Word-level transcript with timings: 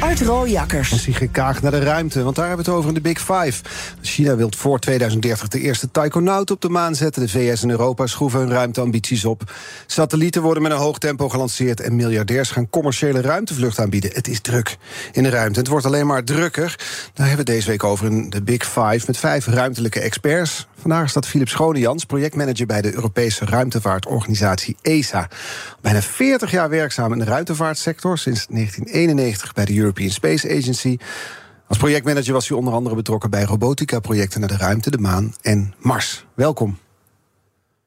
Art 0.00 0.20
Rooijakkers. 0.20 0.92
En 0.92 0.98
Sigrid 0.98 1.30
Kaag 1.30 1.62
naar 1.62 1.70
de 1.70 1.82
ruimte, 1.82 2.22
want 2.22 2.36
daar 2.36 2.46
hebben 2.46 2.64
we 2.64 2.70
het 2.70 2.80
over 2.80 2.90
in 2.90 3.02
de 3.02 3.08
Big 3.08 3.18
Five. 3.18 3.62
China 4.00 4.36
wil 4.36 4.50
voor 4.56 4.78
2030 4.78 5.48
de 5.48 5.60
eerste 5.60 5.90
taikonaut 5.90 6.50
op 6.50 6.60
de 6.60 6.68
maan 6.68 6.94
zetten. 6.94 7.22
De 7.22 7.28
VS 7.28 7.62
en 7.62 7.70
Europa 7.70 8.06
schroeven 8.06 8.40
hun 8.40 8.50
ruimteambities 8.50 9.24
op. 9.24 9.52
Satellieten 9.86 10.42
worden 10.42 10.62
met 10.62 10.72
een 10.72 10.78
hoog 10.78 10.98
tempo 10.98 11.28
gelanceerd... 11.28 11.80
en 11.80 11.96
miljardairs 11.96 12.50
gaan 12.50 12.70
commerciële 12.70 13.20
ruimtevlucht 13.20 13.78
aanbieden. 13.78 14.10
Het 14.14 14.28
is 14.28 14.40
druk 14.40 14.76
in 15.12 15.22
de 15.22 15.28
ruimte. 15.28 15.58
Het 15.58 15.68
wordt 15.68 15.86
alleen 15.86 16.06
maar 16.06 16.24
drukker. 16.24 16.78
Daar 17.14 17.26
hebben 17.26 17.46
we 17.46 17.52
deze 17.52 17.68
week 17.68 17.84
over 17.84 18.06
in 18.06 18.30
de 18.30 18.42
Big 18.42 18.64
Five... 18.64 19.00
met 19.06 19.18
vijf 19.18 19.46
ruimtelijke 19.46 20.00
experts. 20.00 20.66
Vandaag 20.80 21.10
staat 21.10 21.26
Philip 21.26 21.48
Schonejans, 21.48 22.04
projectmanager... 22.04 22.66
bij 22.66 22.82
de 22.82 22.94
Europese 22.94 23.44
ruimtevaartorganisatie 23.44 24.76
ESA. 24.82 25.28
Bijna 25.80 26.02
40 26.02 26.50
jaar 26.50 26.68
werkzaam 26.68 27.12
in 27.12 27.18
de 27.18 27.24
ruimtevaartsector... 27.24 28.18
sinds 28.18 28.46
1991 28.46 29.52
bij 29.52 29.64
de 29.64 29.72
European 29.90 30.10
Space 30.10 30.58
Agency... 30.58 30.98
Als 31.70 31.78
projectmanager 31.78 32.32
was 32.32 32.48
hij 32.48 32.56
onder 32.56 32.72
andere 32.72 32.94
betrokken 32.94 33.30
bij 33.30 33.44
robotica-projecten 33.44 34.40
naar 34.40 34.48
de 34.48 34.56
ruimte, 34.56 34.90
de 34.90 34.98
maan 34.98 35.34
en 35.42 35.74
Mars. 35.78 36.24
Welkom. 36.34 36.78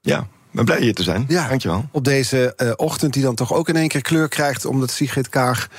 Ja, 0.02 0.28
ben 0.52 0.66
blij 0.66 0.80
hier 0.80 0.94
te 0.94 1.04
zijn. 1.04 1.26
Ja, 1.28 1.48
Dankjewel. 1.48 1.86
Op 1.92 2.04
deze 2.04 2.54
uh, 2.58 2.72
ochtend 2.76 3.14
die 3.14 3.24
dan 3.24 3.36
toch 3.36 3.54
ook 3.54 3.70
in 3.70 3.76
één 3.76 3.88
keer 3.88 4.02
kleur 4.02 4.28
krijgt... 4.28 4.66
omdat 4.66 4.92
Sigrid 4.92 5.30
Kaag 5.30 5.70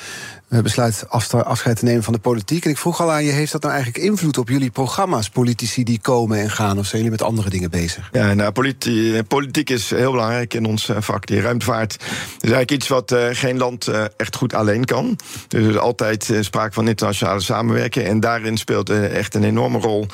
besluit 0.63 1.05
afscheid 1.09 1.79
te 1.79 1.85
nemen 1.85 2.03
van 2.03 2.13
de 2.13 2.19
politiek. 2.19 2.65
En 2.65 2.71
ik 2.71 2.79
vroeg 2.79 3.01
al 3.01 3.13
aan 3.13 3.25
je, 3.25 3.31
heeft 3.31 3.53
dat 3.53 3.63
nou 3.63 3.75
eigenlijk 3.75 4.05
invloed 4.05 4.39
op 4.39 4.49
jullie 4.49 4.71
programma's... 4.71 5.29
politici 5.29 5.85
die 5.85 5.99
komen 6.01 6.39
en 6.39 6.51
gaan, 6.51 6.79
of 6.79 6.87
zijn 6.87 7.03
jullie 7.03 7.19
met 7.19 7.27
andere 7.27 7.51
dingen 7.51 7.71
bezig? 7.71 8.09
Ja, 8.13 8.35
nou, 8.35 8.53
politi 8.53 9.23
politiek 9.29 9.71
is 9.71 9.91
heel 9.91 10.11
belangrijk 10.11 10.55
in 10.55 10.65
ons 10.65 10.91
vak. 10.99 11.27
Die 11.27 11.41
ruimtevaart 11.41 11.95
is 11.95 12.51
eigenlijk 12.51 12.71
iets 12.71 12.89
wat 12.89 13.13
uh, 13.13 13.27
geen 13.33 13.59
land 13.59 13.91
echt 14.17 14.37
goed 14.37 14.55
alleen 14.55 14.85
kan. 14.85 15.19
Dus 15.49 15.63
er 15.63 15.71
is 15.71 15.77
altijd 15.77 16.33
sprake 16.41 16.73
van 16.73 16.89
internationale 16.89 17.41
samenwerking... 17.41 18.07
en 18.07 18.21
daarin 18.21 18.57
speelt 18.57 18.91
echt 18.91 19.35
een 19.35 19.45
enorme 19.45 19.79
rol... 19.79 20.07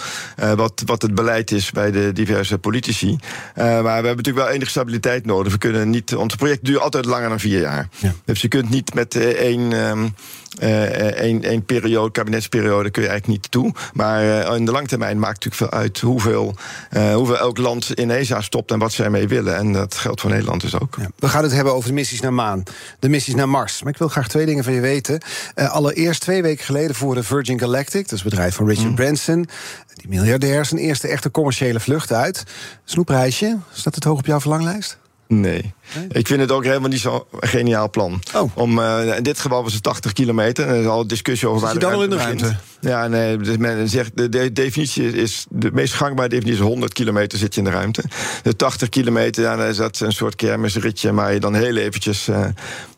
wat, 0.57 0.83
wat 0.87 1.03
het 1.03 1.15
beleid 1.15 1.51
is 1.51 1.71
bij 1.71 1.91
de 1.91 2.13
diverse 2.13 2.59
politici. 2.59 3.19
maar 3.55 3.83
we 3.83 3.83
hebben 3.83 4.17
natuurlijk 4.17 4.47
wel 4.47 4.55
enige 4.55 4.71
stabiliteit 4.71 5.27
nodig. 5.27 5.53
We 5.53 5.59
kunnen 5.59 5.91
niet, 5.91 6.15
ons 6.15 6.35
project 6.35 6.65
duurt 6.65 6.81
altijd 6.81 7.05
langer 7.05 7.29
dan 7.29 7.41
vier 7.41 7.61
jaar. 7.61 7.89
Ja. 7.99 8.15
Dus 8.25 8.41
je 8.41 8.49
kunt 8.49 8.71
niet 8.71 8.95
met 8.95 9.15
één... 9.17 9.73
Um, 9.73 10.15
Eén 10.59 11.53
uh, 11.53 11.59
periode, 11.67 12.11
kabinetsperiode 12.11 12.91
kun 12.91 13.03
je 13.03 13.09
eigenlijk 13.09 13.43
niet 13.43 13.51
toe. 13.51 13.73
Maar 13.93 14.25
uh, 14.25 14.57
in 14.57 14.65
de 14.65 14.73
langtermijn 14.73 15.19
maakt 15.19 15.45
het 15.45 15.45
natuurlijk 15.45 15.73
veel 15.73 15.81
uit 15.81 16.01
hoeveel, 16.01 16.55
uh, 16.97 17.15
hoeveel 17.15 17.39
elk 17.39 17.59
land 17.59 17.95
in 17.95 18.11
ESA 18.11 18.41
stopt 18.41 18.71
en 18.71 18.79
wat 18.79 18.93
zij 18.93 19.11
mee 19.11 19.29
willen. 19.29 19.57
En 19.57 19.73
dat 19.73 19.95
geldt 19.95 20.21
voor 20.21 20.31
Nederland 20.31 20.61
dus 20.61 20.81
ook. 20.81 20.97
Ja. 20.99 21.09
We 21.19 21.29
gaan 21.29 21.43
het 21.43 21.53
hebben 21.53 21.75
over 21.75 21.89
de 21.89 21.95
missies 21.95 22.21
naar 22.21 22.33
maan, 22.33 22.63
de 22.99 23.09
missies 23.09 23.35
naar 23.35 23.49
Mars. 23.49 23.83
Maar 23.83 23.93
ik 23.93 23.99
wil 23.99 24.09
graag 24.09 24.29
twee 24.29 24.47
dingen 24.47 24.65
van 24.65 24.73
je 24.73 24.81
weten. 24.81 25.21
allereerst 25.55 26.21
twee 26.21 26.43
weken 26.43 26.65
geleden 26.65 26.95
voerde 26.95 27.23
Virgin 27.23 27.59
Galactic, 27.59 28.03
dat 28.03 28.13
is 28.19 28.25
het 28.25 28.31
bedrijf 28.31 28.55
van 28.55 28.69
Richard 28.69 28.89
mm. 28.89 28.95
Branson, 28.95 29.49
die 29.95 30.09
miljardair, 30.09 30.65
zijn 30.65 30.81
eerste 30.81 31.09
echte 31.09 31.31
commerciële 31.31 31.81
vlucht 31.81 32.13
uit. 32.13 32.45
Snoepreisje, 32.85 33.59
staat 33.73 33.95
het 33.95 34.05
hoog 34.05 34.19
op 34.19 34.27
jouw 34.27 34.41
verlanglijst? 34.41 34.99
Nee. 35.33 35.75
nee. 35.95 36.07
Ik 36.09 36.27
vind 36.27 36.41
het 36.41 36.53
ook 36.53 36.65
helemaal 36.65 36.89
niet 36.89 37.01
zo'n 37.01 37.23
geniaal 37.41 37.91
plan. 37.91 38.23
Oh. 38.35 38.57
Om, 38.57 38.79
uh, 38.79 39.17
in 39.17 39.23
dit 39.23 39.39
geval 39.39 39.63
was 39.63 39.73
het 39.73 39.83
80 39.83 40.13
kilometer. 40.13 40.69
Er 40.69 40.81
is 40.81 40.87
al 40.87 41.07
discussie 41.07 41.49
over 41.49 41.61
waar 41.61 41.73
de 41.73 41.79
dan 41.79 41.93
al 41.93 42.03
in 42.03 42.11
de 42.11 42.17
ruimte? 42.17 42.57
Ja, 42.81 43.07
nee. 43.07 43.37
Dus 43.37 43.57
men 43.57 43.89
zegt, 43.89 44.17
de, 44.17 44.29
de, 44.29 44.53
definitie 44.53 45.13
is. 45.13 45.47
De 45.49 45.71
meest 45.73 45.95
gangbare 45.95 46.29
definitie 46.29 46.61
is 46.61 46.67
100 46.69 46.93
kilometer 46.93 47.39
zit 47.39 47.55
je 47.55 47.61
in 47.61 47.67
de 47.67 47.73
ruimte. 47.73 48.03
De 48.43 48.57
80 48.57 48.89
kilometer, 48.89 49.43
ja, 49.43 49.57
dan 49.57 49.67
is 49.67 49.77
dat 49.77 50.01
een 50.01 50.13
soort 50.13 50.37
kermisritje. 50.37 51.13
Maar 51.13 51.33
je 51.33 51.41
dan 51.41 51.55
heel 51.55 51.77
eventjes 51.77 52.29
uh, 52.29 52.47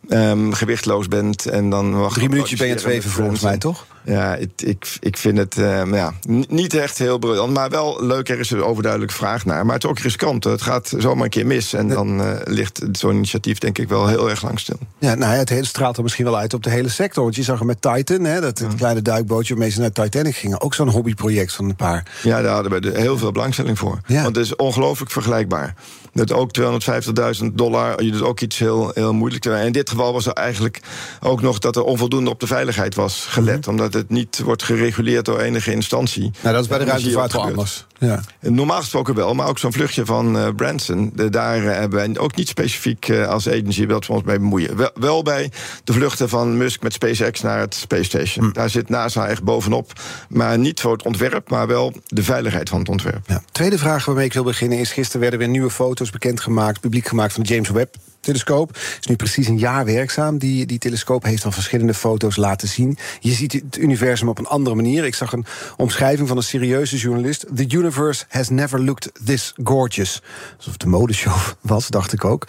um, 0.09 0.53
gewichtloos 0.53 1.09
bent. 1.09 1.47
En 1.47 1.71
dan 1.71 1.99
wacht 1.99 2.15
Drie 2.15 2.29
minuutjes 2.29 2.59
ben 2.59 2.69
je 2.69 2.79
zweven 2.79 3.11
volgens 3.11 3.41
mij, 3.41 3.59
toch? 3.59 3.87
Ja, 4.05 4.35
ik, 4.35 4.51
ik, 4.57 4.97
ik 5.01 5.17
vind 5.17 5.39
het 5.39 5.57
uh, 5.57 5.83
ja, 5.93 6.13
niet 6.49 6.75
echt 6.75 6.99
heel 6.99 7.19
briljant. 7.19 7.53
Maar 7.53 7.71
wel 7.71 8.05
leuk, 8.05 8.29
er 8.29 8.39
is 8.39 8.51
een 8.51 8.63
overduidelijke 8.63 9.15
vraag 9.15 9.45
naar. 9.45 9.67
Maar 9.67 9.75
het 9.75 9.85
is 9.85 9.91
ook 9.91 9.99
riskant. 9.99 10.45
Het 10.45 10.63
gaat 10.63 10.93
zomaar 10.99 11.25
een 11.25 11.31
keer 11.31 11.47
mis. 11.47 11.73
En 11.73 11.89
dan 11.89 12.21
uh, 12.21 12.33
ligt 12.45 12.83
zo'n 12.93 13.15
initiatief 13.15 13.59
denk 13.59 13.79
ik 13.79 13.89
wel 13.89 14.07
heel 14.07 14.31
erg 14.31 14.43
lang 14.43 14.61
stil. 14.61 14.79
Ja, 14.99 15.15
nou 15.15 15.33
ja, 15.33 15.39
het 15.39 15.67
straalt 15.67 15.97
er 15.97 16.03
misschien 16.03 16.25
wel 16.25 16.39
uit 16.39 16.55
op 16.55 16.63
de 16.63 16.71
hele 16.71 16.89
sector. 16.89 17.23
Want 17.23 17.37
je 17.37 17.43
zag 17.43 17.61
er 17.61 17.67
met 17.67 17.83
Titan, 17.83 18.25
hè, 18.25 18.41
dat 18.41 18.59
ja. 18.59 18.69
kleine 18.77 19.03
duikbootje 19.03 19.55
waarmee 19.55 19.72
ze 19.73 19.81
naar 19.81 19.93
Titanic 19.93 20.37
gingen. 20.37 20.61
Ook 20.61 20.75
zo'n 20.75 20.89
hobbyproject 20.89 21.53
van 21.53 21.65
een 21.69 21.77
paar. 21.77 22.07
Ja, 22.23 22.43
daar 22.43 22.55
hadden 22.55 22.83
we 22.83 23.01
heel 23.01 23.19
veel 23.19 23.33
belangstelling 23.33 23.79
voor. 23.79 24.01
Ja. 24.07 24.23
Want 24.23 24.37
het 24.37 24.45
is 24.45 24.57
ongelooflijk 24.57 25.11
vergelijkbaar. 25.11 25.75
Dat 26.13 26.33
ook 26.33 26.51
250.000 26.61 27.47
dollar, 27.53 28.03
je 28.03 28.11
doet 28.11 28.23
ook 28.23 28.41
iets 28.41 28.59
heel, 28.59 28.91
heel 28.95 29.13
moeilijk. 29.13 29.45
En 29.45 29.67
in 29.67 29.73
dit 29.73 29.91
geval 29.91 30.13
was 30.13 30.27
er 30.27 30.33
eigenlijk 30.33 30.81
ook 31.21 31.41
nog 31.41 31.59
dat 31.59 31.77
er 31.77 31.83
onvoldoende 31.83 32.31
op 32.31 32.41
de 32.41 32.47
veiligheid 32.47 32.95
was 32.95 33.27
gelet. 33.29 33.57
Mm 33.57 33.63
-hmm. 33.63 33.71
Omdat 33.71 33.95
het 33.95 34.11
niet 34.11 34.39
wordt 34.39 34.63
gereguleerd 34.63 35.25
door 35.25 35.41
enige 35.41 35.73
instantie. 35.73 36.31
Nou, 36.41 36.55
dat 36.55 36.63
is 36.63 36.69
bij 36.69 36.79
de 36.79 36.85
ruimtevaart 36.85 37.33
wel 37.33 37.43
anders. 37.43 37.87
Ja. 38.03 38.21
Normaal 38.41 38.81
gesproken 38.81 39.15
wel, 39.15 39.35
maar 39.35 39.49
ook 39.49 39.59
zo'n 39.59 39.73
vluchtje 39.73 40.05
van 40.05 40.37
uh, 40.37 40.49
Branson. 40.57 41.13
De, 41.15 41.31
daar 41.31 41.59
uh, 41.59 41.73
hebben 41.73 41.99
wij 41.99 42.19
ook 42.19 42.37
niet 42.37 42.49
specifiek 42.49 43.09
uh, 43.09 43.29
als 43.29 43.49
agency 43.49 43.87
dat 43.87 44.07
we 44.07 44.13
ons 44.13 44.23
mee 44.23 44.39
bemoeien. 44.39 44.77
Wel, 44.77 44.91
wel, 44.95 45.23
bij 45.23 45.51
de 45.85 45.93
vluchten 45.93 46.29
van 46.29 46.57
Musk 46.57 46.83
met 46.83 46.93
SpaceX 46.93 47.41
naar 47.41 47.59
het 47.59 47.75
Space 47.75 48.05
Station. 48.05 48.47
Hm. 48.47 48.53
Daar 48.53 48.71
zit 48.71 48.89
NASA 48.89 49.27
echt 49.27 49.43
bovenop. 49.43 49.93
Maar 50.29 50.59
niet 50.59 50.81
voor 50.81 50.93
het 50.93 51.03
ontwerp, 51.03 51.51
maar 51.51 51.67
wel 51.67 51.93
de 52.07 52.23
veiligheid 52.23 52.69
van 52.69 52.79
het 52.79 52.89
ontwerp. 52.89 53.25
Ja. 53.27 53.43
Tweede 53.53 53.79
vraag 53.79 54.05
waarmee 54.05 54.25
ik 54.25 54.33
wil 54.33 54.45
beginnen 54.45 54.79
is: 54.79 54.93
gisteren 54.93 55.21
werden 55.21 55.39
weer 55.39 55.49
nieuwe 55.49 55.71
foto's 55.71 56.11
bekendgemaakt, 56.11 56.81
publiek 56.81 57.07
gemaakt 57.07 57.33
van 57.33 57.43
de 57.43 57.49
James 57.49 57.71
Webb 57.71 57.95
telescoop. 58.23 58.77
Is 59.01 59.07
nu 59.07 59.17
precies 59.17 59.49
een 59.49 59.59
jaar 59.59 59.85
werkzaam. 59.85 60.39
Die, 60.39 60.67
die 60.67 60.79
telescoop 60.79 61.25
heeft 61.25 61.43
dan 61.43 61.53
verschillende 61.53 61.95
foto's 61.95 62.37
laten 62.37 62.69
zien. 62.69 62.99
Je 63.21 63.33
ziet 63.33 63.53
het 63.53 63.79
universum 63.79 64.29
op 64.29 64.39
een 64.39 64.47
andere 64.47 64.77
manier. 64.77 65.05
Ik 65.05 65.15
zag 65.15 65.33
een 65.33 65.45
omschrijving 65.77 66.29
van 66.29 66.37
een 66.37 66.43
serieuze 66.43 66.97
journalist. 66.97 67.47
The 67.55 67.67
universe 67.69 68.25
has 68.29 68.49
never 68.49 68.81
looked 68.85 69.11
this 69.25 69.55
gorgeous. 69.65 70.23
Alsof 70.57 70.73
het 70.73 70.83
een 70.83 70.89
modeshow 70.89 71.37
was, 71.61 71.89
dacht 71.89 72.13
ik 72.13 72.25
ook. 72.25 72.49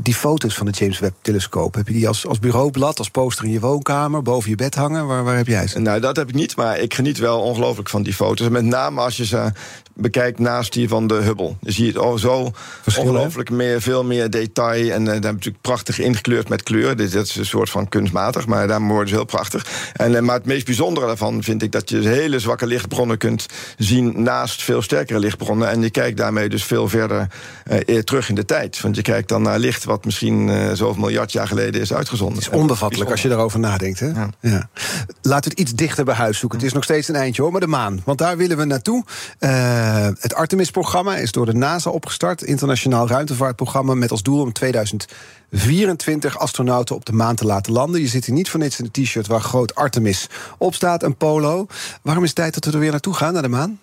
Die 0.00 0.14
foto's 0.14 0.54
van 0.54 0.66
de 0.66 0.72
James 0.72 0.98
Webb 0.98 1.16
telescoop, 1.22 1.74
heb 1.74 1.86
je 1.86 1.94
die 1.94 2.08
als, 2.08 2.26
als 2.26 2.38
bureaublad, 2.38 2.98
als 2.98 3.10
poster 3.10 3.44
in 3.44 3.50
je 3.50 3.60
woonkamer, 3.60 4.22
boven 4.22 4.50
je 4.50 4.56
bed 4.56 4.74
hangen? 4.74 5.06
Waar, 5.06 5.24
waar 5.24 5.36
heb 5.36 5.46
jij 5.46 5.66
ze? 5.66 5.78
Nou, 5.78 6.00
dat 6.00 6.16
heb 6.16 6.28
ik 6.28 6.34
niet, 6.34 6.56
maar 6.56 6.78
ik 6.78 6.94
geniet 6.94 7.18
wel 7.18 7.40
ongelooflijk 7.40 7.88
van 7.88 8.02
die 8.02 8.14
foto's. 8.14 8.48
Met 8.48 8.64
name 8.64 9.00
als 9.00 9.16
je 9.16 9.26
ze 9.26 9.52
bekijkt 9.94 10.38
naast 10.38 10.72
die 10.72 10.88
van 10.88 11.06
de 11.06 11.14
Hubble. 11.14 11.56
Dan 11.60 11.72
zie 11.72 11.84
je 11.84 11.90
het 11.92 12.00
oh, 12.00 12.16
zo 12.16 12.50
ongelooflijk 12.98 13.50
meer, 13.50 13.80
veel 13.80 14.04
meer 14.04 14.30
detail. 14.30 14.93
En 14.94 15.00
uh, 15.00 15.06
daar 15.06 15.32
natuurlijk 15.32 15.60
prachtig 15.60 15.98
ingekleurd 15.98 16.48
met 16.48 16.62
kleur. 16.62 16.96
Dit, 16.96 17.12
dat 17.12 17.26
is 17.26 17.36
een 17.36 17.46
soort 17.46 17.70
van 17.70 17.88
kunstmatig, 17.88 18.46
maar 18.46 18.66
daar 18.66 18.80
worden 18.80 19.08
ze 19.08 19.14
heel 19.14 19.24
prachtig. 19.24 19.66
En, 19.92 20.12
uh, 20.12 20.20
maar 20.20 20.36
het 20.36 20.46
meest 20.46 20.64
bijzondere 20.64 21.06
daarvan 21.06 21.42
vind 21.42 21.62
ik 21.62 21.72
dat 21.72 21.90
je 21.90 22.08
hele 22.08 22.38
zwakke 22.38 22.66
lichtbronnen 22.66 23.18
kunt 23.18 23.46
zien 23.78 24.22
naast 24.22 24.62
veel 24.62 24.82
sterkere 24.82 25.18
lichtbronnen. 25.18 25.68
En 25.68 25.82
je 25.82 25.90
kijkt 25.90 26.16
daarmee 26.16 26.48
dus 26.48 26.64
veel 26.64 26.88
verder 26.88 27.28
uh, 27.86 27.98
terug 27.98 28.28
in 28.28 28.34
de 28.34 28.44
tijd. 28.44 28.80
Want 28.80 28.96
je 28.96 29.02
kijkt 29.02 29.28
dan 29.28 29.42
naar 29.42 29.58
licht 29.58 29.84
wat 29.84 30.04
misschien 30.04 30.50
zoveel 30.76 31.00
miljard 31.00 31.32
jaar 31.32 31.46
geleden 31.46 31.80
is 31.80 31.92
uitgezonden. 31.92 32.38
Het 32.38 32.52
is 32.52 32.58
onbevattelijk 32.58 33.10
als 33.10 33.22
je 33.22 33.28
daarover 33.28 33.58
nadenkt. 33.58 34.00
Hè? 34.00 34.12
Ja. 34.40 34.68
We 35.22 35.34
het 35.34 35.60
iets 35.60 35.72
dichter 35.72 36.04
bij 36.04 36.14
huis 36.14 36.38
zoeken. 36.38 36.58
Het 36.58 36.66
is 36.66 36.74
nog 36.74 36.84
steeds 36.84 37.08
een 37.08 37.14
eindje 37.14 37.42
hoor, 37.42 37.52
maar 37.52 37.60
de 37.60 37.66
maan. 37.66 38.02
Want 38.04 38.18
daar 38.18 38.36
willen 38.36 38.56
we 38.56 38.64
naartoe. 38.64 39.04
Uh, 39.40 40.08
het 40.18 40.34
Artemis-programma 40.34 41.16
is 41.16 41.32
door 41.32 41.46
de 41.46 41.54
NASA 41.54 41.90
opgestart. 41.90 42.42
Internationaal 42.42 43.08
ruimtevaartprogramma 43.08 43.94
met 43.94 44.10
als 44.10 44.22
doel 44.22 44.40
om 44.40 44.52
2024 44.86 46.38
astronauten 46.38 46.94
op 46.94 47.04
de 47.04 47.12
maan 47.12 47.36
te 47.36 47.44
laten 47.44 47.72
landen. 47.72 48.00
Je 48.00 48.08
zit 48.08 48.24
hier 48.24 48.34
niet 48.34 48.50
voor 48.50 48.60
niets 48.60 48.78
in 48.78 48.90
een 48.92 49.04
t-shirt 49.04 49.26
waar 49.26 49.40
groot 49.40 49.74
Artemis 49.74 50.28
op 50.58 50.74
staat, 50.74 51.02
een 51.02 51.16
polo. 51.16 51.66
Waarom 52.02 52.22
is 52.22 52.28
het 52.28 52.38
tijd 52.38 52.54
dat 52.54 52.64
we 52.64 52.72
er 52.72 52.78
weer 52.78 52.90
naartoe 52.90 53.14
gaan, 53.14 53.32
naar 53.32 53.42
de 53.42 53.48
maan? 53.48 53.80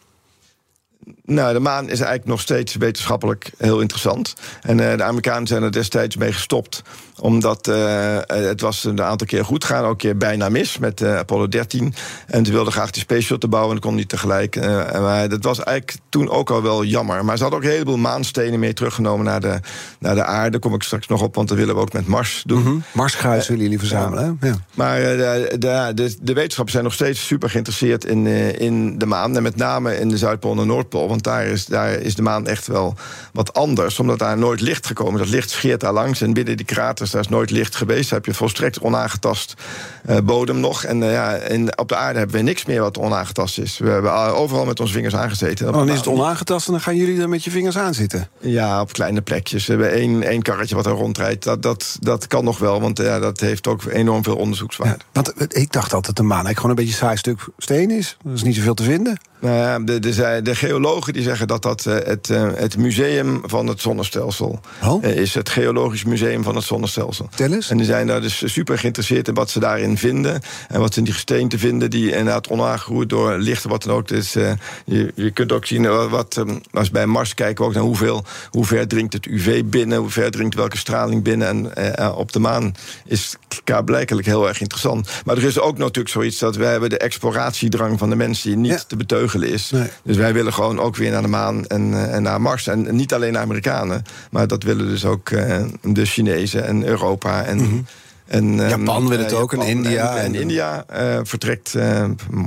Nou, 1.32 1.54
de 1.54 1.60
maan 1.60 1.84
is 1.84 2.00
eigenlijk 2.00 2.26
nog 2.26 2.42
steeds 2.42 2.76
wetenschappelijk 2.76 3.52
heel 3.58 3.80
interessant. 3.80 4.34
En 4.62 4.78
uh, 4.78 4.98
de 4.98 5.04
Amerikanen 5.04 5.48
zijn 5.48 5.64
er 5.64 5.72
destijds 5.72 6.18
mee 6.18 6.34
gestopt 6.34 6.82
Omdat 7.20 7.68
uh, 7.68 8.18
het 8.28 8.62
was 8.62 8.84
een 8.84 9.02
aantal 9.02 9.28
keer 9.28 9.46
goed 9.46 9.64
gegaan, 9.64 9.84
ook 9.84 9.92
een 9.92 9.98
keer 9.98 10.18
bijna 10.18 10.50
mis 10.50 10.78
met 10.78 11.02
uh, 11.02 11.18
Apollo 11.18 11.48
13. 11.48 11.94
En 12.28 12.46
ze 12.46 12.52
wilden 12.52 12.74
graag 12.74 12.92
die 12.92 13.02
Space 13.02 13.22
Shuttle 13.22 13.50
bouwen 13.50 13.76
en 13.76 13.82
dat 13.82 13.90
kon 13.90 13.98
niet 13.98 14.10
tegelijk. 14.10 14.56
maar 14.92 15.30
dat 15.30 15.44
was 15.44 15.64
eigenlijk 15.64 15.98
toen 16.10 16.30
ook 16.30 16.50
al 16.50 16.62
wel 16.62 16.84
jammer. 16.84 17.26
Maar 17.26 17.38
ze 17.38 17.42
hadden 17.42 17.60
ook 17.60 17.66
een 17.66 17.72
heleboel 17.72 17.98
maanstenen 17.98 18.60
mee 18.60 18.74
teruggenomen 18.74 19.26
naar 19.26 19.42
de, 19.42 19.60
naar 20.00 20.16
de 20.16 20.24
aarde. 20.24 20.50
Daar 20.50 20.60
kom 20.60 20.74
ik 20.74 20.84
straks 20.84 21.08
nog 21.08 21.22
op, 21.22 21.36
want 21.36 21.48
dat 21.48 21.58
willen 21.58 21.76
we 21.76 21.82
ook 21.82 21.94
met 21.94 22.08
Mars 22.08 22.44
doen. 22.46 22.64
Mm 22.64 22.84
Marskruis 22.92 23.48
willen 23.48 23.64
jullie 23.64 23.80
verzamelen, 23.80 24.38
ja. 24.42 24.56
Maar 24.74 25.00
de, 25.00 25.56
de, 25.60 25.92
de, 25.94 26.16
de, 26.22 26.34
wetenschappers 26.34 26.72
zijn 26.72 26.84
nog 26.84 26.94
steeds 26.94 27.26
super 27.26 27.50
geïnteresseerd 27.50 28.06
in, 28.06 28.28
in 28.58 28.98
de 28.98 29.06
maan. 29.06 29.36
En 29.36 29.44
met 29.44 29.56
name 29.56 30.00
in 30.00 30.10
de 30.10 30.18
Zuidpool 30.18 30.52
en 30.52 30.58
de 30.58 30.66
Noordpool. 30.66 31.08
Want 31.08 31.21
daar 31.24 31.46
is, 31.46 31.66
daar 31.66 31.92
is 31.92 32.16
de 32.16 32.22
maan 32.22 32.48
echt 32.48 32.68
wel 32.68 32.96
wat 33.34 33.54
anders. 33.54 34.00
Omdat 34.00 34.20
daar 34.20 34.38
nooit 34.38 34.62
licht 34.62 34.88
gekomen 34.88 35.14
is. 35.14 35.20
Dat 35.20 35.36
licht 35.36 35.50
scheert 35.50 35.80
daar 35.80 35.94
langs. 35.94 36.22
En 36.22 36.34
binnen 36.34 36.58
die 36.58 36.66
kraters, 36.66 37.12
daar 37.12 37.22
is 37.22 37.28
nooit 37.28 37.52
licht 37.52 37.76
geweest. 37.76 38.10
Daar 38.10 38.20
heb 38.20 38.28
je 38.28 38.34
volstrekt 38.34 38.80
onaangetast 38.80 39.54
uh, 40.10 40.18
bodem 40.24 40.60
nog. 40.60 40.84
En 40.84 41.02
uh, 41.02 41.12
ja, 41.12 41.36
in, 41.36 41.78
op 41.78 41.90
de 41.90 41.96
aarde 41.96 42.20
hebben 42.20 42.36
we 42.36 42.42
niks 42.42 42.66
meer 42.66 42.82
wat 42.82 42.98
onaangetast 42.98 43.60
is. 43.60 43.78
We 43.78 43.90
hebben 43.90 44.14
overal 44.14 44.66
met 44.66 44.80
onze 44.80 44.94
vingers 44.94 45.16
aangezeten. 45.16 45.68
Oh, 45.68 45.74
dan 45.74 45.90
is 45.90 45.98
het 45.98 46.08
onaangetast 46.08 46.66
en 46.68 46.72
dan 46.72 46.82
gaan 46.82 46.96
jullie 46.96 47.22
er 47.22 47.30
met 47.30 47.44
je 47.44 47.52
vingers 47.52 47.78
aan 47.78 47.94
zitten? 47.94 48.30
Ja, 48.40 48.82
op 48.82 48.94
kleine 48.94 49.22
plekjes. 49.22 49.66
We 49.66 49.72
hebben 49.72 49.92
één, 49.92 50.24
één 50.24 50.42
karretje 50.42 50.76
wat 50.76 50.86
er 50.86 50.92
rondrijdt. 50.92 51.44
Dat, 51.44 51.62
dat, 51.62 51.98
dat 52.00 52.28
kan 52.28 52.44
nog 52.44 52.60
wel, 52.60 52.82
want 52.82 52.98
ja, 52.98 53.20
dat 53.20 53.40
heeft 53.40 53.68
ook 53.68 53.84
enorm 53.84 54.24
veel 54.24 54.36
onderzoekswaarde. 54.36 55.00
Ja, 55.14 55.22
want 55.22 55.56
ik 55.56 55.72
dacht 55.72 55.94
altijd 55.94 56.06
dat 56.06 56.16
de 56.16 56.24
maan 56.24 56.46
eigenlijk 56.46 56.60
gewoon 56.60 56.78
een 56.78 56.84
beetje 56.84 57.00
saai 57.00 57.18
stuk 57.18 57.48
steen 57.58 57.92
is. 57.92 58.18
Er 58.26 58.34
is 58.34 58.44
niet 58.44 58.56
zoveel 58.56 58.74
te 58.74 58.84
vinden. 58.84 59.20
Nou 59.42 59.84
de, 59.84 60.00
de, 60.00 60.40
de, 60.44 60.56
geologen 60.56 61.14
die 61.14 61.24
zeggen 61.24 61.48
dat 61.48 61.62
dat 61.62 61.86
uh, 61.86 61.94
het, 61.94 62.30
uh, 62.30 62.50
het 62.56 62.78
museum 62.78 63.42
van 63.44 63.68
het 63.68 63.82
zonnestelsel 63.82 64.60
oh? 64.84 65.04
is. 65.04 65.34
Het 65.34 65.50
geologisch 65.50 66.04
museum 66.04 66.44
van 66.44 66.56
het 66.56 66.64
zonnestelsel. 66.64 67.30
Tel 67.36 67.54
eens. 67.54 67.70
En 67.70 67.78
die 67.78 67.86
zijn 67.86 68.08
daar 68.08 68.22
dus 68.22 68.54
super 68.54 68.78
geïnteresseerd 68.78 69.28
in 69.28 69.34
wat 69.34 69.50
ze 69.50 69.60
daarin 69.60 69.98
vinden. 69.98 70.42
En 70.68 70.80
wat 70.80 70.94
ze 70.94 71.00
in 71.00 71.06
die 71.06 71.14
gesteenten 71.14 71.60
vinden 71.60 71.90
die 71.90 72.10
inderdaad 72.10 72.48
onaangeroerd 72.48 73.10
door 73.10 73.38
licht 73.38 73.64
wat 73.64 73.84
dan 73.84 73.96
ook. 73.96 74.08
Dus 74.08 74.34
je, 74.86 75.12
je 75.16 75.32
kunt 75.32 75.52
ook 75.52 75.66
zien 75.66 76.10
wat, 76.10 76.36
um, 76.36 76.62
als 76.72 76.92
bij 76.92 77.06
Mars 77.06 77.34
kijken 77.34 77.64
we 77.64 77.70
ook 77.70 77.76
naar 77.76 77.84
hoeveel, 77.84 78.26
hoe 78.50 78.66
ver 78.66 78.88
dringt 78.88 79.14
het 79.14 79.26
UV 79.26 79.64
binnen, 79.66 79.98
hoe 79.98 80.10
ver 80.10 80.32
dringt 80.32 80.56
welke 80.56 80.78
straling 80.78 81.24
binnen. 81.24 81.76
En 81.76 82.14
op 82.14 82.32
de 82.32 82.40
maan 82.40 82.76
is 83.06 83.36
blijkelijk 83.86 84.28
heel 84.28 84.48
erg 84.48 84.62
interessant. 84.62 85.10
Maar 85.26 85.38
er 85.38 85.44
is 85.44 85.60
ook 85.60 85.78
natuurlijk 85.78 86.10
zoiets 86.10 86.40
dat 86.40 86.56
wij 86.56 86.72
hebben 86.72 86.90
de 86.90 86.98
exploratiedrang 86.98 88.00
van 88.00 88.10
de 88.10 88.16
mensen 88.16 88.50
die 88.50 88.58
niet 88.58 88.90
te 88.90 88.96
beteugelen 88.96 89.31
is. 89.40 89.72
Dus 90.04 90.18
wij 90.18 90.34
willen 90.34 90.54
gewoon 90.54 90.80
ook 90.80 90.96
weer 90.96 91.12
naar 91.12 91.22
de 91.22 91.28
maan 91.28 91.66
en, 91.66 91.88
uh, 91.88 92.16
en 92.16 92.24
naar 92.24 92.42
Mars. 92.42 92.68
En 92.68 92.96
niet 92.96 93.14
alleen 93.14 93.34
de 93.34 93.40
Amerikanen, 93.40 94.04
maar 94.32 94.48
dat 94.48 94.64
willen 94.64 94.88
dus 94.88 95.06
ook 95.06 95.30
uh, 95.30 95.58
de 95.82 96.06
Chinezen 96.06 96.66
en 96.66 96.86
Europa 96.86 97.44
en. 97.44 97.58
Mm 97.58 97.66
-hmm. 97.66 97.86
En, 98.26 98.56
Japan 98.56 99.08
wil 99.08 99.20
het 99.20 99.32
uh, 99.32 99.40
ook, 99.40 99.54
en 99.54 99.62
India. 99.62 100.16
En, 100.16 100.24
en 100.24 100.36
India 100.36 100.86
vertrekt 101.24 101.76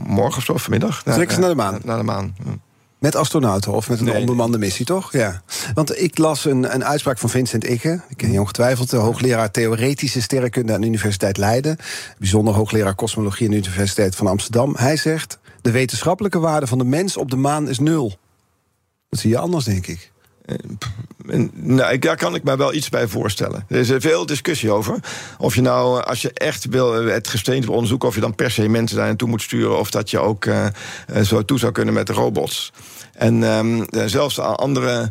morgen 0.06 0.38
of 0.38 0.44
zo, 0.44 0.56
vanmiddag. 0.56 1.02
Vertrekken 1.02 1.34
ze 1.34 1.40
naar 1.40 1.50
de 1.50 1.56
maan? 1.56 1.80
Naar 1.84 1.98
de 1.98 2.04
maan. 2.04 2.34
Met 3.04 3.16
astronauten 3.16 3.72
of 3.72 3.88
met 3.88 3.98
een 3.98 4.04
nee, 4.04 4.20
onbemande 4.20 4.58
missie, 4.58 4.86
toch? 4.86 5.12
Ja. 5.12 5.42
Want 5.74 6.00
ik 6.00 6.18
las 6.18 6.44
een, 6.44 6.74
een 6.74 6.84
uitspraak 6.84 7.18
van 7.18 7.30
Vincent 7.30 7.64
Ikke. 7.64 8.00
Ik 8.08 8.16
ken 8.16 8.32
je 8.32 8.40
ongetwijfeld. 8.40 8.90
De 8.90 8.96
hoogleraar 8.96 9.50
Theoretische 9.50 10.22
Sterrenkunde 10.22 10.72
aan 10.72 10.80
de 10.80 10.86
Universiteit 10.86 11.36
Leiden. 11.36 11.76
Bijzonder 12.18 12.54
hoogleraar 12.54 12.94
Kosmologie 12.94 13.46
aan 13.46 13.52
de 13.52 13.58
Universiteit 13.58 14.16
van 14.16 14.26
Amsterdam. 14.26 14.74
Hij 14.76 14.96
zegt: 14.96 15.38
De 15.64 15.70
wetenschappelijke 15.70 16.38
waarde 16.38 16.66
van 16.66 16.78
de 16.78 16.84
mens 16.84 17.16
op 17.16 17.30
de 17.30 17.36
maan 17.36 17.68
is 17.68 17.78
nul. 17.78 18.18
Dat 19.08 19.20
zie 19.20 19.30
je 19.30 19.38
anders, 19.38 19.64
denk 19.64 19.86
ik. 19.86 20.12
Nou, 21.52 21.98
daar 21.98 22.16
kan 22.16 22.34
ik 22.34 22.42
me 22.42 22.56
wel 22.56 22.74
iets 22.74 22.88
bij 22.88 23.08
voorstellen. 23.08 23.64
Er 23.68 23.76
is 23.76 23.92
veel 23.96 24.26
discussie 24.26 24.70
over. 24.70 24.98
Of 25.38 25.54
je 25.54 25.60
nou, 25.60 26.02
als 26.02 26.22
je 26.22 26.32
echt 26.32 26.64
wil 26.64 26.92
het 26.92 27.28
gesteente 27.28 27.72
onderzoeken, 27.72 28.08
of 28.08 28.14
je 28.14 28.20
dan 28.20 28.34
per 28.34 28.50
se 28.50 28.68
mensen 28.68 28.96
daar 28.96 29.06
naartoe 29.06 29.28
moet 29.28 29.42
sturen, 29.42 29.78
of 29.78 29.90
dat 29.90 30.10
je 30.10 30.18
ook 30.18 30.46
zo 31.22 31.44
toe 31.44 31.58
zou 31.58 31.72
kunnen 31.72 31.94
met 31.94 32.08
robots. 32.08 32.72
En 33.12 33.42
um, 33.42 33.84
zelfs 33.90 34.38
andere 34.38 35.10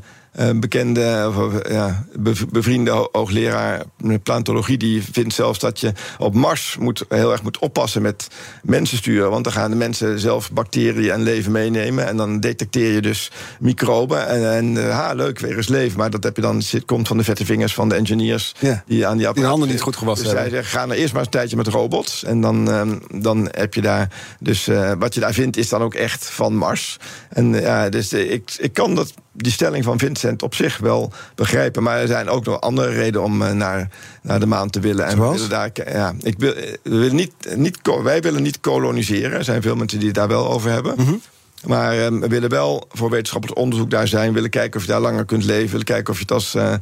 bekende, 0.56 1.34
of, 1.36 1.70
ja, 1.70 2.06
bevriende 2.52 3.10
hoogleraar 3.12 3.84
plantologie... 4.24 4.78
die 4.78 5.04
vindt 5.12 5.34
zelfs 5.34 5.60
dat 5.60 5.80
je 5.80 5.92
op 6.18 6.34
Mars 6.34 6.78
moet, 6.80 7.06
heel 7.10 7.32
erg 7.32 7.44
moet 7.44 7.58
oppassen 7.58 8.02
met 8.02 8.28
mensen 8.64 8.98
sturen. 8.98 9.30
Want 9.30 9.44
dan 9.44 9.54
gaan 9.54 9.70
de 9.70 9.76
mensen 9.76 10.20
zelf 10.20 10.52
bacteriën 10.52 11.12
en 11.12 11.22
leven 11.22 11.52
meenemen. 11.52 12.08
En 12.08 12.18
dan 12.18 12.40
detecteer 12.40 12.94
je 12.94 13.02
dus 13.02 13.32
microben. 13.60 14.28
En, 14.28 14.54
en 14.54 14.92
ha, 14.92 15.14
leuk, 15.14 15.40
weer 15.40 15.58
eens 15.58 15.68
leven. 15.68 15.98
Maar 15.98 16.10
dat 16.10 16.24
heb 16.24 16.36
je 16.36 16.42
dan, 16.42 16.62
zit, 16.62 16.86
komt 16.86 17.08
van 17.08 17.18
de 17.18 17.24
vette 17.24 17.46
vingers 17.46 17.74
van 17.74 17.90
de 17.90 17.96
engineers... 17.96 18.56
Ja. 18.60 18.84
die 18.88 19.08
aan 19.08 19.18
die. 19.18 19.34
Die 19.34 19.46
handen 19.46 19.70
niet 19.70 19.82
goed 19.82 19.96
gewassen 19.96 20.26
dus 20.26 20.34
hebben. 20.34 20.52
zij 20.52 20.62
zeggen, 20.62 20.80
ga 20.80 20.86
nou 20.86 21.00
eerst 21.00 21.14
maar 21.14 21.24
een 21.24 21.30
tijdje 21.30 21.56
met 21.56 21.68
robots. 21.68 22.24
En 22.24 22.42
dan, 22.42 22.68
um, 22.68 23.02
dan 23.22 23.48
heb 23.52 23.74
je 23.74 23.82
daar... 23.82 24.10
Dus 24.40 24.68
uh, 24.68 24.92
wat 25.00 25.14
je 25.14 25.20
daar 25.20 25.34
vindt 25.34 25.58
is 25.58 25.70
dan 25.70 25.82
ook 25.82 25.94
echt 25.94 26.30
van 26.30 26.56
Mars. 26.56 26.98
En 27.30 27.54
ja, 27.54 27.90
dus 27.90 28.14
ik, 28.14 28.54
ik 28.58 28.74
kan 28.74 28.96
dat 28.96 29.14
die 29.34 29.52
stelling 29.52 29.84
van 29.84 30.00
Vincent 30.00 30.44
op 30.44 30.56
zich 30.56 30.78
wel 30.78 31.12
begrijpen. 31.36 31.84
Maar 31.84 32.00
er 32.00 32.08
zijn 32.08 32.30
ook 32.30 32.46
nog 32.46 32.62
andere 32.62 32.90
redenen 32.90 33.24
om 33.24 33.42
uh, 33.42 33.52
naar, 33.52 33.90
naar 34.22 34.40
de 34.40 34.46
maan 34.46 34.70
te 34.70 34.80
willen. 34.80 35.06
En 35.06 35.20
we 35.20 35.30
willen 35.30 35.50
daar, 35.50 35.70
ja, 35.74 36.14
ik 36.22 36.36
wil, 36.38 36.54
we 36.54 36.80
willen 36.98 37.16
niet, 37.16 37.34
niet, 37.56 37.80
wij 38.04 38.22
willen 38.22 38.44
niet 38.44 38.60
koloniseren. 38.60 39.38
Er 39.38 39.44
zijn 39.44 39.62
veel 39.62 39.76
mensen 39.76 39.98
die 40.00 40.08
het 40.08 40.18
daar 40.18 40.28
wel 40.28 40.52
over 40.52 40.72
hebben. 40.72 40.94
Mm 40.98 41.06
-hmm. 41.06 41.22
Maar 41.66 41.96
uh, 41.96 42.20
we 42.20 42.28
willen 42.28 42.50
wel 42.50 42.88
voor 42.92 43.10
wetenschappelijk 43.10 43.60
onderzoek 43.60 43.90
daar 43.90 44.08
zijn. 44.08 44.34
willen 44.34 44.50
kijken 44.50 44.80
of 44.80 44.86
je 44.86 44.92
daar 44.92 45.02
langer 45.02 45.26
kunt 45.26 45.44
leven. 45.44 45.70
willen 45.70 45.86
kijken 45.86 46.14
of 46.14 46.16
je 46.16 46.22
het 46.22 46.32
als 46.32 46.56
uh, 46.56 46.74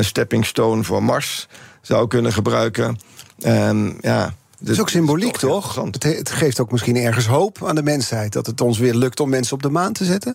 stepping 0.00 0.46
stone 0.46 0.84
voor 0.84 1.02
Mars 1.02 1.48
zou 1.82 2.08
kunnen 2.08 2.32
gebruiken. 2.32 2.98
Um, 3.46 3.96
ja, 4.00 4.34
het 4.60 4.68
is 4.68 4.80
ook 4.80 4.88
symboliek, 4.88 5.36
toch? 5.36 5.74
Het, 5.74 6.02
het, 6.02 6.30
geeft 6.30 6.60
ook 6.60 6.72
misschien 6.72 6.96
ergens 6.96 7.26
hoop 7.26 7.64
aan 7.64 7.74
de 7.74 7.82
mensheid... 7.82 8.32
dat 8.32 8.46
het 8.46 8.60
ons 8.60 8.78
weer 8.78 8.94
lukt 8.94 9.20
om 9.20 9.28
mensen 9.28 9.54
op 9.54 9.62
de 9.62 9.70
maan 9.70 9.92
te 9.92 10.04
zetten. 10.04 10.34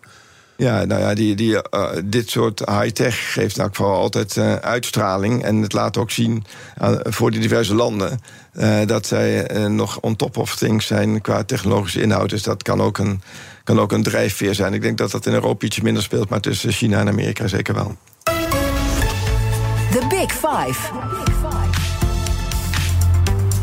Ja, 0.57 0.85
nou 0.85 1.01
ja, 1.01 1.13
die, 1.13 1.35
die, 1.35 1.53
uh, 1.53 1.89
dit 2.05 2.29
soort 2.29 2.59
high-tech 2.59 3.33
geeft 3.33 3.57
nou 3.57 3.69
vooral 3.71 3.99
altijd 3.99 4.35
uh, 4.35 4.55
uitstraling. 4.55 5.43
En 5.43 5.61
het 5.61 5.73
laat 5.73 5.97
ook 5.97 6.11
zien 6.11 6.45
uh, 6.81 6.91
voor 7.03 7.31
die 7.31 7.39
diverse 7.39 7.75
landen 7.75 8.19
dat 8.85 9.05
zij 9.05 9.47
nog 9.67 9.99
on 9.99 10.15
top 10.15 10.37
of 10.37 10.55
things 10.55 10.87
zijn 10.87 11.21
qua 11.21 11.43
technologische 11.43 12.01
inhoud. 12.01 12.29
Dus 12.29 12.43
dat 12.43 12.63
kan 12.63 12.81
ook, 12.81 12.97
een, 12.97 13.21
kan 13.63 13.79
ook 13.79 13.91
een 13.91 14.03
drijfveer 14.03 14.55
zijn. 14.55 14.73
Ik 14.73 14.81
denk 14.81 14.97
dat 14.97 15.11
dat 15.11 15.25
in 15.25 15.33
Europa 15.33 15.65
ietsje 15.65 15.83
minder 15.83 16.03
speelt, 16.03 16.29
maar 16.29 16.39
tussen 16.39 16.71
China 16.71 16.99
en 16.99 17.07
Amerika 17.07 17.47
zeker 17.47 17.73
wel. 17.73 17.95
The 19.91 20.05
Big 20.09 20.31
Five. 20.31 20.91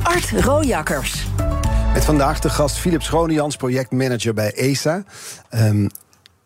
Art 0.03 0.31
Rojakkers. 0.31 1.27
Met 1.93 2.05
vandaag 2.05 2.41
de 2.41 2.51
gast 2.51 2.77
Philip 2.77 3.03
Schronejans, 3.03 3.57
projectmanager 3.57 4.35
bij 4.35 4.53
ESA. 4.55 5.05
Um, 5.51 5.89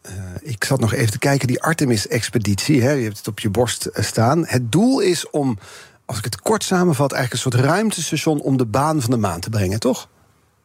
uh, 0.08 0.12
ik 0.42 0.64
zat 0.64 0.80
nog 0.80 0.92
even 0.92 1.10
te 1.10 1.18
kijken, 1.18 1.46
die 1.46 1.62
Artemis-expeditie, 1.62 2.76
je 2.76 2.82
hebt 2.82 3.18
het 3.18 3.28
op 3.28 3.38
je 3.38 3.50
borst 3.50 3.84
eh, 3.86 4.04
staan. 4.04 4.46
Het 4.46 4.72
doel 4.72 5.00
is 5.00 5.30
om, 5.30 5.58
als 6.04 6.18
ik 6.18 6.24
het 6.24 6.40
kort 6.40 6.64
samenvat, 6.64 7.12
eigenlijk 7.12 7.44
een 7.44 7.52
soort 7.52 7.64
ruimtestation 7.64 8.40
om 8.40 8.56
de 8.56 8.66
baan 8.66 9.00
van 9.00 9.10
de 9.10 9.16
maan 9.16 9.40
te 9.40 9.50
brengen, 9.50 9.80
toch? 9.80 10.08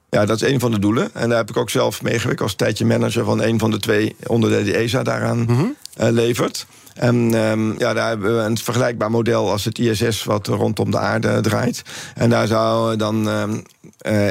Ja, 0.10 0.26
dat 0.26 0.42
is 0.42 0.50
een 0.50 0.60
van 0.60 0.72
de 0.72 0.80
doelen. 0.80 1.10
En 1.14 1.30
daar 1.30 1.38
heb 1.38 1.50
ik 1.50 1.58
ook 1.58 1.70
zelf 1.70 2.02
meegewerkt 2.02 2.42
als 2.42 2.56
tijdje 2.56 2.86
manager 2.86 3.24
van 3.24 3.42
een 3.42 3.60
van 3.60 3.72
de 3.72 3.80
twee 3.80 4.16
onderdelen 4.28 4.66
die 4.66 4.76
ESA 4.76 5.04
daaraan 5.04 5.40
mm 5.40 5.48
-hmm. 5.48 5.76
uh, 6.02 6.10
levert. 6.10 6.66
En 6.94 7.16
um, 7.34 7.80
ja, 7.80 7.94
daar 7.94 8.08
hebben 8.08 8.38
we 8.38 8.44
een 8.44 8.58
vergelijkbaar 8.58 9.12
model 9.12 9.52
als 9.52 9.66
het 9.66 9.80
ISS, 9.80 10.24
wat 10.24 10.48
rondom 10.48 10.92
de 10.92 11.00
aarde 11.00 11.42
draait. 11.42 11.82
En 12.16 12.30
daar 12.30 12.48
zou 12.48 12.96
dan 12.96 13.28
um, 13.28 13.64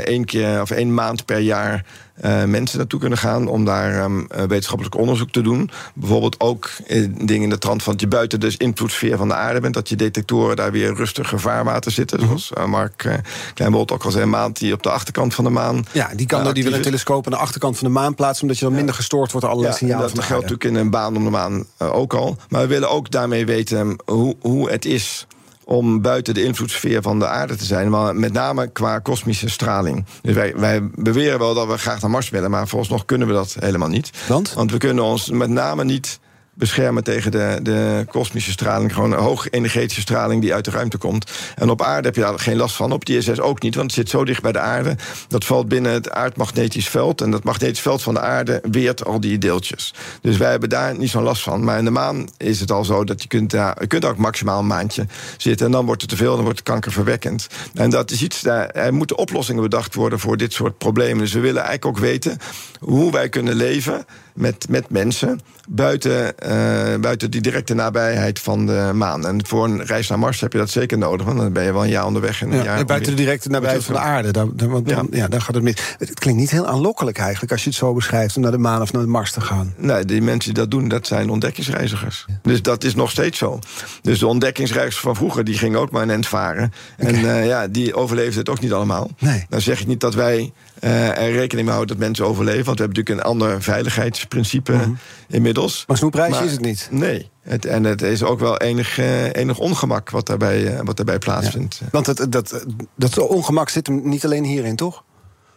één 0.05 0.25
keer 0.25 0.61
of 0.61 0.71
één 0.71 0.95
maand 0.95 1.25
per 1.25 1.39
jaar 1.39 1.85
uh, 2.25 2.45
mensen 2.45 2.79
naartoe 2.79 3.01
kunnen 3.01 3.19
gaan 3.19 3.49
om 3.49 3.65
daar 3.65 4.05
um, 4.05 4.27
wetenschappelijk 4.29 4.97
onderzoek 4.97 5.31
te 5.31 5.43
doen. 5.43 5.71
Bijvoorbeeld 5.95 6.41
ook 6.41 6.71
dingen 7.11 7.43
in 7.43 7.51
de 7.51 7.59
trant 7.59 7.83
van 7.83 7.93
dat 7.93 8.01
je 8.01 8.09
buiten 8.09 8.41
de 8.41 8.55
invloedssfeer 8.57 9.17
van 9.17 9.29
de 9.29 9.35
aarde 9.35 9.61
bent, 9.61 9.75
dat 9.75 9.89
je 9.89 9.97
detectoren 9.97 10.57
daar 10.57 10.73
weer 10.73 10.95
rustig 10.95 11.29
gevaarwater 11.29 11.93
zitten. 11.93 12.21
Mm 12.21 12.29
-hmm. 12.29 12.39
Zoals 12.39 12.67
uh, 12.67 12.73
Mark 12.73 13.05
uh, 13.05 13.15
Kleinbolt 13.55 13.93
ook 13.93 14.05
al 14.05 14.11
zei, 14.11 14.23
een 14.23 14.31
maand 14.31 14.59
die 14.59 14.73
op 14.73 14.83
de 14.83 14.91
achterkant 14.91 15.35
van 15.35 15.45
de 15.45 15.51
maan. 15.51 15.85
Ja, 15.93 16.11
die 16.15 16.27
kan 16.27 16.55
die 16.55 16.65
wil 16.65 16.73
een 16.73 16.83
telescoop 16.83 17.25
aan 17.25 17.33
de 17.33 17.39
achterkant 17.39 17.79
van 17.79 17.87
de 17.87 17.93
maan 17.93 18.15
plaatsen, 18.15 18.43
omdat 18.43 18.59
je 18.59 18.65
dan 18.65 18.75
minder 18.75 18.95
gestoord 18.95 19.33
wordt 19.33 19.47
door 19.47 19.57
allerlei 19.57 19.75
ja, 19.75 19.87
signalen. 19.87 20.15
Dat 20.15 20.25
geldt 20.25 20.43
natuurlijk 20.43 20.77
in 20.77 20.81
een 20.81 20.91
baan 20.91 21.17
om 21.17 21.25
de 21.25 21.31
maan 21.31 21.65
ook 21.79 22.15
al. 22.15 22.37
Maar 22.49 22.61
we 22.61 22.67
willen 22.67 22.91
ook 22.91 23.11
daarmee 23.11 23.47
weten 23.47 23.97
hoe, 24.05 24.37
hoe 24.41 24.71
het 24.71 24.85
is 24.85 25.27
om 25.71 26.01
buiten 26.01 26.35
de 26.35 26.45
invloedssfeer 26.45 27.03
van 27.03 27.19
de 27.19 27.27
aarde 27.27 27.57
te 27.57 27.65
zijn, 27.65 27.91
maar 27.91 28.17
met 28.17 28.33
name 28.33 28.69
qua 28.69 28.99
kosmische 28.99 29.49
straling. 29.49 30.05
Dus 30.23 30.35
wij, 30.35 30.57
wij 30.57 30.89
beweren 30.95 31.39
wel 31.39 31.55
dat 31.55 31.67
we 31.67 31.79
graag 31.79 32.01
naar 32.01 32.11
Mars 32.11 32.31
willen, 32.31 32.51
maar 32.51 32.69
volgens 32.69 32.91
nog 32.91 33.05
kunnen 33.05 33.27
we 33.27 33.33
dat 33.33 33.57
helemaal 33.61 33.89
niet. 33.89 34.11
Want? 34.29 34.53
Want 34.53 34.73
we 34.73 34.79
kunnen 34.79 35.05
ons 35.05 35.31
met 35.31 35.49
name 35.49 35.85
niet 35.85 36.21
beschermen 36.61 37.05
tegen 37.05 37.31
de, 37.31 37.59
de 37.63 38.05
kosmische 38.09 38.51
straling. 38.51 38.95
Gewoon 38.95 39.13
hoog 39.13 39.51
energetische 39.51 40.01
straling 40.01 40.43
die 40.43 40.55
uit 40.55 40.65
de 40.65 40.71
ruimte 40.71 40.99
komt. 40.99 41.31
En 41.57 41.71
op 41.71 41.83
aarde 41.83 42.07
heb 42.07 42.17
je 42.17 42.21
daar 42.21 42.39
geen 42.39 42.57
last 42.57 42.77
van. 42.77 42.93
Op 42.93 43.05
de 43.05 43.17
ISS 43.17 43.41
ook 43.41 43.63
niet, 43.63 43.75
want 43.75 43.87
het 43.87 43.99
zit 43.99 44.09
zo 44.09 44.25
dicht 44.25 44.43
bij 44.43 44.53
de 44.53 44.59
aarde. 44.59 44.97
Dat 45.29 45.45
valt 45.45 45.69
binnen 45.69 45.93
het 45.93 46.11
aardmagnetisch 46.11 46.89
veld. 46.89 47.21
En 47.21 47.31
dat 47.31 47.45
magnetisch 47.45 47.81
veld 47.81 48.03
van 48.03 48.15
de 48.15 48.21
aarde 48.21 48.63
weert 48.71 49.05
al 49.05 49.21
die 49.21 49.39
deeltjes. 49.39 49.95
Dus 50.21 50.37
wij 50.37 50.51
hebben 50.51 50.69
daar 50.69 50.99
niet 50.99 51.11
zo'n 51.11 51.23
last 51.23 51.43
van. 51.43 51.65
Maar 51.65 51.79
in 51.79 51.85
de 51.85 51.91
maan 51.91 52.29
is 52.37 52.61
het 52.61 52.71
al 52.71 52.85
zo 52.85 53.05
dat 53.05 53.23
je 53.23 53.29
kunt, 53.29 53.53
ja, 53.53 53.77
je 53.81 53.87
kunt 53.87 54.05
ook 54.05 54.17
maximaal 54.17 54.59
een 54.59 54.67
maandje 54.67 55.07
zitten. 55.37 55.67
En 55.67 55.73
dan 55.73 55.87
wordt 55.87 56.01
het 56.01 56.11
te 56.11 56.17
veel, 56.17 56.35
dan 56.35 56.45
wordt 56.45 56.59
het 56.59 56.69
kankerverwekkend. 56.69 57.47
En 57.75 57.91
dat 57.91 58.11
is 58.11 58.23
iets, 58.23 58.41
daar, 58.41 58.69
er 58.69 58.95
moeten 58.95 59.19
oplossingen 59.19 59.63
bedacht 59.63 59.95
worden 59.95 60.19
voor 60.21 60.37
dit 60.37 60.53
soort 60.53 60.79
problemen. 60.79 61.19
Dus 61.19 61.33
we 61.33 61.41
willen 61.41 61.63
eigenlijk 61.63 61.97
ook 61.97 62.05
weten 62.05 62.39
hoe 62.81 63.13
wij 63.13 63.29
kunnen 63.29 63.55
leven 63.55 64.07
met, 64.41 64.69
met 64.69 64.91
mensen 64.91 65.41
buiten, 65.69 66.35
uh, 66.47 67.01
buiten 67.01 67.31
die 67.31 67.41
directe 67.41 67.75
nabijheid 67.75 68.39
van 68.39 68.67
de 68.67 68.91
maan. 68.95 69.27
En 69.27 69.47
voor 69.47 69.65
een 69.65 69.85
reis 69.85 70.09
naar 70.09 70.19
Mars 70.19 70.41
heb 70.41 70.53
je 70.53 70.59
dat 70.59 70.71
zeker 70.71 70.99
nodig, 70.99 71.27
want 71.27 71.39
dan 71.39 71.53
ben 71.53 71.65
je 71.65 71.73
wel 71.73 71.83
een 71.83 71.89
jaar 71.89 72.07
onderweg. 72.07 72.43
En 72.43 72.51
een 72.51 72.57
ja, 72.57 72.65
jaar 72.65 72.85
buiten 72.85 73.17
de 73.17 73.23
directe 73.23 73.49
nabijheid 73.49 73.85
van 73.85 73.95
de 73.95 74.01
aarde. 74.01 74.31
Dan, 74.31 74.53
dan, 74.55 74.85
dan, 74.85 75.09
ja. 75.11 75.29
dan 75.29 75.43
gaat 75.43 75.55
het 75.55 75.65
mis. 75.65 75.75
Het 75.99 76.19
klinkt 76.19 76.41
niet 76.41 76.51
heel 76.51 76.67
aanlokkelijk 76.67 77.19
eigenlijk 77.19 77.53
als 77.53 77.63
je 77.63 77.69
het 77.69 77.79
zo 77.79 77.93
beschrijft 77.93 78.37
om 78.37 78.43
naar 78.43 78.51
de 78.51 78.59
maan 78.59 78.83
of 78.83 78.93
naar 78.93 79.03
de 79.03 79.09
Mars 79.09 79.33
te 79.33 79.41
gaan. 79.41 79.75
Nee, 79.77 80.05
die 80.05 80.23
mensen 80.23 80.55
die 80.55 80.63
dat 80.63 80.71
doen, 80.71 80.89
dat 80.89 81.07
zijn 81.07 81.31
ontdekkingsreizigers. 81.31 82.27
Dus 82.43 82.63
dat 82.63 82.85
is 82.85 82.95
nog 82.95 83.11
steeds 83.11 83.39
zo. 83.39 83.59
Dus 84.03 84.19
de 84.19 84.27
ontdekkingsreizigers 84.27 85.03
van 85.03 85.17
vroeger, 85.17 85.45
die 85.45 85.59
gingen 85.59 85.81
ook 85.81 85.91
maar 85.91 86.03
een 86.03 86.11
end 86.11 86.27
varen. 86.27 86.73
Okay. 86.99 87.13
En 87.13 87.21
uh, 87.21 87.47
ja, 87.47 87.69
die 87.69 87.95
overleefden 87.95 88.39
het 88.39 88.49
ook 88.49 88.61
niet 88.61 88.73
allemaal. 88.73 89.11
Nee. 89.19 89.47
Dan 89.49 89.61
zeg 89.61 89.81
ik 89.81 89.87
niet 89.87 90.01
dat 90.01 90.15
wij 90.15 90.53
uh, 90.81 91.19
er 91.19 91.33
rekening 91.33 91.67
mee 91.67 91.75
houden 91.77 91.97
dat 91.97 92.07
mensen 92.07 92.27
overleven. 92.27 92.65
Want 92.65 92.79
we 92.79 92.85
hebben 92.85 93.03
natuurlijk 93.03 93.27
een 93.27 93.33
ander 93.33 93.63
veiligheidsprincipe 93.63 94.73
mm 94.73 94.81
-hmm. 94.81 94.99
inmiddels. 95.29 95.85
Maar 95.87 95.97
snoepreisje 95.97 96.45
is 96.45 96.53
het 96.53 96.61
niet? 96.61 96.89
Nee. 96.91 97.31
Het, 97.43 97.67
en 97.67 97.85
het 97.85 98.03
is 98.03 98.23
ook 98.23 98.41
wel 98.41 98.59
enig, 98.59 98.99
uh, 98.99 99.35
enig 99.35 99.59
ongemak 99.59 100.11
wat 100.11 100.27
daarbij, 100.27 100.75
uh, 100.75 100.81
wat 100.83 100.97
daarbij 100.97 101.19
plaatsvindt. 101.19 101.77
Ja. 101.81 101.87
Want 101.91 102.07
het, 102.07 102.33
dat, 102.33 102.65
dat 102.97 103.19
ongemak 103.19 103.69
zit 103.69 103.87
hem 103.87 104.09
niet 104.09 104.25
alleen 104.25 104.45
hierin, 104.45 104.77
toch? 104.77 105.05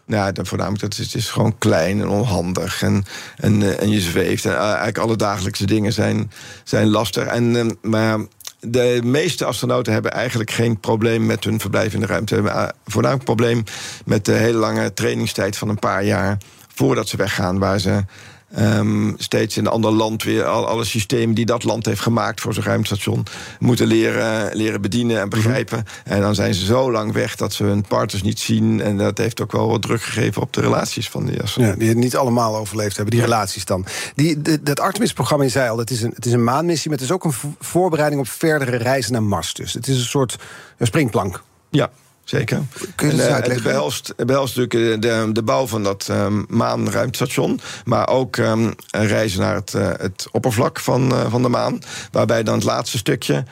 Dan 0.05 0.45
voornamelijk, 0.45 0.81
dat 0.81 0.95
het 0.95 1.15
is 1.15 1.29
gewoon 1.29 1.57
klein 1.57 2.01
en 2.01 2.07
onhandig. 2.07 2.81
En, 2.81 3.05
en, 3.35 3.79
en 3.79 3.89
je 3.89 4.01
zweeft. 4.01 4.45
En 4.45 4.57
eigenlijk 4.57 4.97
alle 4.97 5.15
dagelijkse 5.15 5.65
dingen 5.65 5.93
zijn, 5.93 6.31
zijn 6.63 6.87
lastig. 6.87 7.25
En, 7.25 7.77
maar 7.81 8.19
de 8.65 8.99
meeste 9.03 9.45
astronauten 9.45 9.93
hebben 9.93 10.11
eigenlijk 10.11 10.51
geen 10.51 10.79
probleem 10.79 11.25
met 11.25 11.43
hun 11.43 11.59
verblijf 11.59 11.93
in 11.93 11.99
de 11.99 12.05
ruimte. 12.05 12.33
Hebben 12.33 12.75
voornamelijk 12.85 13.29
een 13.29 13.35
probleem 13.35 13.63
met 14.05 14.25
de 14.25 14.31
hele 14.31 14.57
lange 14.57 14.93
trainingstijd 14.93 15.57
van 15.57 15.69
een 15.69 15.79
paar 15.79 16.03
jaar 16.03 16.37
voordat 16.67 17.09
ze 17.09 17.17
weggaan, 17.17 17.59
waar 17.59 17.79
ze 17.79 18.03
um, 18.59 19.13
steeds 19.17 19.57
in 19.57 19.65
een 19.65 19.71
ander 19.71 19.91
land 19.91 20.23
weer 20.23 20.45
al, 20.45 20.67
alle 20.67 20.83
systemen 20.83 21.35
die 21.35 21.45
dat 21.45 21.63
land 21.63 21.85
heeft 21.85 22.01
gemaakt 22.01 22.41
voor 22.41 22.53
zijn 22.53 22.65
ruimtestation 22.65 23.25
moeten 23.59 23.87
leren, 23.87 24.55
leren 24.55 24.81
bedienen 24.81 25.19
en 25.19 25.29
begrijpen. 25.29 25.77
Mm 25.77 25.83
-hmm. 26.03 26.13
En 26.13 26.21
dan 26.21 26.35
zijn 26.35 26.53
ze 26.53 26.65
zo 26.65 26.91
lang 26.91 27.13
weg 27.13 27.35
dat 27.35 27.53
ze 27.53 27.63
hun 27.63 27.81
partners 27.81 28.23
niet 28.23 28.39
zien. 28.39 28.81
En 28.81 28.97
dat 28.97 29.17
heeft 29.17 29.41
ook 29.41 29.51
wel 29.51 29.67
wat 29.67 29.81
druk 29.81 30.01
gegeven 30.01 30.41
op 30.41 30.53
de 30.53 30.61
relaties 30.61 31.09
van 31.09 31.25
die 31.25 31.41
astronauten. 31.41 31.85
Ja, 31.85 31.93
die 31.93 32.01
niet 32.01 32.15
allemaal 32.15 32.57
overleefd 32.57 32.95
hebben, 32.95 33.15
die 33.15 33.23
relaties 33.23 33.65
dan. 33.65 33.85
Die, 34.15 34.41
de, 34.41 34.63
dat 34.63 34.79
Artemis-programma, 34.79 35.43
je 35.43 35.49
zei 35.49 35.69
al, 35.69 35.77
het 35.77 35.89
is, 35.89 36.01
een, 36.01 36.11
het 36.15 36.25
is 36.25 36.31
een 36.31 36.43
maanmissie, 36.43 36.89
maar 36.89 36.99
het 36.99 37.07
is 37.07 37.13
ook 37.13 37.23
een 37.23 37.55
voorbereiding 37.59 38.21
op 38.21 38.27
verdere 38.27 38.77
reizen 38.77 39.11
naar 39.11 39.23
Mars. 39.23 39.53
Dus 39.53 39.73
het 39.73 39.87
is 39.87 39.97
een 39.97 40.03
soort 40.03 40.35
een 40.77 40.87
springplank. 40.87 41.43
Ja, 41.69 41.89
Zeker. 42.23 42.61
Kun 42.95 43.15
je 43.15 43.23
en, 43.23 43.29
uh, 43.29 43.53
het 43.53 43.63
behelst, 44.25 44.57
natuurlijk 44.57 45.01
de, 45.01 45.29
de 45.31 45.43
bouw 45.43 45.67
van 45.67 45.83
dat 45.83 46.07
um, 46.11 46.45
maanruimtestation. 46.49 47.59
Maar 47.85 48.07
ook 48.07 48.37
um, 48.37 48.73
reizen 48.91 49.39
naar 49.39 49.55
het, 49.55 49.73
uh, 49.75 49.89
het 49.97 50.27
oppervlak 50.31 50.79
van, 50.79 51.11
uh, 51.11 51.31
van 51.31 51.41
de 51.41 51.49
maan. 51.49 51.79
Waarbij 52.11 52.43
dan 52.43 52.55
het 52.55 52.63
laatste 52.63 52.97
stukje. 52.97 53.43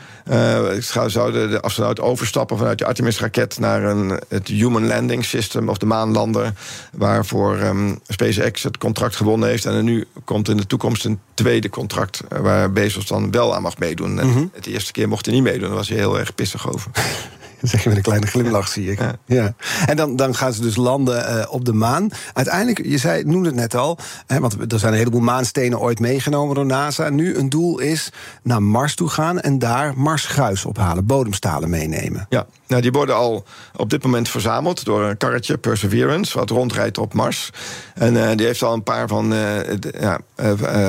zouden 1.07 1.49
de 1.49 1.61
astronaut 1.61 1.99
overstappen 1.99 2.57
vanuit 2.57 2.77
de 2.77 2.85
Artemis-raket 2.85 3.59
naar 3.59 3.83
een, 3.83 4.19
het 4.27 4.47
Human 4.47 4.87
Landing 4.87 5.25
System 5.25 5.69
of 5.69 5.77
de 5.77 5.85
maanlander. 5.85 6.53
Waarvoor 6.91 7.59
um, 7.59 7.99
SpaceX 8.07 8.63
het 8.63 8.77
contract 8.77 9.15
gewonnen 9.15 9.49
heeft. 9.49 9.65
En 9.65 9.73
er 9.73 9.83
nu 9.83 10.07
komt 10.23 10.49
in 10.49 10.57
de 10.57 10.67
toekomst 10.67 11.05
een 11.05 11.19
tweede 11.33 11.69
contract. 11.69 12.21
Waar 12.41 12.71
Bezos 12.71 13.07
dan 13.07 13.31
wel 13.31 13.55
aan 13.55 13.61
mag 13.61 13.77
meedoen. 13.77 14.19
En 14.19 14.27
mm 14.27 14.33
-hmm. 14.33 14.49
Het 14.53 14.65
eerste 14.65 14.91
keer 14.91 15.07
mocht 15.07 15.25
hij 15.25 15.35
niet 15.35 15.43
meedoen. 15.43 15.67
Daar 15.67 15.77
was 15.77 15.89
hij 15.89 15.97
heel 15.97 16.19
erg 16.19 16.35
pissig 16.35 16.69
over. 16.73 16.91
Zeg 17.71 17.83
je 17.83 17.89
met 17.89 17.97
een 17.97 18.03
kleine 18.03 18.27
glimlach, 18.27 18.67
zie 18.67 18.91
ik. 18.91 18.99
Ja. 18.99 19.15
ja. 19.25 19.53
En 19.85 19.95
dan, 19.95 20.15
dan 20.15 20.35
gaan 20.35 20.53
ze 20.53 20.61
dus 20.61 20.75
landen 20.75 21.37
uh, 21.37 21.45
op 21.49 21.65
de 21.65 21.73
maan. 21.73 22.09
Uiteindelijk, 22.33 22.85
je 22.85 22.97
zei, 22.97 23.23
noemde 23.23 23.47
het 23.47 23.57
net 23.57 23.75
al... 23.75 23.97
Hè, 24.27 24.39
want 24.39 24.73
er 24.73 24.79
zijn 24.79 24.91
een 24.91 24.97
heleboel 24.97 25.21
maanstenen 25.21 25.79
ooit 25.79 25.99
meegenomen 25.99 26.55
door 26.55 26.65
NASA. 26.65 27.09
Nu 27.09 27.35
een 27.35 27.49
doel 27.49 27.79
is 27.79 28.11
naar 28.43 28.63
Mars 28.63 28.95
toe 28.95 29.09
gaan... 29.09 29.39
en 29.39 29.59
daar 29.59 29.93
Marsgruis 29.97 30.65
ophalen, 30.65 31.05
bodemstalen 31.05 31.69
meenemen. 31.69 32.25
Ja, 32.29 32.45
nou, 32.71 32.83
die 32.83 32.91
worden 32.91 33.15
al 33.15 33.43
op 33.75 33.89
dit 33.89 34.03
moment 34.03 34.29
verzameld... 34.29 34.85
door 34.85 35.03
een 35.03 35.17
karretje, 35.17 35.57
Perseverance, 35.57 36.37
wat 36.37 36.49
rondrijdt 36.49 36.97
op 36.97 37.13
Mars. 37.13 37.49
En 37.93 38.15
uh, 38.15 38.29
die 38.35 38.45
heeft 38.45 38.63
al 38.63 38.73
een 38.73 38.83
paar 38.83 39.07
van... 39.07 39.33
Uh, 39.33 39.57
ja, 39.99 40.19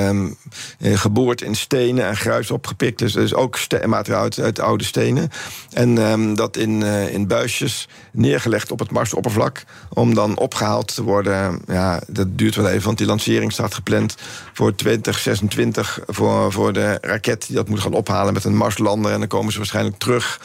um, 0.07 0.37
geboord 0.79 1.41
in 1.41 1.55
stenen 1.55 2.05
en 2.05 2.17
gruis 2.17 2.51
opgepikt. 2.51 2.99
Dus, 2.99 3.13
dus 3.13 3.33
ook 3.33 3.57
materiaal 3.85 4.29
uit, 4.41 4.59
oude 4.59 4.83
stenen. 4.83 5.29
En 5.69 5.97
um, 5.97 6.35
dat 6.35 6.57
in, 6.57 6.83
in 6.83 7.27
buisjes 7.27 7.87
neergelegd 8.11 8.71
op 8.71 8.79
het 8.79 8.91
Marsoppervlak. 8.91 9.63
Om 9.89 10.13
dan 10.13 10.37
opgehaald 10.37 10.95
te 10.95 11.03
worden. 11.03 11.61
Ja, 11.67 12.01
dat 12.07 12.37
duurt 12.37 12.55
wel 12.55 12.69
even, 12.69 12.85
want 12.85 12.97
die 12.97 13.07
lancering 13.07 13.51
staat 13.51 13.73
gepland 13.73 14.15
voor 14.53 14.75
2026. 14.75 15.99
Voor, 16.07 16.51
voor 16.51 16.73
de 16.73 16.97
raket 17.01 17.47
die 17.47 17.55
dat 17.55 17.69
moet 17.69 17.79
gaan 17.79 17.93
ophalen 17.93 18.33
met 18.33 18.43
een 18.43 18.55
Marslander. 18.55 19.11
En 19.11 19.19
dan 19.19 19.27
komen 19.27 19.51
ze 19.51 19.57
waarschijnlijk 19.57 19.97
terug 19.97 20.39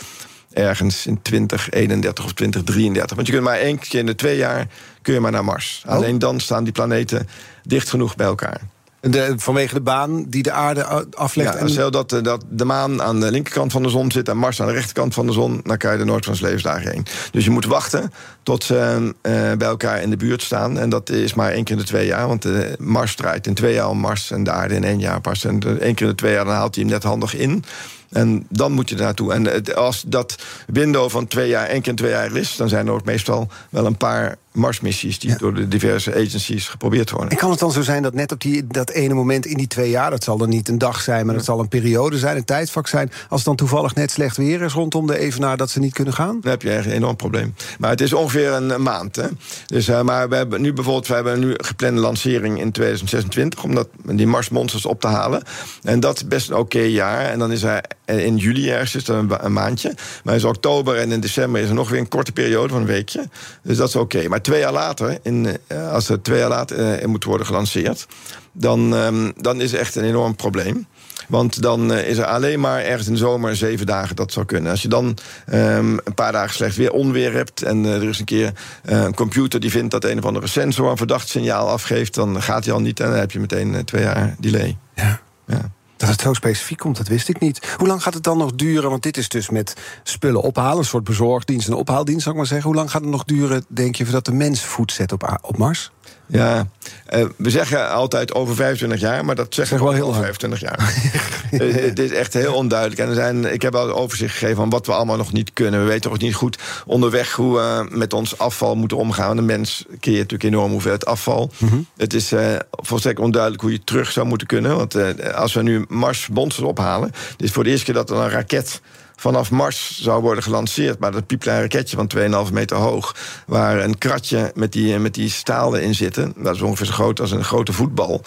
ergens 0.58 1.06
in 1.06 1.22
2031 1.22 2.24
of 2.24 2.32
2033. 2.32 3.16
Want 3.16 3.26
je 3.28 3.32
kunt 3.32 3.44
maar 3.44 3.58
één 3.58 3.78
keer 3.78 4.00
in 4.00 4.06
de 4.06 4.14
twee 4.14 4.36
jaar 4.36 4.66
kun 5.02 5.14
je 5.14 5.20
maar 5.20 5.32
naar 5.32 5.44
Mars. 5.44 5.82
Oh. 5.86 5.92
Alleen 5.92 6.18
dan 6.18 6.40
staan 6.40 6.64
die 6.64 6.72
planeten 6.72 7.28
dicht 7.62 7.90
genoeg 7.90 8.16
bij 8.16 8.26
elkaar. 8.26 8.60
De, 9.00 9.34
vanwege 9.36 9.74
de 9.74 9.80
baan 9.80 10.24
die 10.24 10.42
de 10.42 10.52
aarde 10.52 10.84
aflegt. 11.10 11.54
Ja, 11.54 11.58
en... 11.58 11.70
stel 11.70 11.90
dat, 11.90 12.20
dat 12.22 12.44
de 12.48 12.64
maan 12.64 13.02
aan 13.02 13.20
de 13.20 13.30
linkerkant 13.30 13.72
van 13.72 13.82
de 13.82 13.88
zon 13.88 14.10
zit 14.10 14.28
en 14.28 14.36
Mars 14.36 14.60
aan 14.60 14.66
de 14.66 14.72
rechterkant 14.72 15.14
van 15.14 15.26
de 15.26 15.32
zon, 15.32 15.60
dan 15.64 15.76
kan 15.76 15.92
je 15.92 15.98
er 15.98 16.06
nooit 16.06 16.24
van 16.24 16.34
zijn 16.34 16.46
levensdagen 16.46 16.90
heen. 16.90 17.06
Dus 17.30 17.44
je 17.44 17.50
moet 17.50 17.64
wachten 17.64 18.12
tot 18.42 18.64
ze 18.64 19.00
uh, 19.22 19.32
bij 19.56 19.68
elkaar 19.68 20.02
in 20.02 20.10
de 20.10 20.16
buurt 20.16 20.42
staan. 20.42 20.78
En 20.78 20.88
dat 20.88 21.10
is 21.10 21.34
maar 21.34 21.52
één 21.52 21.64
keer 21.64 21.74
in 21.74 21.80
de 21.80 21.88
twee 21.88 22.06
jaar, 22.06 22.26
want 22.26 22.42
de 22.42 22.76
Mars 22.78 23.14
draait 23.14 23.46
in 23.46 23.54
twee 23.54 23.74
jaar 23.74 23.88
om 23.88 23.98
Mars 23.98 24.30
en 24.30 24.44
de 24.44 24.50
aarde 24.50 24.74
in 24.74 24.84
één 24.84 25.00
jaar 25.00 25.20
pas. 25.20 25.44
En 25.44 25.80
één 25.80 25.94
keer 25.94 26.06
in 26.06 26.12
de 26.12 26.14
twee 26.14 26.32
jaar 26.32 26.44
dan 26.44 26.54
haalt 26.54 26.74
hij 26.74 26.84
hem 26.84 26.92
net 26.92 27.02
handig 27.02 27.34
in. 27.34 27.64
En 28.10 28.46
dan 28.48 28.72
moet 28.72 28.88
je 28.88 28.94
er 28.94 29.02
naartoe. 29.02 29.32
En 29.32 29.74
als 29.74 30.04
dat 30.06 30.36
window 30.66 31.10
van 31.10 31.26
twee 31.26 31.48
jaar, 31.48 31.66
één 31.66 31.82
keer 31.82 31.94
twee 31.94 32.10
jaar 32.10 32.36
is, 32.36 32.56
dan 32.56 32.68
zijn 32.68 32.86
er 32.86 32.92
ook 32.92 33.04
meestal 33.04 33.48
wel 33.70 33.86
een 33.86 33.96
paar 33.96 34.36
Marsmissies 34.58 35.18
die 35.18 35.30
ja. 35.30 35.36
door 35.36 35.54
de 35.54 35.68
diverse 35.68 36.14
agencies 36.14 36.68
geprobeerd 36.68 37.10
worden. 37.10 37.30
En 37.30 37.36
kan 37.36 37.50
het 37.50 37.58
dan 37.58 37.72
zo 37.72 37.82
zijn 37.82 38.02
dat 38.02 38.14
net 38.14 38.32
op 38.32 38.40
die, 38.40 38.66
dat 38.66 38.90
ene 38.90 39.14
moment 39.14 39.46
in 39.46 39.56
die 39.56 39.66
twee 39.66 39.90
jaar, 39.90 40.10
dat 40.10 40.24
zal 40.24 40.36
dan 40.36 40.48
niet 40.48 40.68
een 40.68 40.78
dag 40.78 41.00
zijn, 41.00 41.26
maar 41.26 41.34
dat 41.34 41.44
zal 41.44 41.60
een 41.60 41.68
periode 41.68 42.18
zijn, 42.18 42.36
een 42.36 42.44
tijdvak 42.44 42.88
zijn, 42.88 43.10
als 43.28 43.40
het 43.40 43.44
dan 43.44 43.56
toevallig 43.56 43.94
net 43.94 44.10
slecht 44.10 44.36
weer 44.36 44.62
is 44.62 44.72
rondom 44.72 45.06
de 45.06 45.18
evenaar 45.18 45.56
dat 45.56 45.70
ze 45.70 45.78
niet 45.78 45.92
kunnen 45.92 46.14
gaan? 46.14 46.38
Dan 46.40 46.50
heb 46.50 46.62
je 46.62 46.70
echt 46.70 46.86
een 46.86 46.92
enorm 46.92 47.16
probleem. 47.16 47.54
Maar 47.78 47.90
het 47.90 48.00
is 48.00 48.12
ongeveer 48.12 48.52
een 48.52 48.82
maand. 48.82 49.16
Hè? 49.16 49.26
Dus, 49.66 49.88
uh, 49.88 50.02
maar 50.02 50.28
we 50.28 50.36
hebben 50.36 50.60
nu 50.60 50.72
bijvoorbeeld, 50.72 51.06
we 51.06 51.14
hebben 51.14 51.38
nu 51.38 51.54
geplande 51.56 52.00
lancering 52.00 52.60
in 52.60 52.72
2026 52.72 53.64
om 53.64 53.74
dat, 53.74 53.88
die 54.04 54.26
Marsmonsters 54.26 54.86
op 54.86 55.00
te 55.00 55.06
halen. 55.06 55.42
En 55.82 56.00
dat 56.00 56.16
is 56.16 56.26
best 56.26 56.48
een 56.48 56.56
oké 56.56 56.76
okay 56.76 56.88
jaar. 56.88 57.20
En 57.20 57.38
dan 57.38 57.52
is 57.52 57.62
er 57.62 57.80
in 58.04 58.36
juli 58.36 58.70
ergens 58.70 58.94
is 58.94 59.08
er 59.08 59.14
een, 59.14 59.44
een, 59.44 59.52
maandje. 59.52 59.94
Maar 60.24 60.34
in 60.34 60.44
oktober 60.44 60.96
en 60.96 61.12
in 61.12 61.20
december 61.20 61.60
is 61.60 61.68
er 61.68 61.74
nog 61.74 61.88
weer 61.90 62.00
een 62.00 62.08
korte 62.08 62.32
periode 62.32 62.68
van 62.68 62.80
een 62.80 62.86
weekje. 62.86 63.28
Dus 63.62 63.76
dat 63.76 63.88
is 63.88 63.96
oké. 63.96 64.16
Okay. 64.16 64.28
Maar 64.28 64.40
twee 64.48 64.60
jaar 64.60 64.72
later, 64.72 65.18
in, 65.22 65.46
uh, 65.72 65.92
als 65.92 66.08
er 66.08 66.22
twee 66.22 66.38
jaar 66.38 66.48
later 66.48 67.00
uh, 67.00 67.06
moet 67.06 67.24
worden 67.24 67.46
gelanceerd, 67.46 68.06
dan, 68.52 68.92
um, 68.92 69.32
dan 69.36 69.60
is 69.60 69.72
het 69.72 69.80
echt 69.80 69.94
een 69.94 70.04
enorm 70.04 70.36
probleem. 70.36 70.86
Want 71.28 71.62
dan 71.62 71.92
uh, 71.92 72.08
is 72.08 72.18
er 72.18 72.24
alleen 72.24 72.60
maar 72.60 72.82
ergens 72.82 73.06
in 73.06 73.12
de 73.12 73.18
zomer 73.18 73.56
zeven 73.56 73.86
dagen 73.86 74.16
dat 74.16 74.32
zou 74.32 74.46
kunnen. 74.46 74.70
Als 74.70 74.82
je 74.82 74.88
dan 74.88 75.16
um, 75.52 75.98
een 76.04 76.14
paar 76.14 76.32
dagen 76.32 76.54
slecht 76.54 76.76
weer 76.76 76.92
onweer 76.92 77.32
hebt... 77.32 77.62
en 77.62 77.84
uh, 77.84 77.94
er 77.94 78.08
is 78.08 78.18
een 78.18 78.24
keer 78.24 78.52
uh, 78.84 79.02
een 79.02 79.14
computer 79.14 79.60
die 79.60 79.70
vindt 79.70 79.90
dat 79.90 80.04
een 80.04 80.18
of 80.18 80.24
andere 80.24 80.46
sensor... 80.46 80.90
een 80.90 80.96
verdacht 80.96 81.28
signaal 81.28 81.68
afgeeft, 81.68 82.14
dan 82.14 82.42
gaat 82.42 82.64
hij 82.64 82.74
al 82.74 82.80
niet... 82.80 83.00
en 83.00 83.08
dan 83.08 83.18
heb 83.18 83.30
je 83.30 83.40
meteen 83.40 83.84
twee 83.84 84.02
jaar 84.02 84.34
delay. 84.38 84.76
Ja. 84.94 85.20
ja. 85.46 85.70
Dat 85.98 86.08
het 86.08 86.20
zo 86.20 86.32
specifiek 86.32 86.78
komt, 86.78 86.96
dat 86.96 87.08
wist 87.08 87.28
ik 87.28 87.40
niet. 87.40 87.74
Hoe 87.76 87.86
lang 87.86 88.02
gaat 88.02 88.14
het 88.14 88.22
dan 88.22 88.38
nog 88.38 88.52
duren? 88.54 88.90
Want 88.90 89.02
dit 89.02 89.16
is 89.16 89.28
dus 89.28 89.50
met 89.50 89.74
spullen 90.02 90.42
ophalen, 90.42 90.78
een 90.78 90.84
soort 90.84 91.04
bezorgdienst 91.04 91.68
en 91.68 91.74
ophaaldienst, 91.74 92.22
zou 92.22 92.34
ik 92.34 92.40
maar 92.40 92.50
zeggen. 92.50 92.68
Hoe 92.68 92.76
lang 92.76 92.90
gaat 92.90 93.00
het 93.00 93.10
nog 93.10 93.24
duren, 93.24 93.64
denk 93.68 93.96
je, 93.96 94.04
voordat 94.04 94.24
de 94.24 94.32
mens 94.32 94.64
voet 94.64 94.92
zet 94.92 95.12
op, 95.12 95.38
op 95.42 95.56
Mars? 95.56 95.90
Ja, 96.28 96.66
uh, 97.14 97.24
we 97.36 97.50
zeggen 97.50 97.90
altijd 97.90 98.34
over 98.34 98.54
25 98.54 99.00
jaar, 99.00 99.24
maar 99.24 99.34
dat 99.34 99.54
zeggen 99.54 99.78
we 99.78 99.84
wel 99.84 99.92
heel 99.92 100.12
25 100.12 100.60
jaar. 100.60 100.94
uh, 101.50 101.74
het 101.74 101.98
is 101.98 102.10
echt 102.10 102.34
heel 102.34 102.54
onduidelijk. 102.54 103.00
En 103.00 103.08
er 103.08 103.14
zijn, 103.14 103.52
ik 103.52 103.62
heb 103.62 103.74
al 103.74 103.90
overzicht 103.90 104.32
gegeven 104.32 104.56
van 104.56 104.70
wat 104.70 104.86
we 104.86 104.92
allemaal 104.92 105.16
nog 105.16 105.32
niet 105.32 105.52
kunnen. 105.52 105.80
We 105.80 105.86
weten 105.86 106.10
ook 106.10 106.18
niet 106.18 106.34
goed 106.34 106.58
onderweg 106.86 107.32
hoe 107.32 107.56
we 107.56 107.86
met 107.90 108.12
ons 108.12 108.38
afval 108.38 108.76
moeten 108.76 108.96
omgaan. 108.96 109.36
De 109.36 109.42
mens 109.42 109.84
creëert 110.00 110.30
natuurlijk 110.30 110.54
enorm 110.54 110.70
hoeveelheid 110.70 111.06
afval. 111.06 111.50
Mm 111.58 111.68
-hmm. 111.68 111.86
Het 111.96 112.14
is 112.14 112.32
uh, 112.32 112.56
volstrekt 112.70 113.18
onduidelijk 113.18 113.62
hoe 113.62 113.72
je 113.72 113.84
terug 113.84 114.12
zou 114.12 114.26
moeten 114.26 114.46
kunnen. 114.46 114.76
Want 114.76 114.96
als 115.34 115.54
we 115.54 115.62
nu 115.62 115.84
Mars 115.88 116.28
monsters 116.28 116.66
ophalen. 116.66 117.10
Dit 117.36 117.48
is 117.48 117.52
voor 117.52 117.64
de 117.64 117.70
eerste 117.70 117.84
keer 117.84 117.94
dat 117.94 118.10
er 118.10 118.16
een 118.16 118.30
raket 118.30 118.80
vanaf 119.20 119.50
Mars 119.50 120.00
zou 120.02 120.22
worden 120.22 120.42
gelanceerd. 120.42 120.98
Maar 120.98 121.12
dat 121.12 121.26
piepklein 121.26 121.60
raketje 121.60 121.96
van 121.96 122.46
2,5 122.46 122.52
meter 122.52 122.76
hoog... 122.76 123.16
waar 123.46 123.80
een 123.80 123.98
kratje 123.98 124.52
met 124.54 124.72
die, 124.72 124.98
met 124.98 125.14
die 125.14 125.30
stalen 125.30 125.82
in 125.82 125.94
zitten... 125.94 126.32
dat 126.36 126.54
is 126.54 126.60
ongeveer 126.60 126.86
zo 126.86 126.92
groot 126.92 127.20
als 127.20 127.30
een 127.30 127.44
grote 127.44 127.72
voetbal... 127.72 128.22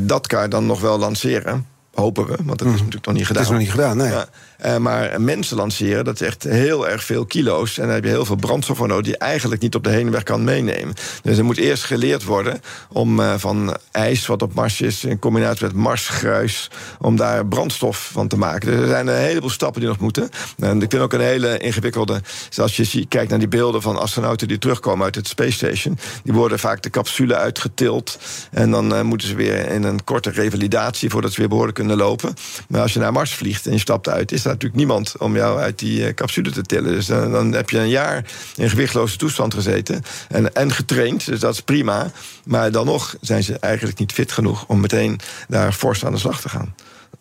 dat 0.00 0.26
kan 0.26 0.42
je 0.42 0.48
dan 0.48 0.66
nog 0.66 0.80
wel 0.80 0.98
lanceren. 0.98 1.66
Hopen 1.94 2.26
we, 2.26 2.36
want 2.44 2.58
dat 2.58 2.60
is 2.60 2.64
mhm. 2.64 2.74
natuurlijk 2.74 3.06
nog 3.06 3.14
niet 3.14 3.26
gedaan. 3.26 3.42
Dat 3.42 3.52
is 3.52 3.58
nog 3.58 3.66
niet 3.66 3.76
gedaan, 3.76 3.96
nee. 3.96 4.10
Ja. 4.10 4.26
Uh, 4.66 4.76
maar 4.76 5.20
mensen 5.20 5.56
lanceren, 5.56 6.04
dat 6.04 6.20
is 6.20 6.26
echt 6.26 6.42
heel 6.42 6.88
erg 6.88 7.04
veel 7.04 7.24
kilo's. 7.24 7.78
En 7.78 7.84
daar 7.84 7.94
heb 7.94 8.04
je 8.04 8.10
heel 8.10 8.24
veel 8.24 8.36
brandstof 8.36 8.76
voor 8.76 8.88
nodig... 8.88 9.04
die 9.04 9.12
je 9.12 9.18
eigenlijk 9.18 9.60
niet 9.60 9.74
op 9.74 9.84
de 9.84 9.90
heenweg 9.90 10.22
kan 10.22 10.44
meenemen. 10.44 10.94
Dus 11.22 11.38
er 11.38 11.44
moet 11.44 11.56
eerst 11.56 11.84
geleerd 11.84 12.24
worden 12.24 12.60
om 12.92 13.20
uh, 13.20 13.34
van 13.36 13.76
ijs, 13.90 14.26
wat 14.26 14.42
op 14.42 14.54
Mars 14.54 14.80
is... 14.80 15.04
in 15.04 15.18
combinatie 15.18 15.66
met 15.66 15.74
marsgruis, 15.74 16.70
om 16.98 17.16
daar 17.16 17.46
brandstof 17.46 18.10
van 18.12 18.28
te 18.28 18.36
maken. 18.36 18.70
Dus 18.70 18.80
er 18.80 18.86
zijn 18.86 19.06
een 19.06 19.16
heleboel 19.16 19.50
stappen 19.50 19.80
die 19.80 19.90
nog 19.90 19.98
moeten. 19.98 20.28
En 20.58 20.82
ik 20.82 20.90
vind 20.90 21.02
ook 21.02 21.12
een 21.12 21.20
hele 21.20 21.58
ingewikkelde... 21.58 22.20
Zoals 22.48 22.76
je 22.76 23.06
kijkt 23.06 23.30
naar 23.30 23.38
die 23.38 23.48
beelden 23.48 23.82
van 23.82 23.96
astronauten 23.96 24.48
die 24.48 24.58
terugkomen 24.58 25.04
uit 25.04 25.14
het 25.14 25.28
Space 25.28 25.52
Station... 25.52 25.98
die 26.22 26.32
worden 26.32 26.58
vaak 26.58 26.82
de 26.82 26.90
capsule 26.90 27.34
uitgetild... 27.34 28.18
en 28.50 28.70
dan 28.70 28.94
uh, 28.94 29.00
moeten 29.00 29.28
ze 29.28 29.34
weer 29.34 29.70
in 29.70 29.82
een 29.82 30.04
korte 30.04 30.30
revalidatie... 30.30 31.10
voordat 31.10 31.32
ze 31.32 31.40
weer 31.40 31.48
behoorlijk 31.48 31.76
kunnen 31.76 31.96
lopen. 31.96 32.34
Maar 32.68 32.80
als 32.80 32.92
je 32.92 32.98
naar 32.98 33.12
Mars 33.12 33.34
vliegt 33.34 33.66
en 33.66 33.72
je 33.72 33.78
stapt 33.78 34.08
uit... 34.08 34.32
is 34.32 34.42
dat 34.44 34.52
natuurlijk 34.52 34.80
niemand 34.80 35.14
om 35.18 35.36
jou 35.36 35.60
uit 35.60 35.78
die 35.78 36.00
uh, 36.00 36.14
capsule 36.14 36.50
te 36.50 36.62
tillen. 36.62 36.92
Dus 36.92 37.06
dan, 37.06 37.32
dan, 37.32 37.52
heb 37.52 37.70
je 37.70 37.78
een 37.78 37.88
jaar 37.88 38.24
in 38.56 38.70
gewichtloze 38.70 39.16
toestand 39.16 39.54
gezeten 39.54 40.02
en, 40.28 40.54
en 40.54 40.72
getraind. 40.72 41.26
Dus 41.26 41.40
dat 41.40 41.54
is 41.54 41.60
prima. 41.60 42.10
Maar 42.44 42.70
dan 42.70 42.86
nog 42.86 43.16
zijn 43.20 43.42
ze 43.42 43.58
eigenlijk 43.58 43.98
niet 43.98 44.12
fit 44.12 44.32
genoeg 44.32 44.64
om 44.66 44.80
meteen 44.80 45.20
daar 45.48 45.72
fors 45.72 46.04
aan 46.04 46.12
de 46.12 46.18
slag 46.18 46.40
te 46.40 46.48
gaan. 46.48 46.74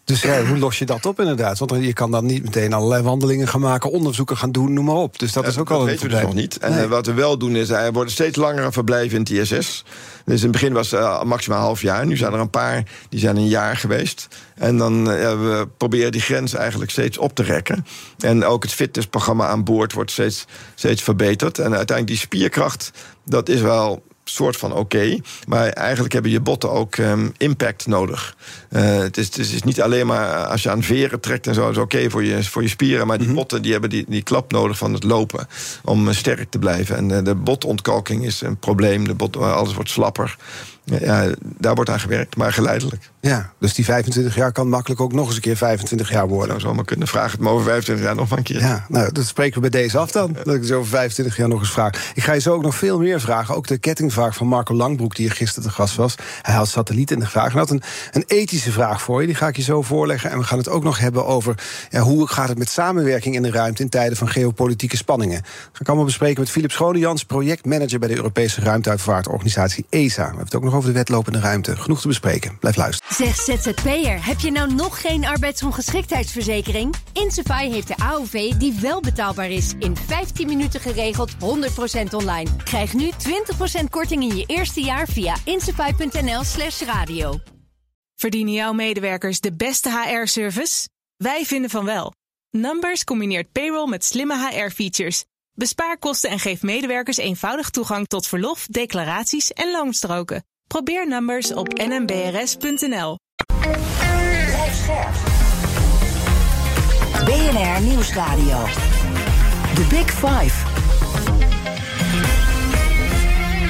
Dus 0.05 0.22
ja, 0.22 0.45
hoe 0.45 0.57
los 0.57 0.79
je 0.79 0.86
dat 0.86 1.05
op 1.05 1.19
inderdaad? 1.19 1.60
Want 1.60 1.83
je 1.83 1.93
kan 1.93 2.12
dan 2.12 2.25
niet 2.25 2.43
meteen 2.43 2.74
allerlei 2.74 3.03
wandelingen 3.03 3.48
gaan 3.48 3.62
maken... 3.62 3.91
onderzoeken 3.91 4.38
gaan 4.38 4.51
doen, 4.51 4.74
noem 4.74 4.86
maar 4.86 4.95
op. 4.95 5.19
Dus 5.19 5.33
dat 5.33 5.48
is 5.48 5.57
ook 5.57 5.72
al 5.72 5.79
een 5.79 5.86
weten 5.86 6.03
we 6.03 6.13
dus 6.13 6.22
nog 6.22 6.33
niet. 6.33 6.57
En 6.57 6.81
eh, 6.81 6.89
wat 6.89 7.05
we 7.05 7.13
wel 7.13 7.38
doen 7.38 7.55
is, 7.55 7.69
er 7.69 7.93
worden 7.93 8.13
steeds 8.13 8.38
langere 8.38 8.72
verblijven 8.72 9.17
in 9.17 9.38
het 9.38 9.51
ISS. 9.51 9.83
Dus 10.25 10.38
in 10.38 10.43
het 10.43 10.51
begin 10.51 10.74
was 10.74 10.91
het 10.91 11.00
uh, 11.00 11.24
maximaal 11.24 11.60
half 11.60 11.81
jaar. 11.81 12.05
Nu 12.05 12.17
zijn 12.17 12.33
er 12.33 12.39
een 12.39 12.50
paar, 12.50 12.83
die 13.10 13.19
zijn 13.19 13.38
een 13.38 13.48
jaar 13.48 13.77
geweest. 13.77 14.27
En 14.55 14.77
dan 14.77 15.00
uh, 15.00 15.15
we 15.15 15.67
proberen 15.77 16.12
die 16.12 16.22
grens 16.22 16.53
eigenlijk 16.53 16.91
steeds 16.91 17.17
op 17.17 17.36
te 17.36 17.43
rekken. 17.43 17.86
En 18.19 18.45
ook 18.45 18.63
het 18.63 18.74
fitnessprogramma 18.74 19.48
aan 19.48 19.63
boord 19.63 19.93
wordt 19.93 20.12
steeds, 20.12 20.45
steeds 20.75 21.01
verbeterd. 21.01 21.60
En 21.60 21.75
uiteindelijk 21.75 22.07
die 22.07 22.17
spierkracht, 22.17 22.91
dat 23.25 23.50
is 23.50 23.62
wel 23.62 24.03
soort 24.24 24.58
van 24.58 24.74
oké. 24.74 25.20
maar 25.48 25.68
eigenlijk 25.68 26.13
hebben 26.13 26.32
je 26.32 26.39
botten 26.39 26.72
ook 26.72 26.98
um, 26.98 27.34
impact 27.38 27.88
nodig. 27.88 28.36
Uh, 28.70 28.98
het, 28.98 29.18
is, 29.18 29.25
het, 29.25 29.38
is, 29.38 29.63
niet 29.63 29.82
alleen 29.82 30.08
maar 30.08 30.30
eh, 30.30 30.50
als 30.50 30.63
je 30.63 30.70
aan 30.70 30.84
veren 30.84 31.20
trekt 31.20 31.48
en 31.48 31.53
zo, 31.53 31.70
is 31.70 31.77
oké 31.77 32.10
voor, 32.10 32.24
je, 32.24 32.44
voor 32.44 32.62
je 32.62 32.68
spieren. 32.68 33.08
Maar 33.08 33.18
die 33.18 33.27
mm 33.27 33.32
botten 33.34 33.62
die 33.62 33.72
hebben 33.72 33.89
die, 33.89 34.06
die 34.08 34.22
klap 34.22 34.51
nodig 34.51 34.77
van 34.77 34.94
het 34.94 35.03
lopen 35.03 35.48
om 35.84 36.08
uh, 36.08 36.13
sterk 36.13 36.50
te 36.50 36.60
blijven. 36.60 36.96
En 36.96 37.10
uh, 37.10 37.24
de 37.24 37.36
botontkalking 37.36 38.25
is 38.25 38.42
een 38.42 38.58
probleem. 38.58 39.08
De 39.08 39.13
bot, 39.13 39.38
alles 39.38 39.74
wordt 39.74 39.89
slapper 39.89 40.36
ja, 40.84 41.30
daar 41.42 41.75
wordt 41.75 41.90
aan 41.90 42.00
gewerkt, 42.00 42.36
maar 42.36 42.54
geleidelijk. 42.54 43.12
Ja, 43.20 43.52
dus 43.60 43.74
die 43.74 43.86
25 43.86 44.36
jaar 44.36 44.52
kan 44.52 44.70
makkelijk 44.70 45.02
ook 45.02 45.13
nog 45.13 45.25
eens 45.25 45.36
een 45.36 45.42
keer 45.42 45.58
25 45.58 46.10
jaar 46.10 46.28
worden. 46.28 46.48
zou 46.48 46.60
zomaar 46.60 46.86
kunnen. 46.86 47.08
Vraag 47.08 47.32
het 47.32 47.42
me 47.42 47.50
over 47.50 47.66
25 47.66 48.06
jaar 48.06 48.16
nog 48.16 48.32
een 48.32 48.44
keer. 48.44 48.60
Ja, 48.60 48.86
nou, 48.88 49.12
dat 49.12 49.25
spreken 49.25 49.62
we 49.62 49.70
bij 49.70 49.82
deze 49.82 49.98
af 49.98 50.12
dan. 50.12 50.38
Dat 50.44 50.56
ik 50.56 50.63
zo 50.63 50.78
over 50.78 50.90
25 50.90 51.38
jaar 51.38 51.48
nog 51.48 51.60
eens 51.60 51.72
vraag. 51.72 52.12
Ik 52.13 52.24
ga 52.24 52.34
je 52.34 52.40
zo 52.40 52.54
ook 52.54 52.62
nog 52.62 52.75
veel 52.75 53.00
meer 53.00 53.22
vragen. 53.22 53.56
Ook 53.56 53.68
de 53.68 53.78
kettingvraag 53.78 54.36
van 54.36 54.48
Marco 54.48 54.74
Langbroek, 54.75 55.16
die 55.16 55.25
hier 55.25 55.36
gisteren 55.36 55.70
te 55.70 55.75
gast 55.75 55.96
was. 55.96 56.16
Hij 56.42 56.54
had 56.54 56.68
satellieten 56.68 57.16
in 57.16 57.22
de 57.22 57.30
vraag. 57.30 57.52
En 57.52 57.58
had 57.58 57.70
een, 57.70 57.82
een 58.12 58.24
ethische 58.28 58.72
vraag 58.72 59.02
voor 59.02 59.22
je. 59.22 59.28
Die 59.28 59.36
ga 59.36 59.48
ik 59.48 59.56
je 59.56 59.62
zo 59.62 59.82
voorleggen. 59.82 60.32
En 60.32 60.38
we 60.38 60.44
gaan 60.44 60.58
het 60.58 60.70
ook 60.70 60.84
nog 60.84 61.00
hebben 61.00 61.25
over 61.25 61.56
ja, 61.90 62.00
hoe 62.02 62.28
gaat 62.28 62.50
het 62.50 62.58
met 62.58 62.70
samenwerking 62.70 63.36
in 63.36 63.42
de 63.42 63.52
ruimte 63.52 63.82
in 63.82 63.90
tijden 63.90 64.18
van 64.18 64.30
geopolitieke 64.30 64.98
spanningen. 64.98 65.42
Dat 65.42 65.52
ga 65.72 65.80
ik 65.80 65.88
allemaal 65.88 66.06
bespreken 66.06 66.40
met 66.40 66.50
Philip 66.50 66.72
Schonejans, 66.72 67.24
projectmanager 67.24 68.00
bij 68.00 68.08
de 68.08 68.16
Europese 68.16 68.62
ruimteuitvaartorganisatie 68.62 69.86
ESA. 69.90 70.22
We 70.22 70.28
hebben 70.28 70.46
het 70.46 70.56
ook 70.56 70.63
nog 70.63 70.73
over 70.74 70.89
de 70.89 70.96
wetlopende 70.96 71.39
ruimte. 71.39 71.77
Genoeg 71.77 72.01
te 72.01 72.08
bespreken. 72.08 72.58
Blijf 72.60 72.75
luisteren. 72.75 73.15
Zeg 73.15 73.36
ZZP'er, 73.36 74.25
heb 74.25 74.39
je 74.39 74.51
nou 74.51 74.74
nog 74.74 75.01
geen 75.01 75.25
arbeidsongeschiktheidsverzekering? 75.25 76.96
Insafai 77.13 77.72
heeft 77.72 77.88
de 77.88 77.98
AOV 77.98 78.53
die 78.53 78.77
wel 78.82 79.01
betaalbaar 79.01 79.50
is. 79.50 79.74
In 79.80 79.98
15 79.98 80.48
minuten 80.48 80.80
geregeld, 80.80 81.32
100% 81.34 81.36
online. 82.12 82.50
Krijg 82.63 82.94
nu 82.94 83.12
20% 83.82 83.84
korting 83.89 84.24
in 84.24 84.36
je 84.36 84.46
eerste 84.46 84.82
jaar 84.82 85.08
via 85.08 85.36
insafai.nl 85.44 86.44
slash 86.44 86.82
radio. 86.82 87.39
Verdienen 88.15 88.53
jouw 88.53 88.74
medewerkers 88.74 89.39
de 89.39 89.53
beste 89.53 89.89
HR-service? 89.89 90.89
Wij 91.18 91.46
vinden 91.46 91.70
van 91.70 91.86
wel. 91.86 92.13
Numbers 92.50 93.03
combineert 93.03 93.51
payroll 93.51 93.89
met 93.89 94.06
slimme 94.06 94.50
HR-features 94.50 95.24
Bespaar 95.56 95.98
kosten 95.98 96.30
en 96.30 96.39
geef 96.39 96.62
medewerkers 96.62 97.18
eenvoudig 97.18 97.70
toegang 97.70 98.08
tot 98.08 98.27
verlof, 98.27 98.68
declaraties 98.68 99.51
en 99.51 99.72
loonstroken. 99.72 100.44
Probeer 100.74 101.08
Numbers 101.08 101.53
op 101.53 101.68
nmbrs.nl. 101.74 103.18
BNR 107.25 107.81
Nieuwsradio. 107.81 108.64
The 109.74 109.86
Big 109.90 110.12
Five. 110.12 110.68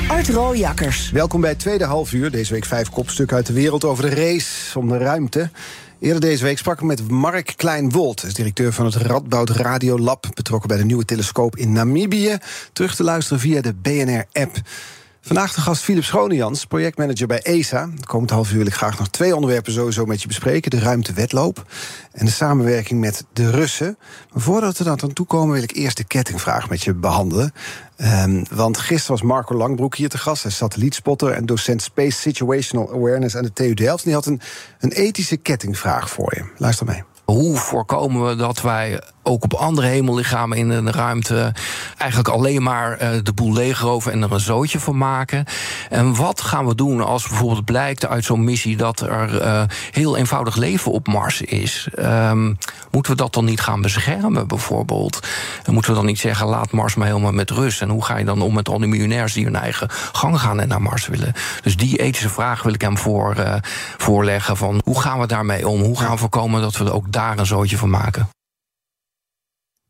Art 0.08 0.30
Rooijakkers. 0.30 1.12
Welkom 1.12 1.42
bij 1.42 1.50
het 1.50 1.60
tweede 1.60 1.84
halfuur. 1.84 2.32
Deze 2.32 2.54
week 2.54 2.66
vijf 2.66 2.90
kopstukken 2.90 3.36
uit 3.36 3.46
de 3.46 3.54
wereld 3.54 3.84
over 3.84 4.10
de 4.10 4.16
race 4.16 4.80
om 4.80 4.88
de 4.88 4.98
ruimte. 4.98 5.50
Eerder 6.00 6.22
deze 6.22 6.44
week 6.44 6.58
sprak 6.58 6.80
ik 6.80 6.86
met 6.86 7.10
Mark 7.10 7.54
Kleinwold, 7.56 8.24
is 8.24 8.34
directeur 8.34 8.74
van 8.74 8.86
het 8.86 8.96
Radboud 8.96 9.50
Radiolab, 9.50 10.28
betrokken 10.34 10.68
bij 10.70 10.78
de 10.78 10.86
nieuwe 10.86 11.06
telescoop 11.06 11.56
in 11.56 11.72
Namibië. 11.72 12.38
Terug 12.74 12.96
te 12.96 13.04
luisteren 13.04 13.40
via 13.40 13.62
de 13.62 13.74
BNR-app. 13.74 14.62
Vandaag 15.26 15.54
de 15.54 15.62
gast 15.62 15.82
Philip 15.84 16.04
Schonejans, 16.04 16.66
projectmanager 16.66 17.28
bij 17.28 17.42
ESA. 17.42 17.90
De 17.96 18.06
komende 18.06 18.34
half 18.34 18.52
uur 18.52 18.58
wil 18.58 18.66
ik 18.66 18.74
graag 18.74 19.00
nog 19.00 19.08
twee 19.08 19.36
onderwerpen 19.36 19.74
sowieso 19.74 20.06
met 20.06 20.22
je 20.22 20.28
bespreken. 20.28 20.72
De 20.72 20.80
ruimtewetloop 20.80 21.66
en 22.12 22.26
de 22.26 22.32
samenwerking 22.32 23.00
met 23.00 23.26
de 23.34 23.50
Russen. 23.50 23.98
Maar 24.34 24.42
voordat 24.42 24.78
we 24.78 24.84
daar 24.84 25.02
aan 25.02 25.14
toe 25.14 25.26
komen 25.26 25.54
wil 25.54 25.64
ik 25.64 25.76
eerst 25.76 25.98
de 25.98 26.04
kettingvraag 26.04 26.70
met 26.70 26.84
je 26.84 26.94
behandelen. 26.94 27.54
Um, 27.98 28.46
want 28.52 28.78
gisteren 28.78 29.20
was 29.20 29.28
Marco 29.30 29.56
Langbroek 29.56 29.96
hier 29.96 30.10
te 30.10 30.18
gast. 30.18 30.44
Hij 30.44 30.52
is 30.52 30.58
satellietspotter 30.58 31.32
en 31.32 31.46
docent 31.46 31.82
Space 31.82 32.20
Situational 32.20 32.94
Awareness 32.94 33.36
aan 33.36 33.44
de 33.44 33.54
TU 33.54 33.74
Delft. 33.74 34.04
En 34.04 34.10
die 34.10 34.14
had 34.14 34.26
een, 34.26 34.42
een 34.80 34.92
ethische 34.92 35.38
kettingvraag 35.38 36.10
voor 36.10 36.34
je. 36.36 36.44
Luister 36.58 36.86
mee. 36.86 37.04
Hoe 37.26 37.58
voorkomen 37.58 38.28
we 38.28 38.36
dat 38.36 38.62
wij 38.62 39.02
ook 39.24 39.44
op 39.44 39.54
andere 39.54 39.88
hemellichamen 39.88 40.58
in 40.58 40.70
de 40.70 40.92
ruimte 40.92 41.54
eigenlijk 41.98 42.30
alleen 42.30 42.64
maar 42.64 43.02
uh, 43.02 43.10
de 43.24 43.34
boel 43.34 43.54
leegroven 43.54 44.12
en 44.12 44.22
er 44.22 44.32
een 44.32 44.40
zootje 44.40 44.80
van 44.80 44.98
maken. 44.98 45.46
En 45.90 46.16
wat 46.16 46.42
gaan 46.42 46.66
we 46.66 46.76
doen 46.76 47.02
als 47.02 47.28
bijvoorbeeld 47.28 47.66
blijkt 47.66 48.08
uit 48.08 48.26
zo'n 48.26 48.44
missie 48.44 48.78
dat 48.78 49.00
er 49.00 49.42
uh, 49.42 49.64
heel 49.92 50.18
eenvoudig 50.18 50.56
leven 50.56 50.92
op 50.92 51.08
Mars 51.08 51.42
is? 51.42 51.88
Um, 52.00 52.58
moeten 52.92 53.12
we 53.12 53.18
dat 53.18 53.34
dan 53.34 53.46
niet 53.46 53.62
gaan 53.62 53.82
beschermen, 53.82 54.48
bijvoorbeeld? 54.48 55.28
En 55.64 55.74
moeten 55.74 55.92
we 55.92 55.98
dan 55.98 56.06
niet 56.06 56.20
zeggen, 56.20 56.48
laat 56.48 56.72
Mars 56.72 56.96
maar 56.96 57.08
helemaal 57.08 57.32
met 57.32 57.50
rust? 57.50 57.82
En 57.82 57.90
hoe 57.90 58.06
ga 58.06 58.18
je 58.18 58.26
dan 58.26 58.42
om 58.42 58.54
met 58.54 58.70
al 58.70 58.80
die 58.80 58.88
miljonairs 58.88 59.34
die 59.34 59.46
hun 59.46 59.56
eigen 59.56 59.88
gang 59.92 60.40
gaan 60.40 60.60
en 60.60 60.68
naar 60.68 60.82
Mars 60.82 61.08
willen? 61.08 61.34
Dus 61.62 61.78
die 61.78 61.98
ethische 61.98 62.30
vraag 62.30 62.64
wil 62.64 62.74
ik 62.74 62.82
hem 62.82 62.98
voor, 62.98 63.36
uh, 63.38 63.56
voorleggen: 63.98 64.58
van 64.58 64.82
hoe 64.84 65.02
gaan 65.02 65.20
we 65.20 65.28
daarmee 65.28 65.68
om? 65.68 65.82
Hoe 65.82 66.00
gaan 66.00 66.12
we 66.12 66.18
voorkomen 66.18 66.62
dat 66.62 66.78
we 66.78 66.92
ook 66.92 67.12
daar 67.12 67.38
een 67.40 67.46
zootje 67.46 67.78
van 67.78 67.90
maken? 67.90 68.30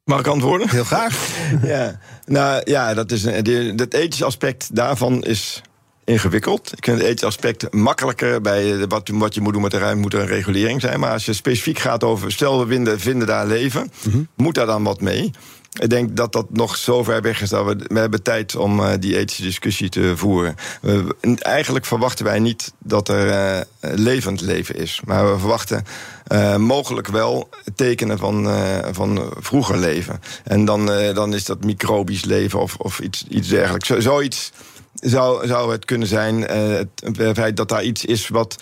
Mag 0.04 0.20
ik 0.20 0.28
antwoorden? 0.28 0.70
Heel 0.70 0.84
graag. 0.84 1.28
ja, 1.74 2.00
nou 2.26 2.62
ja, 2.64 2.94
dat 2.94 3.12
is 3.12 3.24
een, 3.24 3.78
het 3.78 3.94
ethische 3.94 4.26
aspect 4.26 4.76
daarvan 4.76 5.24
is 5.24 5.62
ingewikkeld. 6.04 6.72
Ik 6.78 6.84
vind 6.84 6.98
het 6.98 7.06
ethische 7.06 7.26
aspect 7.26 7.74
makkelijker 7.74 8.42
bij 8.42 8.88
wat, 8.88 9.10
wat 9.14 9.34
je 9.34 9.42
moet 9.42 9.54
doen 9.54 9.62
met 9.62 9.72
de 9.72 9.78
ruimte, 9.78 10.02
moet 10.02 10.14
er 10.14 10.20
een 10.20 10.28
regulering 10.28 10.82
zijn. 10.82 11.00
Maar 11.00 11.12
als 11.12 11.26
je 11.26 11.34
specifiek 11.34 11.80
gaat 11.80 12.04
over, 12.04 12.32
stel 12.32 12.60
we 12.60 12.68
vinden, 12.68 13.00
vinden 13.00 13.28
daar 13.28 13.48
leven, 13.48 13.92
mhm. 14.04 14.24
moet 14.36 14.56
daar 14.56 14.66
dan 14.66 14.84
wat 14.84 15.02
mee? 15.02 15.32
Ik 15.80 15.90
denk 15.90 16.16
dat 16.16 16.32
dat 16.32 16.46
nog 16.50 16.76
zo 16.76 17.04
ver 17.04 17.22
weg 17.22 17.42
is 17.42 17.50
dat 17.50 17.66
we, 17.66 17.76
we 17.88 18.00
hebben 18.00 18.24
tijd 18.24 18.56
om 18.56 18.80
uh, 18.80 18.92
die 19.00 19.18
ethische 19.18 19.44
discussie 19.44 19.90
te 19.90 20.18
voeren. 20.18 20.56
We, 20.82 21.16
eigenlijk 21.40 21.86
verwachten 21.86 22.26
wij 22.26 22.40
niet 22.40 22.74
dat 22.78 23.08
er 23.08 23.28
uh, 23.28 23.62
levend 23.80 24.42
leven 24.42 24.76
is. 24.76 25.02
Maar 25.06 25.32
we 25.34 25.40
verwachten 25.40 25.86
uh, 26.28 26.56
mogelijk 26.56 27.08
wel 27.08 27.50
tekenen 27.76 28.18
van, 28.18 28.48
van 28.92 29.34
vroeger 29.40 29.78
leven. 29.78 30.22
En 30.44 30.66
dan, 30.66 30.86
dan 31.14 31.34
is 31.34 31.46
dat 31.46 31.64
microbisch 31.64 32.26
leven 32.26 32.60
of, 32.60 32.76
of 32.78 33.00
iets, 33.00 33.26
iets 33.30 33.48
dergelijks. 33.48 33.88
Zo, 33.88 34.00
zoiets 34.00 34.52
zou, 34.94 35.48
zou 35.48 35.72
het 35.72 35.86
kunnen 35.86 36.08
zijn. 36.08 36.42
het 36.42 37.34
feit 37.34 37.58
dat 37.58 37.70
daar 37.70 37.84
iets 37.84 38.06
is 38.06 38.28
wat 38.28 38.56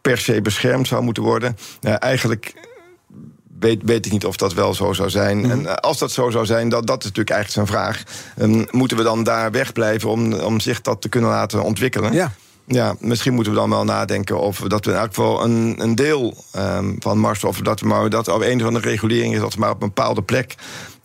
per 0.00 0.18
se 0.18 0.42
beschermd 0.42 0.86
zou 0.86 1.02
moeten 1.02 1.22
worden. 1.22 1.56
eigenlijk 1.80 2.54
weet, 3.60 3.80
weet 3.84 4.06
ik 4.06 4.12
niet 4.12 4.24
of 4.24 4.36
dat 4.36 4.54
wel 4.54 4.74
zo 4.74 4.92
zou 4.92 5.10
zijn. 5.10 5.38
Mhm. 5.38 5.50
En 5.50 5.66
eh, 5.66 5.74
als 5.74 5.98
dat 5.98 6.12
zo 6.12 6.30
zou 6.30 6.46
zijn, 6.46 6.68
dat, 6.68 6.86
dat 6.86 6.98
is 6.98 7.04
natuurlijk 7.04 7.36
eigenlijk 7.36 7.68
zijn 7.68 7.78
vraag. 7.78 8.02
Um, 8.38 8.66
moeten 8.70 8.96
we 8.96 9.02
dan 9.02 9.24
daar 9.24 9.50
wegblijven 9.50 10.10
om, 10.10 10.32
om 10.32 10.60
zich 10.60 10.80
dat 10.80 11.00
te 11.00 11.08
kunnen 11.08 11.30
laten 11.30 11.62
ontwikkelen? 11.62 12.12
Ja. 12.12 12.32
ja, 12.66 12.94
misschien 13.00 13.34
moeten 13.34 13.52
we 13.52 13.58
dan 13.58 13.70
wel 13.70 13.84
nadenken 13.84 14.40
of 14.40 14.58
dat 14.58 14.84
we 14.84 14.90
in 14.90 14.96
elk 14.96 15.08
geval 15.08 15.44
een, 15.44 15.74
een 15.78 15.94
deel 15.94 16.44
um, 16.56 16.96
van 16.98 17.18
Mars, 17.18 17.44
of 17.44 17.60
dat 17.60 17.80
we 17.80 17.86
maar 17.86 18.10
dat 18.10 18.28
op 18.28 18.40
een 18.40 18.60
van 18.60 18.74
de 18.74 18.80
reguleringen 18.80 19.34
is 19.34 19.40
dat 19.40 19.54
we 19.54 19.60
maar 19.60 19.70
op 19.70 19.82
een 19.82 19.88
bepaalde 19.88 20.22
plek 20.22 20.54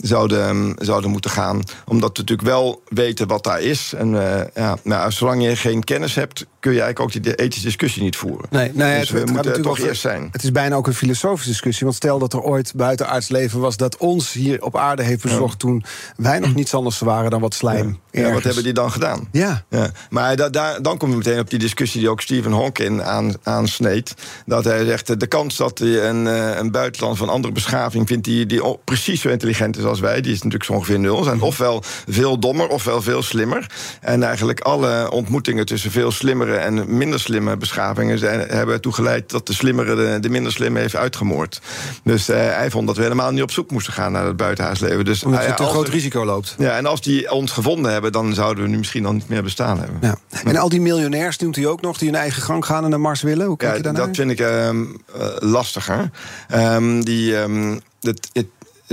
zouden, 0.01 0.47
ehm, 0.47 0.73
zouden 0.77 1.09
moeten 1.09 1.31
gaan. 1.31 1.61
Omdat 1.85 2.09
we 2.11 2.19
natuurlijk 2.19 2.47
wel 2.47 2.81
weten 2.87 3.27
wat 3.27 3.43
daar 3.43 3.61
is. 3.61 3.93
En 3.93 4.13
uh, 4.13 4.41
ja, 4.55 4.77
nou, 4.83 5.11
zolang 5.11 5.43
je 5.43 5.55
geen 5.55 5.83
kennis 5.83 6.15
hebt, 6.15 6.45
kun 6.59 6.73
je 6.73 6.81
eigenlijk 6.81 7.15
ook 7.17 7.23
die 7.23 7.35
ethische 7.35 7.65
discussie 7.65 8.03
niet 8.03 8.15
voeren. 8.15 8.47
Nee, 8.49 8.71
nee 8.73 8.99
dus 8.99 9.09
het, 9.09 9.23
we 9.23 9.31
moeten 9.31 9.61
toch 9.61 9.79
eerst 9.79 10.01
zijn. 10.01 10.29
Het 10.31 10.43
is 10.43 10.51
bijna 10.51 10.75
ook 10.75 10.87
een 10.87 10.93
filosofische 10.93 11.49
discussie. 11.49 11.85
Want 11.85 11.97
stel 11.97 12.19
dat 12.19 12.33
er 12.33 12.41
ooit 12.41 12.73
buitenaards 12.75 13.29
leven 13.29 13.59
was 13.59 13.77
dat 13.77 13.97
ons 13.97 14.33
hier 14.33 14.63
op 14.63 14.77
aarde 14.77 15.03
heeft 15.03 15.21
bezorgd 15.21 15.59
toen 15.59 15.83
wij 16.15 16.39
nog 16.39 16.55
niets 16.55 16.73
anders 16.73 16.99
waren 16.99 17.31
dan 17.31 17.41
wat 17.41 17.53
slijm. 17.53 17.99
Ja, 18.11 18.31
wat 18.31 18.43
hebben 18.43 18.63
die 18.63 18.73
dan 18.73 18.91
gedaan? 18.91 19.27
Ja. 19.31 19.63
Ja, 19.69 19.91
maar 20.09 20.35
da, 20.35 20.49
daar, 20.49 20.81
dan 20.81 20.97
kom 20.97 21.09
je 21.09 21.15
meteen 21.15 21.39
op 21.39 21.49
die 21.49 21.59
discussie 21.59 21.99
die 21.99 22.09
ook 22.09 22.21
Stephen 22.21 22.51
Hawking 22.51 23.01
aan, 23.01 23.33
aansneed. 23.43 24.13
Dat 24.45 24.63
hij 24.63 24.85
zegt, 24.85 25.09
eh, 25.09 25.17
de 25.17 25.27
kans 25.27 25.57
dat 25.57 25.79
hij 25.79 26.09
een, 26.09 26.27
eh, 26.27 26.57
een 26.57 26.71
buitenland 26.71 27.17
van 27.17 27.29
andere 27.29 27.53
beschaving 27.53 28.07
vindt... 28.07 28.23
die, 28.23 28.45
die 28.45 28.77
precies 28.83 29.21
zo 29.21 29.29
intelligent 29.29 29.77
is 29.77 29.83
als 29.83 29.90
wij, 29.99 30.21
die 30.21 30.32
is 30.32 30.38
natuurlijk 30.38 30.63
zo 30.63 30.73
ongeveer 30.73 30.99
nul. 30.99 31.23
Zijn 31.23 31.41
ofwel 31.41 31.84
veel 32.10 32.39
dommer, 32.39 32.67
ofwel 32.67 33.01
veel 33.01 33.21
slimmer. 33.23 33.65
En 34.01 34.23
eigenlijk 34.23 34.60
alle 34.60 35.12
ontmoetingen 35.12 35.65
tussen 35.65 35.91
veel 35.91 36.12
slimmere 36.12 36.56
en 36.56 36.97
minder 36.97 37.19
slimme 37.19 37.58
beschavingen... 37.58 38.19
Zijn, 38.19 38.39
hebben 38.39 38.75
ertoe 38.75 38.93
geleid 38.93 39.30
dat 39.30 39.47
de 39.47 39.54
slimmere 39.54 39.95
de, 39.95 40.17
de 40.19 40.30
minder 40.30 40.51
slimme 40.51 40.80
heeft 40.80 40.95
uitgemoord. 40.95 41.62
Dus 42.04 42.30
eh, 42.30 42.38
hij 42.38 42.69
vond 42.71 42.88
dat 42.88 42.95
we 42.95 43.01
helemaal 43.04 43.32
niet 43.32 43.41
op 43.43 43.51
zoek 43.51 43.71
moesten 43.71 43.93
gaan 43.93 44.12
naar 44.12 44.25
het 44.25 44.38
buitenhuisleven. 44.38 45.06
Dus, 45.06 45.23
Omdat 45.23 45.43
ja, 45.43 45.54
te 45.54 45.63
als 45.63 45.71
groot 45.71 45.88
er- 45.88 45.93
risico 45.93 46.25
loopt. 46.25 46.56
ja, 46.58 46.77
en 46.77 46.86
als 46.86 47.01
die 47.01 47.32
ons 47.32 47.51
gevonden 47.51 47.91
hebben, 47.91 48.12
dan 48.12 48.34
zouden 48.34 48.63
we 48.63 48.69
nu 48.69 48.77
misschien 48.77 49.06
al 49.06 49.13
niet 49.13 49.30
meer 49.30 49.43
bestaan 49.43 49.80
hebben. 49.80 49.97
Ja. 50.01 50.15
En 50.43 50.58
al 50.58 50.69
die 50.69 50.82
miljonairs 50.82 51.38
noemt 51.38 51.56
hij 51.56 51.65
ook 51.67 51.82
nog 51.82 51.97
die 51.97 52.10
hun 52.10 52.17
eigen 52.19 52.41
gang 52.41 52.65
gaan 52.65 52.84
en 52.84 52.89
naar 52.89 52.99
Mars 52.99 53.21
willen. 53.21 53.45
Hoe 53.47 53.58
kijk 53.58 53.71
Ja, 53.71 53.77
je 53.77 53.84
daarnaar? 53.84 54.06
dat 54.08 54.15
vind 54.15 54.32
ik 54.32 54.39
ehm, 54.39 54.84
eh, 55.19 55.27
lastiger. 55.39 56.10
Ehm, 56.47 57.01
die, 57.01 57.38
ehm, 57.38 57.77
het, 58.01 58.30
het- 58.34 58.45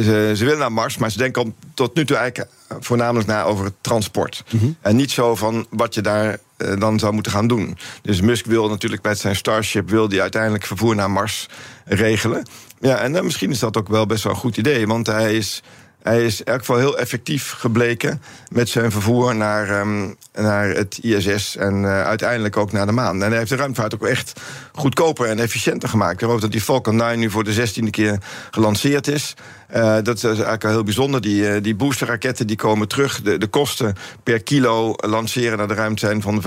ze, 0.03 0.33
ze 0.35 0.45
willen 0.45 0.59
naar 0.59 0.73
Mars, 0.73 0.97
maar 0.97 1.11
ze 1.11 1.19
denken 1.19 1.55
tot 1.75 1.95
nu 1.95 2.05
toe 2.05 2.17
eigenlijk 2.17 2.51
eh, 2.69 2.77
voornamelijk 2.81 3.29
na 3.29 3.43
over 3.43 3.65
het 3.65 3.75
transport. 3.81 4.45
Mhm. 4.51 4.71
En 4.81 4.97
niet 4.97 5.11
zo 5.11 5.35
van 5.35 5.67
wat 5.71 5.95
je 5.95 6.01
daar 6.01 6.39
eh, 6.57 6.79
dan 6.79 6.99
zou 6.99 7.13
moeten 7.13 7.33
gaan 7.33 7.47
doen. 7.47 7.79
Dus 8.03 8.21
Musk 8.21 8.47
wil 8.47 8.69
natuurlijk 8.69 9.03
met 9.03 9.19
zijn 9.19 9.37
Starship 9.37 9.91
wil 9.91 10.09
die 10.09 10.21
uiteindelijk 10.21 10.65
vervoer 10.65 10.95
naar 10.95 11.11
Mars 11.11 11.49
regelen. 11.85 12.47
Ja, 12.81 12.97
en 12.97 13.13
dan 13.13 13.25
misschien 13.25 13.51
is 13.51 13.59
dat 13.59 13.77
ook 13.77 13.89
wel 13.89 14.07
best 14.07 14.23
wel 14.23 14.33
een 14.33 14.39
goed 14.39 14.57
idee, 14.57 14.87
want 14.87 15.07
hij 15.07 15.35
is. 15.35 15.63
Hij 16.03 16.25
is 16.25 16.41
in 16.41 16.47
elk 16.47 16.59
geval 16.59 16.77
heel 16.77 16.99
effectief 16.99 17.51
gebleken 17.51 18.23
met 18.49 18.69
zijn 18.69 18.91
vervoer 18.91 19.37
naar, 19.37 19.69
ehm, 19.69 20.13
naar 20.35 20.69
het 20.69 20.99
ISS 21.03 21.57
en 21.57 21.85
eh, 21.85 22.03
uiteindelijk 22.03 22.57
ook 22.57 22.73
naar 22.73 22.87
de 22.87 22.93
maan. 22.93 23.23
En 23.23 23.29
hij 23.29 23.39
heeft 23.39 23.51
de 23.51 23.57
ruimtevaart 23.57 23.95
ook 23.95 24.07
echt 24.07 24.41
goedkoper 24.73 25.27
en 25.27 25.39
efficiënter 25.39 25.89
gemaakt. 25.89 26.13
Ik 26.13 26.19
geloof 26.19 26.41
dat 26.41 26.53
die 26.53 26.61
Falcon 26.61 26.97
9 26.97 27.19
nu 27.19 27.31
voor 27.31 27.45
de 27.45 27.53
zestiende 27.53 27.91
keer 27.91 28.19
gelanceerd 28.51 29.07
is. 29.07 29.35
Eh, 29.69 29.97
dat 30.03 30.17
is 30.17 30.25
eigenlijk 30.25 30.65
al 30.65 30.71
heel 30.71 30.83
bijzonder. 30.83 31.21
Die, 31.21 31.49
eh, 31.49 31.63
die 31.63 31.75
boosterraketten 31.75 32.47
die 32.47 32.57
komen 32.57 32.89
terug. 32.89 33.23
De, 33.23 33.39
de 33.39 33.47
kosten 33.47 33.95
per 34.23 34.43
kilo 34.43 34.95
lanceren 34.97 35.59
naar 35.59 35.69
de 35.69 35.75
ruimte 35.75 36.07
zijn 36.07 36.23
van 36.23 36.43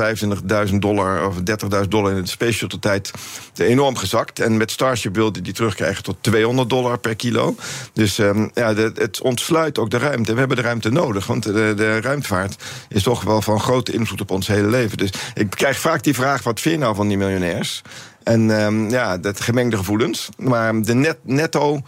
25.000 0.70 0.76
dollar 0.82 1.28
of 1.28 1.36
30.000 1.36 1.92
dollar 1.92 2.12
in 2.12 2.22
de 2.22 2.30
Space 2.30 2.54
Shuttle 2.54 2.80
tijd 2.80 3.12
enorm 3.56 3.96
gezakt. 3.96 4.40
En 4.40 4.58
met 4.58 4.72
Starship 4.72 5.16
wilde 5.16 5.42
die 5.42 5.54
terugkrijgen 5.54 6.04
tot 6.04 6.18
200 6.22 6.70
dollar 6.70 7.00
per 7.00 7.16
kilo. 7.16 7.56
Dus 7.94 8.20
ehm, 8.20 8.48
ja, 8.54 8.76
het 8.76 9.22
ontsluit 9.22 9.80
ook 9.80 9.90
de 9.90 9.98
ruimte. 9.98 10.34
We 10.34 10.40
hebben 10.40 10.58
de 10.58 10.64
ruimte 10.64 10.90
nodig, 10.90 11.28
want 11.28 11.44
de, 11.44 11.74
de 11.76 12.02
ruimtevaart 12.02 12.64
is 12.90 13.04
toch 13.04 13.24
wel 13.24 13.42
van 13.42 13.60
grote 13.60 13.92
invloed 13.92 14.22
op 14.22 14.32
ons 14.32 14.48
hele 14.48 14.68
leven. 14.68 14.98
Dus 14.98 15.12
ik 15.34 15.50
krijg 15.50 15.80
vaak 15.80 16.04
die 16.04 16.14
vraag: 16.14 16.44
wat 16.44 16.60
vind 16.60 16.76
je 16.76 16.82
nou 16.82 16.96
van 16.96 17.08
die 17.08 17.18
miljonairs? 17.18 17.82
En 18.24 18.60
ehm, 18.60 18.90
ja, 18.90 19.18
dat 19.18 19.42
gemengde 19.42 19.78
gevoelens. 19.78 20.30
Maar 20.38 20.82
de 20.82 20.94
net, 20.94 21.18
netto 21.24 21.82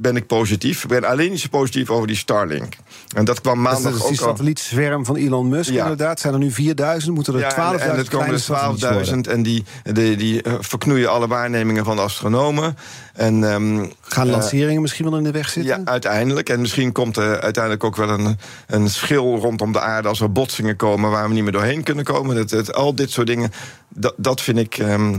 ben 0.00 0.16
ik 0.16 0.26
positief. 0.26 0.82
Ik 0.82 0.88
ben 0.88 1.04
alleen 1.04 1.30
niet 1.30 1.40
zo 1.40 1.48
positief 1.50 1.90
over 1.90 2.06
die 2.06 2.16
Starlink. 2.16 2.76
En 3.14 3.24
dat 3.24 3.40
kwam 3.40 3.64
Dat 3.64 3.72
is 3.72 3.82
maandag 3.82 4.00
dus 4.00 4.08
die 4.08 4.18
satellietzwerm 4.18 5.04
van 5.04 5.16
Elon 5.16 5.48
Musk 5.48 5.70
Ja. 5.70 5.82
inderdaad. 5.82 6.20
Zijn 6.20 6.32
er 6.32 6.38
nu 6.38 6.50
4000, 6.50 7.14
moeten 7.14 7.34
er 7.34 7.40
Ja, 7.40 7.50
12.000 7.50 7.82
en, 7.82 7.90
en 7.90 7.96
het 7.96 8.08
komen 8.08 8.08
kleine 8.08 8.32
er 8.32 8.38
satellietjes 8.40 8.90
worden. 9.08 9.24
12.000 9.26 9.30
en 9.32 9.42
die, 9.42 9.64
die, 9.92 10.16
die 10.16 10.42
eh, 10.42 10.54
verknoeien 10.60 11.10
alle 11.10 11.26
waarnemingen 11.26 11.84
van 11.84 11.96
de 11.96 12.02
astronomen. 12.02 12.76
En, 13.14 13.44
ehm, 13.44 13.86
Gaan 14.00 14.26
eh, 14.26 14.32
lanceringen 14.32 14.80
misschien 14.82 15.04
wel 15.10 15.18
in 15.18 15.24
de 15.24 15.30
weg 15.30 15.48
zitten? 15.48 15.78
ja, 15.78 15.90
uiteindelijk. 15.90 16.48
En 16.48 16.60
misschien 16.60 16.92
komt 16.92 17.16
er 17.16 17.40
uiteindelijk 17.40 17.84
ook 17.84 17.96
wel 17.96 18.08
een, 18.08 18.38
een 18.66 18.90
schil 18.90 19.38
rondom 19.38 19.72
de 19.72 19.80
aarde 19.80 20.08
als 20.08 20.20
er 20.20 20.32
botsingen 20.32 20.76
komen 20.76 21.10
waar 21.10 21.28
we 21.28 21.34
niet 21.34 21.42
meer 21.42 21.52
doorheen 21.52 21.82
kunnen 21.82 22.04
komen. 22.04 22.36
Dat, 22.36 22.48
dat, 22.48 22.74
al 22.74 22.94
dit 22.94 23.10
soort 23.10 23.26
dingen, 23.26 23.52
dat, 23.88 24.14
dat 24.16 24.40
vind 24.40 24.58
ik. 24.58 24.78
ehm, 24.78 25.16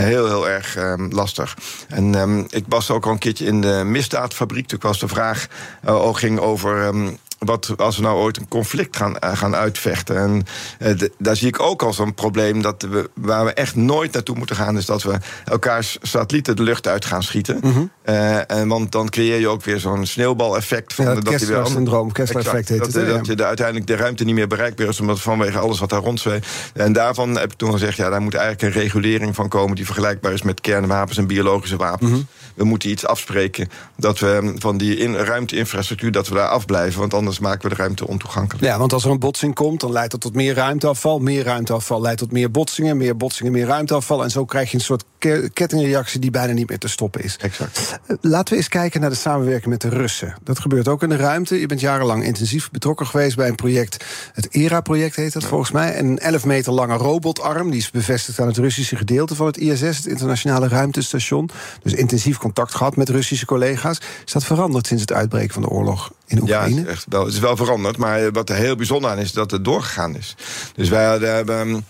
Heel, 0.00 0.26
heel 0.26 0.48
erg 0.48 0.76
ehm, 0.76 1.08
lastig. 1.10 1.56
En 1.88 2.14
ehm, 2.14 2.38
ik 2.48 2.64
was 2.68 2.90
ook 2.90 3.06
al 3.06 3.12
een 3.12 3.18
keertje 3.18 3.46
in 3.46 3.60
de 3.60 3.82
misdaadfabriek. 3.84 4.66
Toen 4.66 4.78
was 4.82 4.98
de 4.98 5.08
vraag 5.08 5.46
eh, 5.82 6.04
ook 6.06 6.18
ging 6.18 6.38
over. 6.38 6.82
ehm, 6.86 7.10
wat 7.38 7.74
als 7.76 7.96
we 7.96 8.02
nou 8.02 8.16
ooit 8.16 8.36
een 8.36 8.48
conflict 8.48 8.96
gaan, 8.96 9.18
eh, 9.18 9.36
gaan 9.36 9.54
uitvechten? 9.54 10.16
En 10.16 10.46
eh, 10.78 11.08
daar 11.18 11.36
zie 11.36 11.48
ik 11.48 11.60
ook 11.60 11.82
al 11.82 11.92
zo'n 11.92 12.14
probleem. 12.14 12.62
Dat 12.62 12.86
we, 12.90 13.10
waar 13.14 13.44
we 13.44 13.52
echt 13.52 13.76
nooit 13.76 14.12
naartoe 14.12 14.36
moeten 14.36 14.56
gaan, 14.56 14.76
is 14.76 14.86
dat 14.86 15.02
we 15.02 15.18
elkaars 15.44 15.98
satellieten 16.02 16.56
de 16.56 16.62
lucht 16.62 16.86
uit 16.86 17.04
gaan 17.04 17.22
schieten. 17.22 17.90
Eh, 18.02 18.50
en 18.50 18.68
want 18.68 18.92
dan 18.92 19.08
creëer 19.08 19.40
je 19.40 19.48
ook 19.48 19.64
weer 19.64 19.78
zo'n 19.78 20.06
sneeuwbaleffect. 20.06 20.94
Van 20.94 21.04
Ja, 21.04 21.14
dat 21.14 21.22
die 21.22 21.32
weer 21.32 21.38
Kessler-syndroom, 21.38 22.12
Kessler-effect 22.12 22.68
heet 22.68 22.78
Exact, 22.78 22.94
het, 22.94 23.06
dat, 23.06 23.16
dat 23.16 23.26
je 23.26 23.34
de, 23.34 23.44
uiteindelijk 23.44 23.86
de 23.86 23.96
ruimte 23.96 24.24
niet 24.24 24.34
meer 24.34 24.46
bereikbaar 24.46 24.88
is, 24.88 25.00
omdat 25.00 25.20
vanwege 25.20 25.58
alles 25.58 25.78
wat 25.78 25.90
daar 25.90 26.02
rondzweeft. 26.02 26.48
En 26.74 26.92
daarvan 26.92 27.38
heb 27.38 27.52
ik 27.52 27.58
toen 27.58 27.72
gezegd, 27.72 27.96
ja, 27.96 28.10
daar 28.10 28.20
moet 28.20 28.34
eigenlijk 28.34 28.74
een 28.74 28.82
regulering 28.82 29.34
van 29.34 29.48
komen 29.48 29.76
die 29.76 29.84
vergelijkbaar 29.84 30.32
is 30.32 30.42
met 30.42 30.60
kernwapens 30.60 31.18
en 31.18 31.26
biologische 31.26 31.76
wapens. 31.76 32.10
Mhm. 32.10 32.20
We 32.58 32.64
moeten 32.64 32.90
iets 32.90 33.06
afspreken 33.06 33.68
dat 33.96 34.18
we 34.18 34.38
mm, 34.42 34.60
van 34.60 34.76
die 34.78 34.96
in, 34.96 35.14
ruimteinfrastructuur 35.16 36.12
dat 36.12 36.28
we 36.28 36.34
daar 36.34 36.48
afblijven, 36.48 37.00
want 37.00 37.14
anders 37.14 37.38
maken 37.38 37.62
we 37.62 37.68
de 37.68 37.74
ruimte 37.82 38.06
ontoegankelijk. 38.08 38.64
Ja, 38.64 38.78
want 38.78 38.92
als 38.92 39.04
er 39.04 39.10
een 39.10 39.18
botsing 39.18 39.54
komt, 39.54 39.80
dan 39.80 39.92
leidt 39.92 40.10
dat 40.10 40.20
tot 40.20 40.34
meer 40.34 40.54
ruimteafval. 40.54 41.18
Meer 41.18 41.44
ruimteafval 41.44 42.00
leidt 42.00 42.18
tot 42.18 42.32
meer 42.32 42.50
botsingen. 42.50 42.96
Meer 42.96 43.16
botsingen, 43.16 43.52
meer 43.52 43.66
ruimteafval. 43.66 44.22
En 44.22 44.30
zo 44.30 44.44
krijg 44.44 44.70
je 44.70 44.76
een 44.76 44.82
soort 44.82 45.04
ke- 45.18 45.50
kettingreactie 45.52 46.20
die 46.20 46.30
bijna 46.30 46.52
niet 46.52 46.68
meer 46.68 46.78
te 46.78 46.88
stoppen 46.88 47.22
is. 47.24 47.36
Exact. 47.40 47.98
Eh, 48.06 48.16
Laten 48.20 48.52
we 48.52 48.58
eens 48.58 48.68
kijken 48.68 49.00
naar 49.00 49.10
de 49.10 49.16
samenwerking 49.16 49.66
met 49.70 49.80
de 49.80 49.88
Russen. 49.88 50.34
Dat 50.42 50.58
gebeurt 50.58 50.88
ook 50.88 51.02
in 51.02 51.08
de 51.08 51.16
ruimte. 51.16 51.60
Je 51.60 51.66
bent 51.66 51.80
jarenlang 51.80 52.24
intensief 52.24 52.70
betrokken 52.70 53.06
geweest 53.06 53.36
bij 53.36 53.48
een 53.48 53.54
project. 53.54 54.04
Het 54.32 54.48
ERA-project 54.50 55.16
heet 55.16 55.32
dat 55.32 55.44
volgens 55.44 55.70
mij. 55.70 55.98
Een 55.98 56.18
11 56.18 56.44
meter 56.44 56.72
lange 56.72 56.96
robotarm. 56.96 57.70
Die 57.70 57.80
is 57.80 57.90
bevestigd 57.90 58.40
aan 58.40 58.46
het 58.46 58.56
Russische 58.56 58.96
gedeelte 58.96 59.34
van 59.34 59.46
het 59.46 59.56
ISS, 59.56 59.80
het 59.96 60.06
Internationale 60.06 60.68
Ruimtestation. 60.68 61.50
Dus 61.82 61.92
intensief 61.92 62.36
contact 62.52 62.74
gehad 62.74 62.96
met 62.96 63.08
Russische 63.08 63.46
collega's. 63.46 64.00
Is 64.26 64.32
dat 64.32 64.44
veranderd 64.44 64.86
sinds 64.86 65.02
het 65.02 65.12
uitbreken 65.12 65.52
van 65.52 65.62
de 65.62 65.68
oorlog 65.68 66.10
in 66.26 66.36
Ja, 66.36 66.42
Oekraïne? 66.42 66.78
het 66.80 66.86
is, 66.86 66.92
echt 66.92 67.06
wel, 67.08 67.24
het 67.24 67.32
is 67.34 67.38
wel 67.38 67.56
veranderd, 67.56 67.96
maar 67.96 68.32
wat 68.32 68.48
er 68.50 68.56
heel 68.56 68.76
bijzonder 68.76 69.10
aan 69.10 69.18
is, 69.18 69.32
dat 69.32 69.50
het 69.50 69.64
doorgegaan 69.64 70.16
is. 70.16 70.36
Dus 70.74 70.88
wij 70.88 71.18
hebben. 71.18 71.84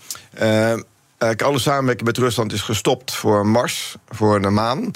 eigenlijk 1.17 1.41
alle 1.41 1.59
samenwerking 1.59 2.07
met 2.07 2.17
Rusland 2.17 2.53
is 2.53 2.61
gestopt 2.61 3.15
voor 3.15 3.45
Mars, 3.47 3.95
voor 4.09 4.41
de 4.41 4.49
maan. 4.49 4.91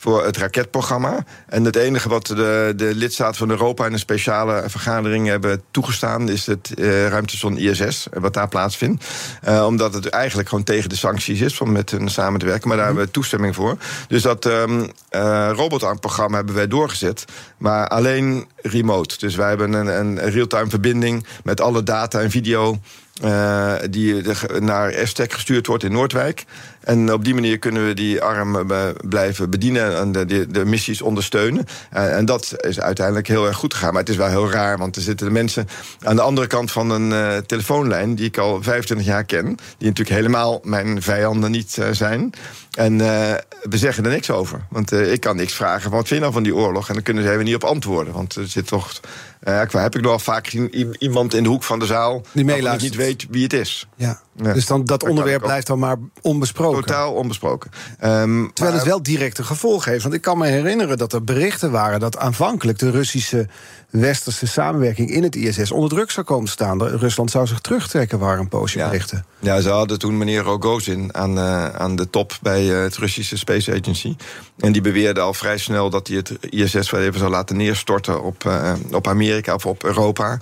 Voor 0.00 0.24
het 0.24 0.36
raketprogramma. 0.36 1.24
En 1.46 1.64
het 1.64 1.76
enige 1.76 2.08
wat 2.08 2.26
de, 2.26 2.72
de 2.76 2.94
lidstaten 2.94 3.36
van 3.36 3.50
Europa 3.50 3.86
in 3.86 3.92
een 3.92 3.98
speciale 3.98 4.64
vergadering 4.66 5.26
hebben 5.26 5.62
toegestaan. 5.70 6.28
is 6.28 6.46
het 6.46 6.74
eh 6.74 7.18
ISS, 7.56 8.06
wat 8.12 8.34
daar 8.34 8.48
plaatsvindt. 8.48 9.04
Eh, 9.42 9.66
omdat 9.66 9.94
het 9.94 10.08
eigenlijk 10.08 10.48
gewoon 10.48 10.64
tegen 10.64 10.88
de 10.88 10.96
sancties 10.96 11.40
is 11.40 11.60
om 11.60 11.72
met 11.72 11.90
hun 11.90 12.08
samen 12.08 12.40
te 12.40 12.46
werken. 12.46 12.68
Maar 12.68 12.76
daar 12.76 12.86
hebben 12.86 13.04
we 13.04 13.10
toestemming 13.10 13.54
voor. 13.54 13.76
Dus 14.08 14.22
dat 14.22 14.46
ehm 14.46 14.86
eh 15.08 15.50
robotarmprogramma 15.54 16.36
hebben 16.36 16.54
wij 16.54 16.68
doorgezet. 16.68 17.24
Maar 17.58 17.88
alleen 17.88 18.46
remote. 18.56 19.18
Dus 19.18 19.36
wij 19.36 19.48
hebben 19.48 19.72
een, 19.72 19.86
een 19.86 20.30
real-time 20.30 20.70
verbinding 20.70 21.26
met 21.44 21.60
alle 21.60 21.82
data 21.82 22.20
en 22.20 22.30
video. 22.30 22.78
eh, 23.22 23.74
die 23.90 24.22
naar 24.60 24.92
STEC 25.06 25.32
gestuurd 25.32 25.66
wordt 25.66 25.84
in 25.84 25.92
Noordwijk. 25.92 26.44
En 26.80 27.12
op 27.12 27.24
die 27.24 27.34
manier 27.34 27.58
kunnen 27.58 27.86
we 27.86 27.94
die 27.94 28.22
arm 28.22 28.70
eh, 28.70 28.88
blijven 29.08 29.50
bedienen 29.50 29.96
en 29.96 30.12
de, 30.12 30.24
de, 30.24 30.46
de 30.46 30.64
missies 30.64 31.02
ondersteunen. 31.02 31.66
Eh, 31.90 32.16
en 32.16 32.24
dat 32.24 32.54
is 32.60 32.80
uiteindelijk 32.80 33.28
heel 33.28 33.46
erg 33.46 33.56
goed 33.56 33.74
gegaan. 33.74 33.92
Maar 33.92 34.00
het 34.00 34.10
is 34.10 34.16
wel 34.16 34.28
heel 34.28 34.50
raar, 34.50 34.78
want 34.78 34.96
er 34.96 35.02
zitten 35.02 35.26
de 35.26 35.32
mensen 35.32 35.68
aan 36.02 36.16
de 36.16 36.22
andere 36.22 36.46
kant 36.46 36.72
van 36.72 36.90
een 36.90 37.12
eh, 37.12 37.36
telefoonlijn, 37.36 38.14
die 38.14 38.26
ik 38.26 38.38
al 38.38 38.62
25 38.62 39.06
jaar 39.06 39.24
ken, 39.24 39.44
die 39.78 39.88
natuurlijk 39.88 40.16
helemaal 40.16 40.60
mijn 40.62 41.02
vijanden 41.02 41.50
niet 41.50 41.78
zijn. 41.92 42.32
En 42.70 42.98
we 42.98 43.76
zeggen 43.76 44.04
er 44.04 44.10
niks 44.10 44.30
over. 44.30 44.66
Want 44.70 44.92
ik 44.92 45.20
kan 45.20 45.36
niks 45.36 45.54
vragen. 45.54 45.90
Wat 45.90 46.06
vind 46.06 46.08
je 46.08 46.20
nou 46.20 46.32
van 46.32 46.42
die 46.42 46.54
oorlog? 46.54 46.88
En 46.88 46.94
dan 46.94 47.02
kunnen 47.02 47.22
ze 47.22 47.30
even 47.30 47.44
niet 47.44 47.54
op 47.54 47.64
antwoorden. 47.64 48.12
Want 48.12 48.34
er 48.34 48.48
zit 48.48 48.66
toch. 48.66 49.00
waar 49.40 49.82
heb 49.82 49.94
ik 49.94 50.00
nog 50.00 50.10
wel 50.10 50.18
vaak 50.18 50.46
gezien, 50.46 50.94
iemand 50.98 51.34
in 51.34 51.42
de 51.42 51.48
hoek 51.48 51.62
van 51.62 51.78
de 51.78 51.86
zaal. 51.86 52.22
meeluistert. 52.32 52.92
Ik 52.92 52.98
niet 52.98 53.06
weet 53.06 53.26
wie 53.30 53.42
het 53.42 53.52
is. 53.52 53.88
Ja. 53.96 54.20
Ja. 54.42 54.52
Dus 54.52 54.66
dan, 54.66 54.84
dat 54.84 55.00
kan 55.00 55.08
onderwerp 55.10 55.42
blijft 55.42 55.66
dan 55.66 55.78
maar 55.78 55.96
onbesproken. 56.20 56.67
Totaal 56.74 57.12
onbesproken. 57.12 57.70
Ehm, 57.98 57.98
Terwijl 57.98 58.48
het 58.54 58.72
maar- 58.74 58.84
wel 58.84 59.02
directe 59.02 59.42
gevolgen 59.44 59.90
heeft. 59.90 60.02
Want 60.02 60.14
ik 60.14 60.20
kan 60.22 60.38
me 60.38 60.46
herinneren 60.46 60.98
dat 60.98 61.12
er 61.12 61.24
berichten 61.24 61.70
waren 61.70 62.00
dat 62.00 62.18
aanvankelijk 62.18 62.78
de 62.78 62.90
Russische 62.90 63.48
westerse 63.90 64.46
samenwerking 64.46 65.10
in 65.10 65.22
het 65.22 65.36
ISS 65.36 65.70
onder 65.70 65.88
druk 65.90 66.10
zou 66.10 66.26
komen 66.26 66.48
staan. 66.48 66.82
Rusland 66.82 67.30
zou 67.30 67.46
zich 67.46 67.60
terugtrekken, 67.60 68.18
waren 68.18 68.40
een 68.40 68.48
poosje 68.48 68.78
Ja. 68.78 68.86
berichten. 68.88 69.24
Ja, 69.38 69.60
ze 69.60 69.68
hadden 69.68 69.98
toen 69.98 70.18
meneer 70.18 70.42
Rogozin 70.42 71.14
aan, 71.14 71.38
eh, 71.38 71.64
aan 71.68 71.96
de 71.96 72.10
top 72.10 72.38
bij 72.42 72.74
eh, 72.74 72.82
het 72.82 72.96
Russische 72.96 73.36
Space 73.38 73.72
Agency. 73.80 74.16
En 74.58 74.72
die 74.72 74.82
beweerde 74.82 75.20
al 75.20 75.34
vrij 75.34 75.58
snel 75.58 75.90
dat 75.90 76.06
hij 76.08 76.16
het 76.16 76.32
ISS 76.40 76.90
wel 76.90 77.00
even 77.00 77.18
zou 77.18 77.30
laten 77.30 77.56
neerstorten 77.56 78.22
op, 78.22 78.44
eh, 78.44 78.72
op 78.92 79.08
Amerika 79.08 79.54
of 79.54 79.66
op 79.66 79.84
Europa. 79.84 80.38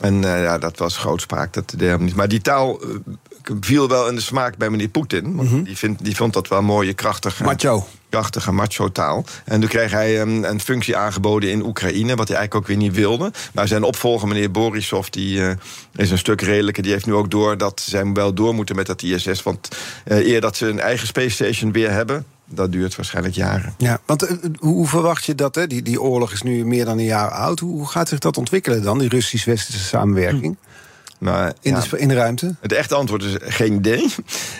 En 0.00 0.24
eh, 0.24 0.42
ja, 0.42 0.58
dat 0.58 0.78
was 0.78 0.96
grootspraak. 0.96 1.52
Dat. 1.52 1.74
Maar 2.14 2.28
die 2.28 2.40
taal 2.40 2.80
eh, 2.80 2.88
viel 3.60 3.88
wel 3.88 4.08
in 4.08 4.14
de 4.14 4.20
smaak 4.20 4.56
bij 4.56 4.70
meneer 4.70 4.88
Poetin. 4.88 5.36
Want 5.36 5.64
die, 5.64 5.76
vindt, 5.76 6.04
die 6.04 6.16
vond 6.16 6.32
dat 6.32 6.48
wel 6.48 6.62
mooie, 6.62 6.92
krachtige 6.94 7.44
Macho. 7.44 7.86
krachtige 8.08 8.52
macho-taal. 8.52 9.24
En 9.44 9.60
toen 9.60 9.68
kreeg 9.68 9.90
hij 9.90 10.20
een, 10.20 10.50
een 10.50 10.60
functie 10.60 10.96
aangeboden 10.96 11.50
in 11.50 11.64
Oekraïne... 11.64 12.14
wat 12.14 12.28
hij 12.28 12.36
eigenlijk 12.36 12.54
ook 12.54 12.66
weer 12.66 12.76
niet 12.86 12.94
wilde. 12.94 13.32
Maar 13.54 13.68
zijn 13.68 13.82
opvolger, 13.82 14.28
meneer 14.28 14.50
Borisov, 14.50 15.08
die 15.08 15.46
eh, 15.46 15.54
is 15.96 16.10
een 16.10 16.18
stuk 16.18 16.40
redelijker. 16.40 16.82
Die 16.82 16.92
heeft 16.92 17.06
nu 17.06 17.14
ook 17.14 17.30
door 17.30 17.58
dat 17.58 17.80
zij 17.80 18.12
wel 18.12 18.34
door 18.34 18.54
moeten 18.54 18.76
met 18.76 18.86
dat 18.86 19.02
ISS. 19.02 19.42
Want 19.42 19.68
eh, 20.04 20.26
eer 20.26 20.40
dat 20.40 20.56
ze 20.56 20.68
een 20.68 20.80
eigen 20.80 21.06
space 21.06 21.30
station 21.30 21.72
weer 21.72 21.90
hebben... 21.90 22.24
dat 22.46 22.72
duurt 22.72 22.96
waarschijnlijk 22.96 23.34
jaren. 23.34 23.74
Ja, 23.78 24.00
want 24.06 24.22
eh, 24.22 24.36
hoe, 24.58 24.86
verwacht 24.86 25.24
je 25.24 25.34
dat? 25.34 25.54
Hè? 25.54 25.66
Die, 25.66 25.82
die 25.82 26.00
oorlog 26.00 26.32
is 26.32 26.42
nu 26.42 26.66
meer 26.66 26.84
dan 26.84 26.98
een 26.98 27.04
jaar 27.04 27.30
oud. 27.30 27.60
Hoe, 27.60 27.72
hoe 27.72 27.88
gaat 27.88 28.08
zich 28.08 28.18
dat 28.18 28.36
ontwikkelen 28.36 28.82
dan, 28.82 28.98
die 28.98 29.08
Russisch-Westerse 29.08 29.84
samenwerking? 29.84 30.56
Maar, 31.22 31.52
In, 31.60 31.74
de, 31.74 31.98
in 31.98 32.08
de 32.08 32.14
ruimte? 32.14 32.54
Het 32.60 32.72
echte 32.72 32.94
antwoord 32.94 33.22
is 33.22 33.34
geen 33.40 33.72
idee. 33.72 34.14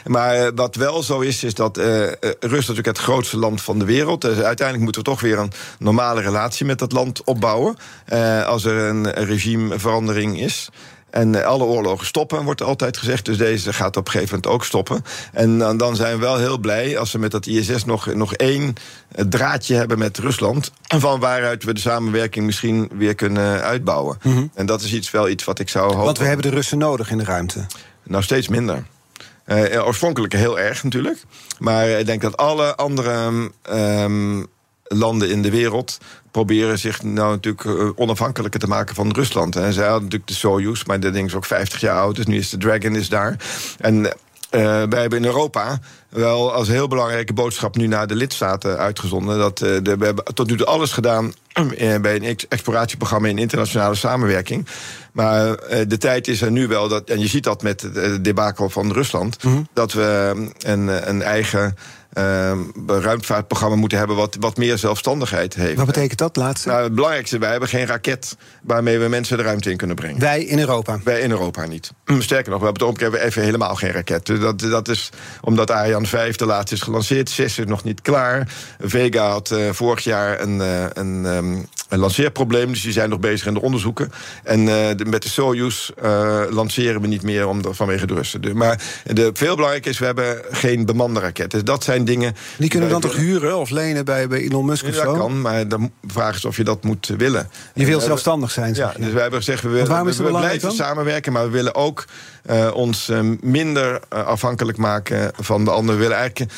Maar 0.05 0.35
eh, 0.35 0.49
wat 0.55 0.75
wel 0.75 1.03
zo 1.03 1.21
is, 1.21 1.45
is 1.45 1.55
dat 1.55 1.79
eh, 1.79 1.85
Rusland 2.21 2.51
natuurlijk 2.51 2.87
het 2.87 2.99
grootste 2.99 3.39
land 3.39 3.63
van 3.63 3.79
de 3.79 3.85
wereld. 3.85 4.21
Dus 4.21 4.39
uiteindelijk 4.39 4.85
moeten 4.85 5.03
we 5.03 5.09
toch 5.09 5.21
weer 5.21 5.39
een 5.39 5.53
normale 5.79 6.21
relatie 6.21 6.67
met 6.67 6.79
dat 6.79 6.93
land 6.93 7.25
opbouwen. 7.25 7.77
als 8.47 8.65
er 8.65 8.77
een 8.77 9.11
regimeverandering 9.11 10.41
is. 10.41 10.71
En 11.13 11.35
eh, 11.35 11.47
alle 11.47 11.65
oorlogen 11.65 12.07
stoppen, 12.07 12.45
wordt 12.45 12.63
altijd 12.63 12.97
gezegd. 12.97 13.25
Dus 13.25 13.37
deze 13.37 13.73
gaat 13.73 13.97
op 13.97 14.07
een 14.07 14.13
gegeven 14.13 14.35
moment 14.35 14.53
ook 14.53 14.65
stoppen. 14.65 15.05
En 15.33 15.59
dan, 15.59 15.77
dan 15.77 15.97
zijn 15.97 16.15
we 16.15 16.21
wel 16.21 16.39
heel 16.39 16.59
blij 16.59 16.99
als 16.99 17.13
we 17.13 17.19
met 17.19 17.31
dat 17.31 17.47
ISS 17.47 17.85
nog, 17.85 18.15
nog 18.15 18.35
één 18.35 18.75
eh, 19.09 19.25
draadje 19.25 19.75
hebben 19.75 19.99
met 19.99 20.19
Rusland. 20.19 20.73
Van 20.83 21.21
waaruit 21.21 21.65
we 21.65 21.75
de 21.75 21.81
samenwerking 21.81 22.47
misschien 22.47 22.91
weer 22.93 23.15
kunnen 23.15 23.63
uitbouwen. 23.63 24.19
En 24.55 24.67
dat 24.67 24.83
is 24.83 24.93
iets, 24.93 25.11
wel 25.11 25.29
iets 25.29 25.45
wat 25.45 25.59
ik 25.59 25.69
zou 25.69 25.85
hopen. 25.85 26.05
Want 26.05 26.19
we 26.19 26.25
hebben 26.25 26.51
de 26.51 26.57
Russen 26.57 26.79
nodig 26.79 27.11
in 27.11 27.19
de 27.19 27.25
ruimte. 27.25 27.67
Nou, 28.03 28.23
steeds 28.23 28.49
minder. 28.49 28.85
Eh, 29.45 29.87
oorspronkelijk 29.87 30.33
heel 30.33 30.59
erg 30.59 30.83
natuurlijk. 30.83 31.23
Maar 31.59 31.89
ik 31.89 32.07
denk 32.07 32.23
dat 32.23 32.37
alle 32.37 32.77
andere 32.77 33.51
ehm, 33.63 34.43
landen 34.95 35.31
in 35.31 35.43
de 35.43 35.51
wereld 35.51 35.99
proberen 36.31 36.79
zich 36.79 37.03
nou 37.03 37.31
natuurlijk 37.31 37.65
eh, 37.65 37.89
onafhankelijker 37.95 38.61
te 38.61 38.67
maken 38.67 38.95
van 38.95 39.13
Rusland. 39.13 39.57
En 39.57 39.73
zij 39.73 39.85
hadden 39.85 40.03
natuurlijk 40.03 40.31
de 40.31 40.37
Soyuz, 40.37 40.85
maar 40.85 41.01
dat 41.01 41.13
ding 41.13 41.27
is 41.27 41.35
ook 41.35 41.45
50 41.45 41.81
jaar 41.81 42.01
oud. 42.01 42.17
Dus 42.17 42.27
nu 42.27 42.39
is 42.39 42.51
de 42.51 42.57
Dragon 42.57 42.97
is 42.97 43.09
daar. 43.09 43.37
En 43.79 44.07
eh, 44.53 44.61
wij 44.89 45.01
hebben 45.01 45.19
in 45.19 45.25
Europa 45.25 45.79
wel 46.09 46.53
als 46.53 46.69
heel 46.69 46.89
belangrijke 46.89 47.33
boodschap 47.33 47.77
nu 47.77 47.87
naar 47.87 48.07
de 48.07 48.15
lidstaten 48.15 48.79
uitgezonden. 48.79 49.39
Dat 49.39 49.61
eh, 49.61 49.77
de, 49.83 49.97
we 49.97 50.05
hebben 50.05 50.25
tot 50.25 50.51
nu 50.51 50.57
toe 50.57 50.67
alles 50.67 50.93
gedaan 50.93 51.33
bij 52.01 52.15
een 52.15 52.25
ex- 52.25 52.49
exploratieprogramma 52.49 53.29
in 53.29 53.39
internationale 53.39 53.95
samenwerking. 53.95 54.67
Maar 55.13 55.57
de 55.89 55.99
tijd 55.99 56.29
is 56.29 56.43
er 56.43 56.51
nu 56.51 56.67
wel 56.67 56.89
dat, 56.89 57.09
en 57.09 57.21
je 57.21 57.27
ziet 57.27 57.45
dat 57.45 57.63
met 57.63 57.93
eh, 57.93 58.13
debakel 58.21 58.69
van 58.69 58.93
Rusland, 58.93 59.37
dat 59.73 59.93
we 59.93 60.35
een, 60.59 61.09
een 61.09 61.23
eigen 61.23 61.77
ruimtevaartprogramma 62.87 63.77
moeten 63.77 63.99
hebben 63.99 64.17
wat, 64.17 64.37
wat 64.41 64.57
meer 64.57 64.79
zelfstandigheid 64.79 65.55
heeft. 65.55 65.77
Wat 65.77 65.87
betekent 65.87 66.19
dat, 66.19 66.37
laatste? 66.37 66.69
Nou, 66.69 66.83
het 66.83 66.95
belangrijkste, 66.95 67.39
wij 67.39 67.51
hebben 67.51 67.69
geen 67.69 67.87
raket 67.87 68.37
waarmee 68.63 68.99
we 68.99 69.09
mensen 69.09 69.37
de 69.37 69.43
ruimte 69.43 69.71
in 69.71 69.77
kunnen 69.77 69.97
brengen. 69.97 70.21
Wij 70.21 70.45
in 70.45 70.59
Europa. 70.59 71.01
Wij 71.05 71.21
in 71.21 71.31
Europa 71.31 71.67
niet. 71.67 71.93
Sterker 72.19 72.51
nog, 72.51 72.61
we 72.61 72.65
hebben 72.65 72.87
het 72.89 73.11
we 73.11 73.21
even 73.21 73.43
helemaal 73.43 73.75
geen 73.75 73.91
raket. 73.93 74.27
Dus 74.27 74.41
dat, 74.41 74.59
dat 74.61 74.89
is 74.89 75.11
omdat 75.41 75.71
Ariane 75.71 76.07
5 76.07 76.37
de 76.37 76.47
laatste 76.47 76.75
is 76.75 76.81
gelanceerd. 76.81 77.31
6 77.31 77.59
is 77.59 77.67
nog 77.67 77.85
niet 77.85 78.03
klaar. 78.03 78.49
Vega 78.81 79.29
had 79.31 79.51
eh, 79.51 79.71
vorig 79.71 80.05
jaar 80.05 80.41
een, 80.41 80.61
eh, 80.61 80.85
een, 80.93 81.27
ehm, 81.27 81.57
een 81.89 81.99
lanceerprobleem. 81.99 82.69
Dus 82.69 82.83
die 82.83 82.93
zijn 82.93 83.09
nog 83.09 83.21
bezig 83.21 83.47
in 83.47 83.55
de 83.55 83.61
onderzoeken. 83.63 84.13
En 84.45 84.61
eh, 84.61 84.97
de- 84.97 85.05
met 85.05 85.23
de 85.23 85.29
Soyuz 85.29 85.91
lanceren 86.51 87.01
we 87.01 87.07
niet 87.07 87.23
meer 87.23 87.47
om 87.49 87.75
vanwege 87.75 88.07
de 88.07 88.15
Russen. 88.15 88.41
De- 88.43 88.55
maar 88.55 88.81
de, 89.05 89.31
veel 89.35 89.55
belangrijker 89.55 89.91
is, 89.91 89.99
we 89.99 90.05
hebben 90.05 90.43
geen 90.51 90.85
bemande 90.87 91.21
raketten. 91.21 91.59
Dus 91.59 91.69
dat 91.69 91.85
zijn 91.85 92.02
dingen... 92.05 92.35
Die 92.59 92.69
kunnen 92.69 92.89
we 92.89 92.95
dan 92.95 93.03
toch 93.03 93.17
huren 93.17 93.59
of 93.59 93.71
lenen 93.71 94.05
bij, 94.05 94.29
bij 94.29 94.41
Elon 94.41 94.65
Musk 94.65 94.85
of 94.85 94.95
Ja, 94.95 95.01
zo? 95.01 95.05
dat 95.05 95.17
kan, 95.17 95.41
maar 95.41 95.69
de 95.69 95.89
vraag 96.07 96.37
is 96.37 96.45
of 96.45 96.57
je 96.57 96.65
dat 96.65 96.85
moet 96.85 97.07
willen. 97.17 97.51
Je 97.75 97.87
wil 97.87 98.01
zelfstandig 98.01 98.51
zijn, 98.51 98.75
Ja, 98.75 98.93
dus 98.97 99.13
wij 99.13 99.23
hebben 99.23 99.39
gezegd, 99.39 99.63
we, 99.63 99.69
willen, 99.69 100.05
we, 100.05 100.23
blijven 100.39 100.61
dan? 100.61 100.73
samenwerken... 100.73 101.33
maar 101.33 101.45
we 101.45 101.51
willen 101.51 101.75
ook 101.75 102.05
eh, 102.43 102.71
ons 102.75 103.09
eh, 103.09 103.21
minder 103.41 104.01
eh, 104.09 104.27
afhankelijk 104.27 104.79
maken 104.79 105.33
van 105.39 105.65
de 105.65 105.71
anderen. 105.71 106.01
We 106.01 106.03
willen 106.07 106.19
eigenlijk... 106.19 106.53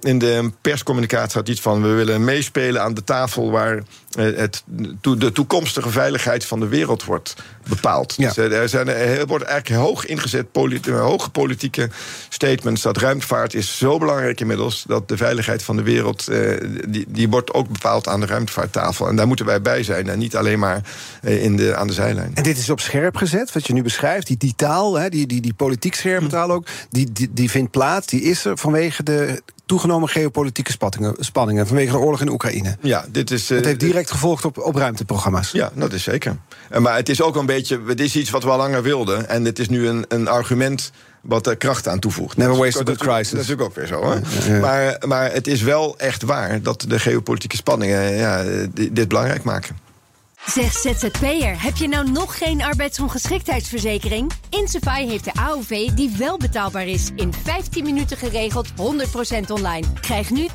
in 0.00 0.18
de 0.18 0.50
perscommunicatie 0.60 1.30
staat 1.30 1.48
iets 1.48 1.60
van... 1.60 1.82
we 1.82 1.88
willen 1.88 2.24
meespelen 2.24 2.82
aan 2.82 2.94
de 2.94 3.04
tafel 3.04 3.50
waar 3.50 3.82
het, 4.16 4.62
de 5.00 5.32
toekomstige 5.32 5.90
veiligheid 5.90 6.44
van 6.44 6.60
de 6.60 6.68
wereld 6.68 7.04
wordt 7.04 7.34
bepaald. 7.68 8.14
Ja. 8.16 8.32
Dus, 8.32 8.36
er, 8.36 8.68
zijn, 8.68 8.88
er 8.88 9.26
wordt 9.26 9.44
eigenlijk 9.44 9.82
hoog 9.82 10.06
ingezet, 10.06 10.52
politi- 10.52 10.90
hoge 10.90 11.30
politieke 11.30 11.88
statements... 12.28 12.82
dat 12.82 12.96
ruimtevaart 12.96 13.54
is 13.54 13.78
zo 13.78 13.98
belangrijk 13.98 14.40
inmiddels... 14.40 14.84
dat 14.86 15.08
de 15.08 15.16
veiligheid 15.16 15.62
van 15.62 15.76
de 15.76 15.82
wereld, 15.82 16.28
eh, 16.28 16.40
die, 16.88 17.04
die 17.08 17.28
wordt 17.28 17.54
ook 17.54 17.68
bepaald 17.68 18.08
aan 18.08 18.20
de 18.20 18.26
ruimtevaarttafel. 18.26 19.08
En 19.08 19.16
daar 19.16 19.26
moeten 19.26 19.46
wij 19.46 19.60
bij 19.60 19.82
zijn 19.82 20.08
en 20.08 20.18
niet 20.18 20.36
alleen 20.36 20.58
maar 20.58 20.80
in 21.20 21.56
de, 21.56 21.76
aan 21.76 21.86
de 21.86 21.92
zijlijn. 21.92 22.30
En 22.34 22.42
dit 22.42 22.58
is 22.58 22.70
op 22.70 22.80
scherp 22.80 23.16
gezet, 23.16 23.52
wat 23.52 23.66
je 23.66 23.72
nu 23.72 23.82
beschrijft. 23.82 24.26
Die, 24.26 24.36
die 24.36 24.54
taal, 24.56 24.94
hè, 24.98 25.08
die, 25.08 25.25
die, 25.26 25.40
die 25.40 25.54
politiek 25.54 25.94
scherpe 25.94 26.26
taal 26.26 26.50
ook, 26.50 26.66
die, 26.90 27.12
die, 27.12 27.28
die 27.32 27.50
vindt 27.50 27.70
plaats, 27.70 28.06
die 28.06 28.22
is 28.22 28.44
er 28.44 28.58
vanwege 28.58 29.02
de 29.02 29.42
toegenomen 29.66 30.08
geopolitieke 30.08 30.72
spanningen, 30.72 31.14
spanningen 31.18 31.66
vanwege 31.66 31.90
de 31.92 31.98
oorlog 31.98 32.20
in 32.20 32.28
Oekraïne. 32.30 32.76
Ja, 32.80 33.04
dit 33.08 33.30
is. 33.30 33.50
eh, 33.50 33.56
Het 33.56 33.66
heeft 33.66 33.80
direct 33.80 34.10
gevolgd 34.10 34.44
op, 34.44 34.58
op 34.58 34.74
ruimteprogramma's. 34.74 35.50
Ja, 35.50 35.70
dat 35.74 35.92
is 35.92 36.02
zeker. 36.02 36.36
Eh, 36.70 36.80
Maar 36.80 36.96
het 36.96 37.08
is 37.08 37.22
ook 37.22 37.36
een 37.36 37.46
beetje. 37.46 37.80
Het 37.86 38.00
is 38.00 38.16
iets 38.16 38.30
wat 38.30 38.42
we 38.42 38.50
al 38.50 38.56
langer 38.56 38.82
wilden. 38.82 39.28
En 39.28 39.44
het 39.44 39.58
is 39.58 39.68
nu 39.68 39.88
een, 39.88 40.04
een 40.08 40.28
argument 40.28 40.90
wat 41.20 41.46
er 41.46 41.56
kracht 41.56 41.88
aan 41.88 41.98
toevoegt. 41.98 42.36
Never 42.36 42.56
waste 42.56 42.80
a 42.80 42.84
good 42.84 43.00
is- 43.00 43.06
crisis. 43.06 43.30
Dat 43.30 43.40
is 43.40 43.46
natuurlijk 43.48 43.68
ook 43.68 43.74
weer 43.74 43.86
zo. 43.86 44.20
Hè? 44.50 44.60
Maar, 44.60 45.02
maar 45.06 45.32
het 45.32 45.46
is 45.46 45.62
wel 45.62 45.98
echt 45.98 46.22
waar 46.22 46.62
dat 46.62 46.84
de 46.88 46.98
geopolitieke 46.98 47.56
spanningen 47.56 48.12
ja, 48.16 48.44
di- 48.74 48.92
dit 48.92 49.08
belangrijk 49.08 49.42
maken. 49.42 49.76
Zeg 50.46 50.72
ZZP'er, 50.72 51.62
heb 51.62 51.76
je 51.76 51.88
nou 51.88 52.10
nog 52.10 52.38
geen 52.38 52.62
arbeidsongeschiktheidsverzekering? 52.62 54.32
Insafai 54.50 55.08
heeft 55.08 55.24
de 55.24 55.32
AOV 55.34 55.88
die 55.88 56.10
wel 56.18 56.36
betaalbaar 56.36 56.86
is. 56.86 57.10
In 57.16 57.32
15 57.32 57.84
minuten 57.84 58.16
geregeld, 58.16 58.68
100% 58.70 58.72
online. 59.48 59.86
Krijg 60.00 60.30
nu 60.30 60.46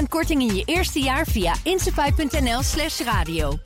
20% 0.00 0.02
korting 0.08 0.40
in 0.40 0.54
je 0.54 0.64
eerste 0.64 1.00
jaar 1.00 1.26
via 1.26 1.54
insafai.nl 1.62 2.62
slash 2.62 3.00
radio. 3.00 3.58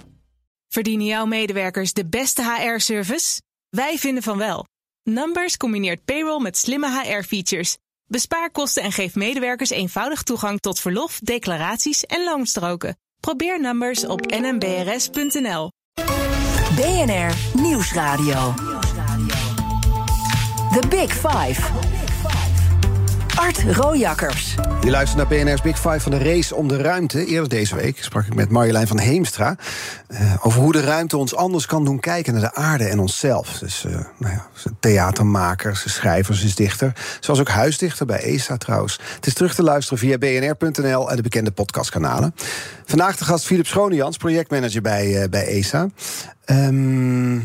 Verdienen 0.69 1.07
jouw 1.07 1.27
medewerkers 1.27 1.93
de 1.93 2.07
beste 2.07 2.43
HR-service? 2.43 3.43
Wij 3.69 3.99
vinden 3.99 4.23
van 4.23 4.39
wel. 4.39 4.67
Numbers 5.03 5.57
combineert 5.57 6.05
payroll 6.05 6.43
met 6.43 6.57
slimme 6.57 7.03
HR-features. 7.03 7.77
Bespaar 8.07 8.51
kosten 8.51 8.83
en 8.83 8.93
geef 8.93 9.15
medewerkers 9.15 9.71
eenvoudig 9.71 10.23
toegang 10.23 10.61
tot 10.61 10.81
verlof, 10.81 11.19
declaraties 11.19 12.07
en 12.07 12.25
loonstroken. 12.25 12.97
Probeer 13.29 13.61
Numbers 13.61 14.07
op 14.07 14.21
nmbrs.nl. 14.27 15.71
BNR 16.77 17.61
Nieuwsradio. 17.61 18.55
The 20.71 20.83
Big 20.89 21.13
Five. 21.13 21.61
Art 23.37 23.63
Rojakkers. 23.77 24.55
Je 24.81 24.91
luistert 24.91 25.17
naar 25.17 25.45
BNR's 25.45 25.61
Big 25.61 25.77
Five 25.77 26.01
van 26.01 26.11
de 26.11 26.19
race 26.19 26.55
om 26.55 26.69
de 26.69 26.77
ruimte. 26.77 27.25
Eerder 27.25 27.49
deze 27.49 27.75
week 27.75 28.05
sprak 28.05 28.27
ik 28.27 28.35
met 28.35 28.51
Marjolein 28.51 28.87
van 28.87 28.99
Heemstra... 28.99 29.57
eh, 30.07 30.35
over 30.43 30.61
hoe 30.61 30.73
de 30.73 30.81
ruimte 30.81 31.17
ons 31.17 31.35
anders 31.35 31.67
kan 31.67 31.85
doen 31.85 32.01
kijken 32.01 32.33
naar 32.33 32.43
de 32.43 32.55
aarde 32.55 32.85
en 32.85 32.99
onszelf. 32.99 33.59
Dus 33.59 33.85
eh, 33.85 33.93
nou 33.93 34.33
ja, 34.33 34.47
ze 34.53 34.71
theatermaker, 34.81 35.77
ze 35.77 35.89
schrijver, 35.89 36.37
ze 36.37 36.47
is 36.47 36.55
dichter. 36.55 36.93
Ze 37.21 37.27
was 37.27 37.41
ook 37.41 37.49
huisdichter 37.49 38.07
bij 38.07 38.23
ESA 38.23 38.57
trouwens. 38.57 38.99
Het 39.15 39.27
is 39.27 39.35
terug 39.35 39.55
te 39.55 39.63
luisteren 39.63 39.99
via 39.99 40.19
bnr.nl 40.19 41.11
en 41.11 41.17
de 41.17 41.23
bekende 41.23 41.51
podcastkanalen. 41.51 42.35
Vandaag 42.85 43.17
de 43.17 43.25
gast 43.25 43.47
Philip 43.47 43.67
Schonejans, 43.67 44.17
projectmanager 44.17 44.83
bij, 44.83 45.23
eh, 45.23 45.29
bij 45.29 45.47
ESA. 45.47 45.89
Ehm... 46.45 47.39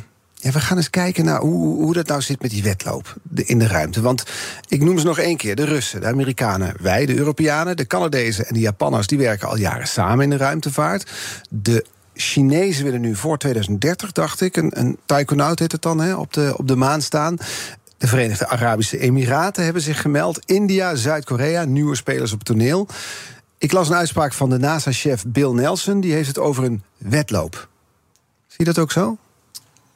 We 0.52 0.60
gaan 0.60 0.78
eens 0.78 0.90
kijken 0.90 1.26
naar 1.26 1.40
hoe, 1.40 1.84
hoe 1.84 1.94
dat 1.94 2.08
nou 2.08 2.22
zit 2.22 2.42
met 2.42 2.52
die 2.52 2.64
wedloop 2.64 3.16
in 3.34 3.60
de 3.60 3.68
ruimte. 3.68 4.02
Want 4.02 4.24
ik 4.68 4.84
noem 4.84 5.00
ze 5.00 5.06
nog 5.06 5.20
één 5.20 5.38
keer. 5.38 5.56
De 5.56 5.66
Russen, 5.66 6.02
de 6.02 6.08
Amerikanen, 6.08 6.74
wij, 6.80 7.06
de 7.06 7.16
Europeanen, 7.16 7.78
de 7.78 7.88
Canadezen 7.88 8.48
en 8.48 8.54
de 8.54 8.60
Japanners... 8.60 9.08
die 9.08 9.18
werken 9.18 9.48
al 9.48 9.58
jaren 9.58 9.88
samen 9.88 10.24
in 10.24 10.30
de 10.30 10.38
ruimtevaart. 10.38 11.12
De 11.50 11.86
Chinezen 12.14 12.84
willen 12.84 13.02
nu 13.02 13.16
voor 13.16 13.38
2030, 13.38 14.12
dacht 14.12 14.42
ik... 14.42 14.58
een, 14.58 14.80
een 14.80 14.98
taikonaut 15.06 15.60
heet 15.60 15.72
het 15.72 15.82
dan, 15.82 16.00
hè, 16.00 16.16
op, 16.16 16.34
de, 16.34 16.54
op 16.58 16.68
de 16.68 16.76
maan 16.76 17.02
staan. 17.02 17.38
De 17.98 18.08
Verenigde 18.08 18.48
Arabische 18.48 19.00
Emiraten 19.00 19.64
hebben 19.64 19.82
zich 19.82 20.02
gemeld. 20.02 20.40
India, 20.46 20.96
Zuid-Korea, 20.96 21.64
nieuwe 21.64 21.96
spelers 21.96 22.34
op 22.34 22.44
toneel. 22.44 22.88
Ik 23.58 23.72
las 23.72 23.90
een 23.90 23.96
uitspraak 23.96 24.34
van 24.34 24.50
de 24.50 24.58
NASA-chef 24.58 25.26
Bill 25.28 25.52
Nelson. 25.52 26.00
Die 26.00 26.14
heeft 26.14 26.28
het 26.28 26.40
over 26.40 26.64
een 26.64 26.84
wedloop. 26.98 27.68
Zie 28.48 28.58
je 28.58 28.64
dat 28.64 28.80
ook 28.80 28.92
zo? 28.92 29.18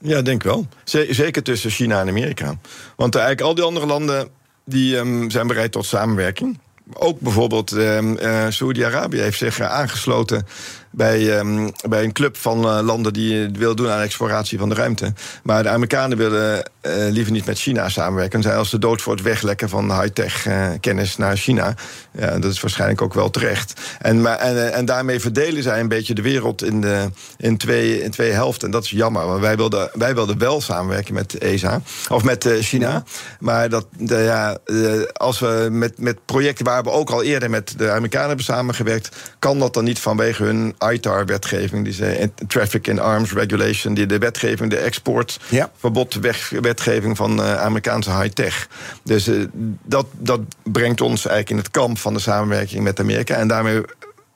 Ja, 0.01 0.21
denk 0.21 0.43
wel. 0.43 0.67
Zeker 1.09 1.43
tussen 1.43 1.69
China 1.69 2.01
en 2.01 2.07
Amerika. 2.07 2.55
Want 2.95 3.15
eigenlijk 3.15 3.47
al 3.47 3.55
die 3.55 3.63
andere 3.63 3.85
landen 3.85 4.29
die, 4.65 4.97
um, 4.97 5.29
zijn 5.29 5.47
bereid 5.47 5.71
tot 5.71 5.85
samenwerking. 5.85 6.59
Ook 6.93 7.19
bijvoorbeeld 7.19 7.71
uh, 7.73 8.45
Saoedi-Arabië 8.49 9.19
heeft 9.19 9.37
zich 9.37 9.61
aangesloten 9.61 10.47
bij, 10.91 11.39
um, 11.39 11.71
bij 11.89 12.03
een 12.03 12.11
club 12.11 12.37
van 12.37 12.65
uh, 12.65 12.79
landen 12.83 13.13
die 13.13 13.49
wil 13.49 13.75
doen 13.75 13.89
aan 13.89 14.01
exploratie 14.01 14.59
van 14.59 14.69
de 14.69 14.75
ruimte. 14.75 15.13
Maar 15.43 15.63
de 15.63 15.69
Amerikanen 15.69 16.17
willen 16.17 16.57
uh, 16.81 16.93
liever 17.09 17.31
niet 17.31 17.45
met 17.45 17.59
China 17.59 17.89
samenwerken. 17.89 18.41
Zij 18.41 18.55
als 18.55 18.69
de 18.69 18.79
dood 18.79 19.01
voor 19.01 19.13
het 19.13 19.21
weglekken 19.21 19.69
van 19.69 20.01
high-tech 20.01 20.47
uh, 20.47 20.67
kennis 20.79 21.17
naar 21.17 21.37
China. 21.37 21.73
Ja, 22.11 22.39
dat 22.39 22.51
is 22.51 22.61
waarschijnlijk 22.61 23.01
ook 23.01 23.13
wel 23.13 23.29
terecht. 23.29 23.73
En, 23.99 24.21
maar, 24.21 24.37
en, 24.37 24.73
en 24.73 24.85
daarmee 24.85 25.19
verdelen 25.19 25.63
zij 25.63 25.79
een 25.79 25.87
beetje 25.87 26.13
de 26.13 26.21
wereld 26.21 26.63
in, 26.63 26.81
de, 26.81 27.09
in, 27.37 27.57
twee, 27.57 28.03
in 28.03 28.11
twee 28.11 28.31
helften. 28.31 28.65
En 28.65 28.71
dat 28.73 28.83
is 28.83 28.89
jammer. 28.89 29.25
Want 29.25 29.41
wij 29.41 29.57
wilden, 29.57 29.89
wij 29.93 30.13
wilden 30.13 30.37
wel 30.37 30.61
samenwerken 30.61 31.13
met 31.13 31.37
ESA. 31.37 31.81
Of 32.09 32.23
met 32.23 32.47
China. 32.59 33.03
Maar 33.39 33.69
dat, 33.69 33.85
ja, 34.05 34.57
als 35.13 35.39
we 35.39 35.67
met, 35.71 35.99
met 35.99 36.25
projecten 36.25 36.65
waar 36.65 36.83
we 36.83 36.89
ook 36.89 37.09
al 37.09 37.23
eerder 37.23 37.49
met 37.49 37.73
de 37.77 37.89
Amerikanen 37.89 38.27
hebben 38.27 38.45
samengewerkt, 38.45 39.09
kan 39.39 39.59
dat 39.59 39.73
dan 39.73 39.83
niet 39.83 39.99
vanwege 39.99 40.43
hun 40.43 40.75
ITAR-wetgeving, 40.89 41.83
die 41.83 41.93
zei 41.93 42.31
Traffic 42.47 42.87
in 42.87 42.99
Arms 42.99 43.33
Regulation, 43.33 43.93
die 43.93 44.05
de 44.05 44.17
wetgeving, 44.17 44.69
de 44.69 44.77
exportverbod 44.77 46.19
wetgeving 46.61 47.17
van 47.17 47.39
uh, 47.39 47.61
Amerikaanse 47.61 48.11
high-tech. 48.11 48.67
Dus 49.03 49.27
uh, 49.27 49.45
dat, 49.83 50.05
dat 50.17 50.39
brengt 50.63 51.01
ons 51.01 51.25
eigenlijk 51.25 51.49
in 51.49 51.57
het 51.57 51.71
kamp 51.71 51.97
van 51.97 52.13
de 52.13 52.19
samenwerking 52.19 52.83
met 52.83 52.99
Amerika. 52.99 53.35
En 53.35 53.47
daarmee 53.47 53.81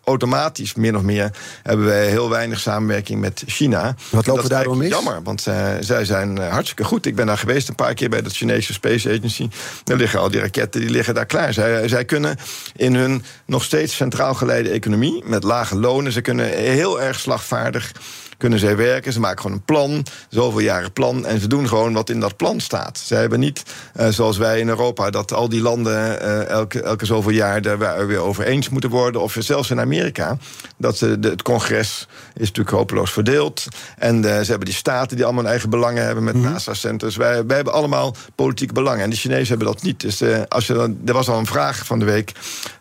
automatisch, 0.06 0.74
min 0.76 0.96
of 0.96 1.02
meer, 1.02 1.32
hebben 1.64 1.86
wij 1.86 2.08
heel 2.08 2.30
weinig 2.30 2.60
samenwerking 2.60 3.20
met 3.20 3.44
China. 3.46 3.96
Wat 4.10 4.28
lopen 4.28 4.44
we 4.44 4.50
daarom 4.50 4.78
mis? 4.78 4.90
Jammer, 4.90 5.24
want 5.24 5.46
uh, 5.48 5.68
zij 5.80 6.06
zijn 6.06 6.38
uh, 6.38 6.48
hartstikke 6.48 6.84
goed. 6.84 7.06
Ik 7.06 7.16
ben 7.16 7.26
daar 7.26 7.38
geweest 7.38 7.70
een 7.70 7.76
paar 7.76 7.94
keer 7.94 8.10
bij 8.10 8.22
de 8.22 8.30
Chinese 8.30 8.74
Space 8.74 9.10
Agency. 9.10 9.50
Daar 9.84 9.98
liggen 9.98 10.20
al 10.20 10.30
die 10.30 10.40
raketten, 10.40 10.82
die 10.82 10.90
liggen 10.90 11.14
daar 11.14 11.26
klaar. 11.26 11.54
Zij, 11.54 11.88
zij 11.88 12.06
kunnen 12.06 12.38
in 12.76 12.96
hun 12.96 13.24
nog 13.46 13.64
steeds 13.64 13.96
centraal 13.96 14.34
geleide 14.34 14.70
economie, 14.70 15.24
met 15.26 15.44
lage 15.44 15.76
lonen, 15.76 16.12
ze 16.12 16.22
kunnen 16.22 16.50
heel 16.50 17.02
erg 17.02 17.20
slagvaardig 17.20 17.92
kunnen 18.38 18.60
zij 18.60 18.76
werken. 18.76 19.14
Ze 19.14 19.20
maken 19.20 19.42
gewoon 19.42 19.58
een 19.58 19.64
plan, 19.64 20.06
zoveel 20.30 20.60
jaren 20.60 20.94
plan. 20.94 21.26
En 21.26 21.40
ze 21.40 21.48
doen 21.48 21.68
gewoon 21.68 21.94
wat 21.94 22.10
in 22.10 22.20
dat 22.20 22.38
plan 22.38 22.60
staat. 22.60 22.98
Ze 22.98 23.16
hebben 23.16 23.40
niet, 23.40 23.64
uh, 24.00 24.08
zoals 24.08 24.38
wij 24.38 24.60
in 24.60 24.68
Europa, 24.68 25.10
dat 25.10 25.34
al 25.34 25.50
die 25.50 25.62
landen 25.62 26.22
uh, 26.22 26.48
elke, 26.48 26.82
elke 26.82 27.06
zoveel 27.06 27.32
jaar 27.32 27.62
daar 27.62 28.08
weer 28.08 28.20
over 28.20 28.46
eens 28.46 28.70
moeten 28.70 28.90
worden. 28.90 29.22
Of 29.22 29.38
zelfs 29.40 29.70
in 29.70 29.80
Amerika, 29.80 30.38
dat 30.78 30.98
ze, 30.98 31.20
de, 31.20 31.30
het 31.30 31.42
congres 31.42 32.08
is 32.34 32.48
natuurlijk 32.48 32.76
hopeloos 32.76 33.12
verdeeld. 33.12 33.66
En 33.98 34.16
uh, 34.16 34.22
ze 34.22 34.50
hebben 34.50 34.66
die 34.66 34.74
staten 34.74 35.16
die 35.16 35.26
allemaal 35.26 35.44
hun 35.44 35.52
eigen 35.52 35.70
belangen 35.70 36.06
hebben 36.06 36.24
met 36.24 36.36
mm 36.36 36.44
-hmm. 36.44 36.52
NASA-centers. 36.52 37.16
Wij, 37.16 37.46
wij 37.46 37.56
hebben 37.56 37.74
allemaal 37.74 38.16
politieke 38.36 38.74
belangen. 38.74 39.04
En 39.04 39.10
de 39.10 39.16
Chinezen 39.16 39.48
hebben 39.48 39.68
dat 39.68 39.82
niet. 39.82 40.00
Dus 40.00 40.24
als 40.48 40.68
je 40.68 40.74
dan, 40.74 40.98
er 41.06 41.14
was 41.14 41.30
al 41.30 41.38
een 41.38 41.46
vraag 41.46 41.86
van 41.86 42.00
de 42.00 42.06
week: 42.06 42.32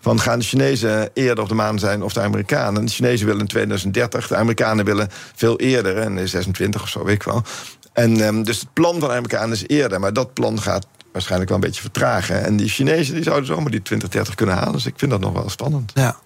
van 0.01 0.21
gaan 0.21 0.39
de 0.39 0.45
Chinezen 0.45 1.11
eerder 1.15 1.43
op 1.43 1.49
de 1.49 1.55
maan 1.55 1.79
zijn 1.79 2.03
of 2.03 2.13
de 2.13 2.21
Amerikanen? 2.21 2.85
De 2.85 2.91
Chinezen 2.91 3.27
willen 3.27 3.41
in 3.41 3.47
2030, 3.47 4.29
de 4.29 4.37
Amerikanen 4.37 4.85
willen 4.85 5.09
veel 5.45 5.59
eerder, 5.59 5.97
en 5.97 6.29
26 6.29 6.83
of 6.83 6.89
zo, 6.89 7.05
weet 7.05 7.15
ik 7.15 7.23
wel. 7.23 7.43
En 7.93 8.21
um, 8.21 8.43
dus 8.43 8.61
het 8.61 8.73
plan 8.73 9.01
van 9.01 9.11
Amerikanen 9.11 9.53
is 9.53 9.67
eerder, 9.67 10.01
maar 10.01 10.13
dat 10.13 10.33
plan 10.33 10.61
gaat 10.61 10.87
waarschijnlijk 11.13 11.51
wel 11.51 11.59
een 11.59 11.67
beetje 11.67 11.81
vertragen. 11.81 12.45
En 12.45 12.57
die 12.57 12.69
Chinezen 12.69 13.15
die 13.15 13.23
zouden 13.23 13.47
zomaar 13.47 13.71
die 13.71 13.83
2030 13.83 14.35
kunnen 14.35 14.55
halen. 14.55 14.73
Dus 14.73 14.87
ik 14.87 14.95
vind 14.97 15.11
dat 15.11 15.21
nog 15.21 15.33
wel 15.33 15.51
spannend. 15.51 15.93
Ja. 15.95 16.17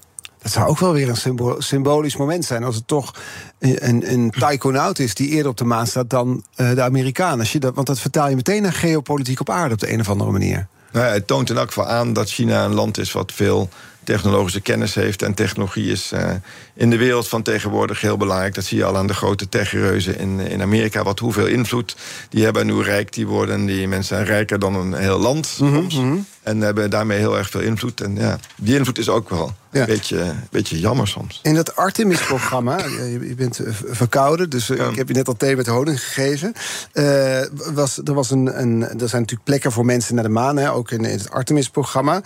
Dat 0.42 0.52
zou 0.52 0.68
ook 0.68 0.78
wel 0.78 0.92
weer 0.92 1.08
een 1.08 1.16
symbo 1.16 1.60
symbolisch 1.60 2.16
moment 2.16 2.44
zijn. 2.44 2.64
Als 2.64 2.74
het 2.74 2.86
toch 2.86 3.14
een, 3.58 4.12
een 4.12 4.30
taikonaut 4.30 4.98
is 4.98 5.14
die 5.14 5.28
eerder 5.28 5.50
op 5.50 5.56
de 5.56 5.64
maan 5.64 5.86
staat 5.86 6.10
dan 6.10 6.44
uh, 6.56 6.74
de 6.74 6.82
Amerikanen. 6.82 7.38
Als 7.38 7.52
je 7.52 7.58
dat, 7.58 7.74
want 7.74 7.86
dat 7.86 8.00
vertaal 8.00 8.28
je 8.28 8.36
meteen 8.36 8.62
naar 8.62 8.72
geopolitiek 8.72 9.40
op 9.40 9.50
aarde 9.50 9.74
op 9.74 9.80
de 9.80 9.92
een 9.92 10.00
of 10.00 10.08
andere 10.08 10.30
manier. 10.30 10.66
Nou 10.92 11.06
ja, 11.06 11.12
het 11.12 11.26
toont 11.26 11.50
in 11.50 11.56
elk 11.56 11.68
geval 11.68 11.86
aan 11.86 12.12
dat 12.12 12.30
China 12.30 12.64
een 12.64 12.74
land 12.74 12.98
is 12.98 13.12
wat 13.12 13.32
veel 13.32 13.68
technologische 14.12 14.60
kennis 14.60 14.94
heeft. 14.94 15.22
En 15.22 15.34
technologie 15.34 15.90
is 15.90 16.12
uh, 16.14 16.30
in 16.74 16.90
de 16.90 16.96
wereld 16.96 17.28
van 17.28 17.42
tegenwoordig 17.42 18.00
heel 18.00 18.16
belangrijk. 18.16 18.54
Dat 18.54 18.64
zie 18.64 18.78
je 18.78 18.84
al 18.84 18.96
aan 18.96 19.06
de 19.06 19.14
grote 19.14 19.48
techreuzen 19.48 20.18
in, 20.18 20.40
in 20.40 20.62
Amerika. 20.62 21.02
Wat 21.02 21.18
hoeveel 21.18 21.46
invloed 21.46 21.96
die 22.28 22.44
hebben 22.44 22.62
en 22.62 22.68
hoe 22.68 22.82
rijk 22.82 23.12
die 23.12 23.26
worden. 23.26 23.66
Die 23.66 23.88
mensen 23.88 24.16
zijn 24.16 24.26
rijker 24.26 24.58
dan 24.58 24.74
een 24.74 24.94
heel 24.94 25.18
land 25.18 25.56
Mhm, 25.60 25.74
soms. 25.74 26.26
En 26.48 26.60
hebben 26.60 26.90
daarmee 26.90 27.18
heel 27.18 27.36
erg 27.38 27.50
veel 27.50 27.60
invloed. 27.60 28.00
En 28.00 28.16
ja, 28.16 28.38
die 28.56 28.76
invloed 28.76 28.98
is 28.98 29.08
ook 29.08 29.30
wel 29.30 29.52
Ja. 29.70 29.80
een 29.80 29.86
beetje, 29.86 30.34
beetje 30.50 30.80
jammer 30.80 31.08
soms. 31.08 31.40
In 31.42 31.54
dat 31.54 31.76
Artemis-programma, 31.76 32.78
je 32.84 33.18
je 33.28 33.34
bent 33.34 33.58
eh, 33.58 33.72
verkouden, 33.86 34.50
dus 34.50 34.70
eh, 34.70 34.88
ik 34.88 34.96
heb 34.96 35.08
je 35.08 35.14
net 35.14 35.28
al 35.28 35.36
thee 35.36 35.56
met 35.56 35.66
honing 35.66 36.00
gegeven. 36.02 36.52
Eh, 36.92 37.40
was, 37.74 38.00
er, 38.04 38.14
was 38.14 38.30
een, 38.30 38.60
een, 38.60 38.82
er 38.82 39.08
zijn 39.08 39.20
natuurlijk 39.22 39.44
plekken 39.44 39.72
voor 39.72 39.84
mensen 39.84 40.14
naar 40.14 40.24
de 40.24 40.30
maan, 40.30 40.56
hè, 40.56 40.72
ook 40.72 40.90
in, 40.90 41.04
het 41.04 41.30
Artemis-programma. 41.30 42.20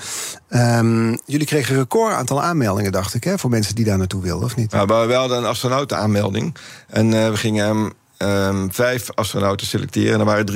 Ehm, 0.49 1.17
jullie 1.27 1.47
kregen 1.47 1.75
een 1.75 1.81
record 1.81 2.15
aantal 2.15 2.43
aanmeldingen, 2.43 2.93
dacht 2.93 3.15
ik, 3.15 3.25
hè, 3.25 3.39
voor 3.39 3.51
mensen 3.51 3.75
die 3.75 3.85
daar 3.85 3.99
naartoe 3.99 4.23
wilden, 4.23 4.45
of 4.45 4.57
niet? 4.57 4.73
Nou, 4.73 5.07
we 5.07 5.15
hadden 5.15 5.39
een 5.39 5.45
astronautenaanmelding. 5.45 6.55
En 6.89 7.11
we 7.11 7.37
gingen 7.37 7.93
ehm, 8.23 8.69
vijf 8.71 9.11
astronauten 9.15 9.67
selecteren. 9.67 10.13
En 10.13 10.21
er 10.21 10.25
waren 10.25 10.47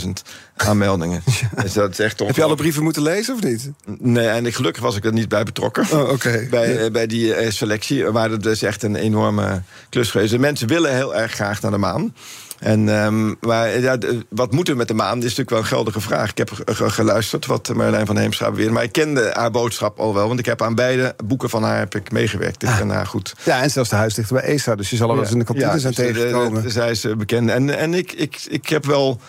23.000 0.00 0.10
aanmeldingen. 0.56 1.22
dus 1.62 1.72
dat 1.72 1.90
is 1.90 1.98
echt 1.98 2.18
Heb 2.18 2.36
je 2.36 2.42
alle 2.42 2.54
brieven 2.54 2.82
moeten 2.82 3.02
lezen, 3.02 3.34
of 3.34 3.42
niet? 3.42 3.70
Nee, 3.98 4.26
en 4.26 4.46
ik, 4.46 4.54
gelukkig 4.54 4.82
was 4.82 4.96
ik 4.96 5.04
er 5.04 5.12
niet 5.12 5.28
bij 5.28 5.44
betrokken. 5.44 5.86
Oh, 5.90 6.10
oké. 6.10 6.46
Bij, 6.50 6.84
eh, 6.84 6.90
bij 6.90 7.06
die 7.06 7.34
eh, 7.34 7.50
selectie. 7.50 8.04
Maar 8.04 8.28
dat 8.28 8.46
is 8.46 8.62
echt 8.62 8.82
een 8.82 8.96
enorme 8.96 9.62
klus 9.88 10.10
geweest. 10.10 10.30
De 10.30 10.38
mensen 10.38 10.68
willen 10.68 10.94
heel 10.94 11.14
erg 11.14 11.32
graag 11.32 11.62
naar 11.62 11.70
de 11.70 11.76
maan. 11.76 12.14
En, 12.60 12.88
ehm, 12.88 13.34
maar 13.40 13.80
ja, 13.80 13.98
wat 14.28 14.52
moeten 14.52 14.72
we 14.72 14.78
met 14.78 14.88
de 14.88 14.94
maan? 14.94 15.14
Dat 15.20 15.30
is 15.30 15.36
natuurlijk 15.36 15.50
wel 15.50 15.58
een 15.58 15.64
geldige 15.66 16.00
vraag. 16.00 16.30
Ik 16.30 16.38
heb 16.38 16.50
ge- 16.52 16.62
ge- 16.74 16.90
geluisterd 16.90 17.46
wat 17.46 17.74
Marjolein 17.74 18.06
van 18.06 18.16
Heemstra 18.16 18.50
beweerde. 18.50 18.72
Maar 18.72 18.82
ik 18.82 18.92
kende 18.92 19.30
haar 19.34 19.50
boodschap 19.50 19.98
al 19.98 20.14
wel. 20.14 20.26
Want 20.28 20.38
ik 20.38 20.46
heb 20.46 20.62
aan 20.62 20.74
beide 20.74 21.14
boeken 21.24 21.50
van 21.50 21.62
haar 21.62 21.78
heb 21.78 21.94
ik 21.94 22.12
meegewerkt. 22.12 22.62
Ik 22.62 22.68
ken 22.78 22.88
haar 22.90 23.06
goed. 23.06 23.34
Ja, 23.44 23.62
en 23.62 23.70
zelfs 23.70 23.88
de 23.90 23.96
huisdichter 23.96 24.34
bij 24.36 24.44
ESA, 24.44 24.74
dus 24.74 24.90
je 24.90 24.96
zal 24.96 25.08
er 25.08 25.14
wel 25.14 25.22
eens 25.24 25.32
in 25.32 25.38
de 25.38 25.44
kantine 25.44 25.78
zijn 25.78 25.92
dus 25.94 26.06
de- 26.06 26.12
tegengekomen. 26.12 26.70
zij 26.70 26.90
is 26.90 27.04
eh, 27.04 27.14
bekend. 27.16 27.50
En, 27.50 27.78
en 27.78 27.94
ik, 27.94 28.12
ik, 28.12 28.40
ik 28.48 28.68
heb 28.68 28.86
wel. 28.86 29.20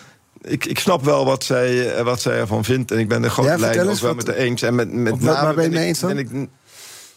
Ik, 0.42 0.64
ik 0.64 0.78
snap 0.78 1.04
wel 1.04 1.24
wat 1.24 1.44
zij, 1.44 1.94
eh, 1.94 2.04
wat 2.04 2.20
zij 2.20 2.38
ervan 2.38 2.64
vindt. 2.64 2.90
En 2.90 2.98
ik 2.98 3.08
ben 3.08 3.22
Ja, 3.22 3.30
vertel 3.30 3.58
lijnen 3.58 3.88
ook 3.88 3.98
wel 3.98 4.14
met 4.14 4.26
de 4.26 4.36
eens. 4.36 4.62
En 4.62 4.74
met, 4.74 4.92
met 4.92 5.20
name 5.20 5.54
ben 5.54 5.64
je 5.64 5.70
mee 5.70 5.80
ik- 5.82 5.86
eens 5.88 6.00
dan? 6.00 6.48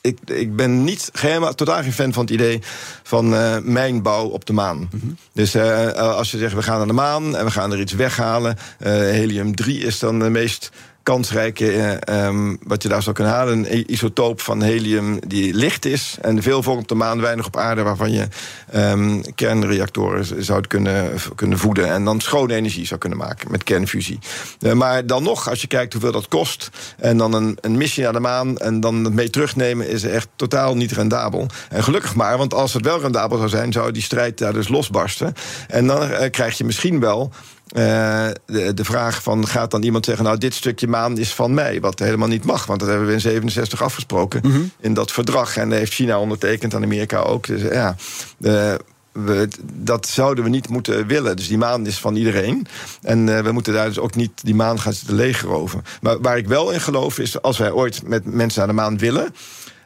Ik, 0.05 0.19
ik, 0.25 0.55
ben 0.55 0.83
niet 0.83 1.09
helemaal, 1.13 1.53
totaal 1.53 1.81
geen 1.81 1.93
fan 1.93 2.13
van 2.13 2.23
het 2.23 2.33
idee 2.33 2.61
van 3.03 3.35
eh, 3.35 3.57
mijnbouw 3.63 4.25
op 4.27 4.45
de 4.45 4.53
maan. 4.53 4.89
Mhm. 4.91 5.05
Dus 5.33 5.53
eh, 5.53 5.91
als 5.91 6.31
je 6.31 6.37
zegt 6.37 6.53
we 6.53 6.63
gaan 6.63 6.77
naar 6.77 6.87
de 6.87 6.93
maan 6.93 7.35
en 7.35 7.45
we 7.45 7.51
gaan 7.51 7.71
er 7.71 7.79
iets 7.79 7.93
weghalen. 7.93 8.57
eh, 8.79 8.91
helium 8.91 9.55
3 9.55 9.79
is 9.79 9.99
dan 9.99 10.19
de 10.19 10.29
meest 10.29 10.71
kansrijke 11.05 11.71
eh, 11.71 12.25
ehm, 12.25 12.55
wat 12.63 12.83
je 12.83 12.89
daar 12.89 13.03
zou 13.03 13.15
kunnen 13.15 13.33
halen. 13.33 13.73
Een 13.73 13.91
isotoop 13.91 14.41
van 14.41 14.61
helium 14.61 15.19
die 15.27 15.53
licht 15.53 15.85
is. 15.85 16.17
En 16.21 16.41
veel 16.41 16.63
voor 16.63 16.77
op 16.77 16.87
de 16.87 16.95
maan, 16.95 17.21
weinig 17.21 17.45
op 17.45 17.57
aarde... 17.57 17.83
waarvan 17.83 18.11
je 18.11 18.27
ehm, 18.71 19.21
kernreactoren 19.35 20.43
zou 20.43 20.67
kunnen, 20.67 21.11
kunnen 21.35 21.57
voeden... 21.57 21.91
en 21.91 22.03
dan 22.05 22.21
schone 22.21 22.55
energie 22.55 22.85
zou 22.85 22.99
kunnen 22.99 23.17
maken 23.17 23.51
met 23.51 23.63
kernfusie. 23.63 24.19
Eh, 24.59 24.73
maar 24.73 25.05
dan 25.05 25.23
nog, 25.23 25.49
als 25.49 25.61
je 25.61 25.67
kijkt 25.67 25.93
hoeveel 25.93 26.11
dat 26.11 26.27
kost... 26.27 26.69
en 26.97 27.17
dan 27.17 27.33
een, 27.33 27.57
een 27.61 27.77
missie 27.77 28.03
naar 28.03 28.13
de 28.13 28.19
maan 28.19 28.57
en 28.57 28.79
dan 28.79 29.03
het 29.03 29.13
mee 29.13 29.29
terugnemen... 29.29 29.89
is 29.89 30.03
echt 30.03 30.27
totaal 30.35 30.75
niet 30.75 30.91
rendabel. 30.91 31.47
En 31.69 31.83
gelukkig 31.83 32.15
maar, 32.15 32.37
want 32.37 32.53
als 32.53 32.73
het 32.73 32.85
wel 32.85 33.01
rendabel 33.01 33.37
zou 33.37 33.49
zijn... 33.49 33.71
zou 33.71 33.91
die 33.91 34.03
strijd 34.03 34.37
daar 34.37 34.53
dus 34.53 34.67
losbarsten. 34.67 35.33
En 35.67 35.87
dan 35.87 36.03
eh, 36.03 36.31
krijg 36.31 36.57
je 36.57 36.63
misschien 36.63 36.99
wel... 36.99 37.31
Eh, 37.67 38.27
de, 38.45 38.73
de 38.73 38.85
vraag 38.85 39.23
van 39.23 39.47
gaat 39.47 39.71
dan 39.71 39.83
iemand 39.83 40.05
zeggen... 40.05 40.25
nou, 40.25 40.37
dit 40.37 40.53
stukje 40.53 40.87
maan 40.87 41.17
is 41.17 41.33
van 41.33 41.53
mij, 41.53 41.81
wat 41.81 41.99
helemaal 41.99 42.27
niet 42.27 42.45
mag. 42.45 42.65
Want 42.65 42.79
dat 42.79 42.89
hebben 42.89 43.07
we 43.07 43.13
in 43.13 43.21
67 43.21 43.81
afgesproken 43.81 44.71
in 44.79 44.93
dat 44.93 45.11
verdrag. 45.11 45.57
En 45.57 45.69
dat 45.69 45.77
heeft 45.77 45.93
China 45.93 46.19
ondertekend 46.19 46.73
en 46.73 46.83
Amerika 46.83 47.19
ook. 47.19 47.47
Dus 47.47 47.61
ja, 47.61 47.95
de, 48.37 48.79
we, 49.11 49.47
dat 49.73 50.07
zouden 50.07 50.43
we 50.43 50.49
niet 50.49 50.69
moeten 50.69 51.07
willen. 51.07 51.35
Dus 51.35 51.47
die 51.47 51.57
maan 51.57 51.87
is 51.87 51.99
van 51.99 52.15
iedereen. 52.15 52.67
En 53.01 53.37
eh, 53.37 53.43
we 53.43 53.51
moeten 53.51 53.73
daar 53.73 53.87
dus 53.87 53.99
ook 53.99 54.15
niet 54.15 54.31
die 54.43 54.55
maan 54.55 54.79
gaan 54.79 54.93
zitten 54.93 55.15
legeroven. 55.15 55.83
Maar 56.01 56.21
waar 56.21 56.37
ik 56.37 56.47
wel 56.47 56.71
in 56.71 56.81
geloof 56.81 57.19
is... 57.19 57.41
als 57.41 57.57
wij 57.57 57.71
ooit 57.71 58.07
met 58.07 58.25
mensen 58.25 58.59
naar 58.59 58.67
de 58.67 58.81
maan 58.81 58.97
willen... 58.97 59.35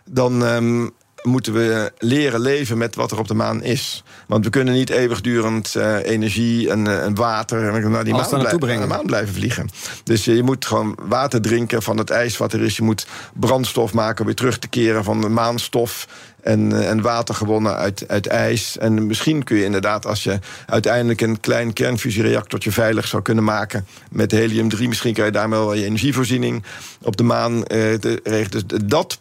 dan... 0.06 0.46
ehm, 0.46 0.88
moeten 1.24 1.54
we 1.54 1.92
leren 1.98 2.40
leven 2.40 2.78
met 2.78 2.96
wat 2.96 3.12
er 3.12 3.20
op 3.20 3.28
de 3.28 3.34
maan 3.34 3.64
is. 3.64 4.04
Want 4.28 4.44
we 4.44 4.50
kunnen 4.50 4.74
niet 4.74 4.90
eeuwigdurend 4.90 5.74
uh, 5.78 6.06
energie 6.06 6.70
en, 6.70 6.86
uh, 6.86 7.04
en 7.04 7.16
water 7.16 7.62
naar 7.90 8.04
die 8.04 8.14
maan, 8.14 8.28
blij 8.60 8.76
naar 8.76 8.82
de 8.82 8.88
maan 8.88 9.06
blijven 9.06 9.34
vliegen. 9.34 9.70
Dus 10.04 10.26
je 10.26 10.44
moet 10.44 10.66
gewoon 10.66 10.98
water 11.02 11.42
drinken 11.42 11.82
van 11.82 11.98
het 11.98 12.10
ijs 12.10 12.38
wat 12.38 12.54
er 12.54 12.62
is. 12.62 12.76
Je 12.76 12.84
moet 12.84 13.08
brandstof 13.34 13.94
maken 13.94 14.20
om 14.20 14.26
weer 14.26 14.36
terug 14.36 14.60
te 14.60 14.68
keren 14.68 15.04
van 15.04 15.22
de 15.22 15.30
maanstof 15.30 16.08
en, 16.42 16.72
eh, 16.72 16.90
en 16.90 17.02
water 17.02 17.36
gewonnen 17.36 17.76
uit, 17.76 18.04
uit 18.08 18.28
ijs. 18.28 18.78
En 18.78 19.08
misschien 19.08 19.44
kun 19.44 19.58
je 19.58 19.64
inderdaad, 19.64 20.06
als 20.06 20.24
je 20.24 20.40
uiteindelijk 20.66 21.22
een 21.22 21.40
klein 21.40 21.74
kernfusiereactortje 21.74 22.72
veilig 22.72 23.08
zou 23.08 23.22
kunnen 23.22 23.44
maken 23.44 23.88
met 24.12 24.32
helium-3, 24.32 24.88
misschien 24.88 25.14
kan 25.14 25.26
je 25.26 25.32
daarmee 25.32 25.60
wel 25.60 25.74
je 25.74 25.86
energievoorziening 25.86 26.64
op 27.02 27.18
de 27.18 27.24
maan 27.24 27.66
eh, 27.66 27.96
regelen. 28.24 28.50
Dus 28.50 28.64
dat 28.86 29.20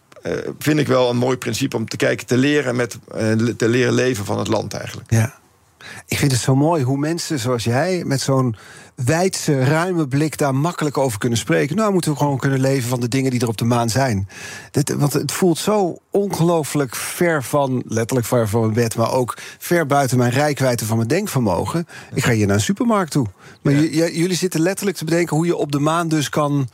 vind 0.59 0.79
ik 0.79 0.87
wel 0.87 1.11
een 1.11 1.17
mooi 1.17 1.37
principe 1.37 1.77
om 1.77 1.89
te 1.89 1.97
kijken, 1.97 2.27
te 2.27 2.37
leren, 2.37 2.77
met, 2.77 2.99
uh, 3.15 3.33
te 3.57 3.69
leren 3.69 3.93
leven 3.93 4.25
van 4.25 4.39
het 4.39 4.49
land 4.49 4.75
eigenlijk. 4.75 5.11
Ja. 5.11 5.35
Ik 6.07 6.19
vind 6.19 6.33
het 6.33 6.41
zo 6.41 6.57
mooi 6.57 6.83
hoe 6.83 6.99
mensen 6.99 7.39
zoals 7.39 7.65
jij 7.65 8.03
met 8.05 8.21
zo'n 8.21 8.57
wijdse, 8.95 9.65
ruime 9.65 10.09
blik 10.09 10.39
daar 10.39 10.55
makkelijk 10.55 10.99
over 10.99 11.19
kunnen 11.19 11.39
spreken. 11.39 11.77
Nou, 11.77 11.93
moeten 11.93 12.11
we 12.11 12.17
gewoon 12.17 12.39
kunnen 12.39 12.61
leven 12.61 12.89
van 12.89 13.01
de 13.01 13.09
dingen 13.09 13.31
die 13.31 13.41
er 13.41 13.49
op 13.49 13.57
de 13.57 13.65
maan 13.65 13.91
zijn. 13.91 14.29
Dit, 14.71 14.95
want 14.95 15.13
het 15.13 15.33
voelt 15.33 15.59
zo 15.59 15.99
ongelooflijk 16.11 16.97
ver 16.97 17.45
van, 17.45 17.83
letterlijk 17.87 18.27
ver 18.27 18.49
van 18.49 18.61
mijn 18.61 18.73
bed, 18.73 18.97
maar 18.97 19.13
ook 19.13 19.37
ver 19.59 19.87
buiten 19.87 20.19
mijn 20.19 20.31
rijkwijde 20.31 20.85
van 20.85 20.97
mijn 20.97 21.09
denkvermogen. 21.09 21.87
Ik 22.15 22.25
ga 22.25 22.33
hier 22.33 22.47
naar 22.47 22.57
een 22.57 22.63
supermarkt 22.63 23.11
toe. 23.11 23.27
Maar 23.63 23.73
ja. 23.73 24.09
jullie 24.09 24.37
zitten 24.37 24.61
letterlijk 24.61 24.97
te 24.97 25.05
bedenken 25.05 25.37
hoe 25.37 25.47
je 25.47 25.57
op 25.57 25.73
de 25.73 25.81
maan 25.81 26.09
dus 26.09 26.29
kan 26.29 26.69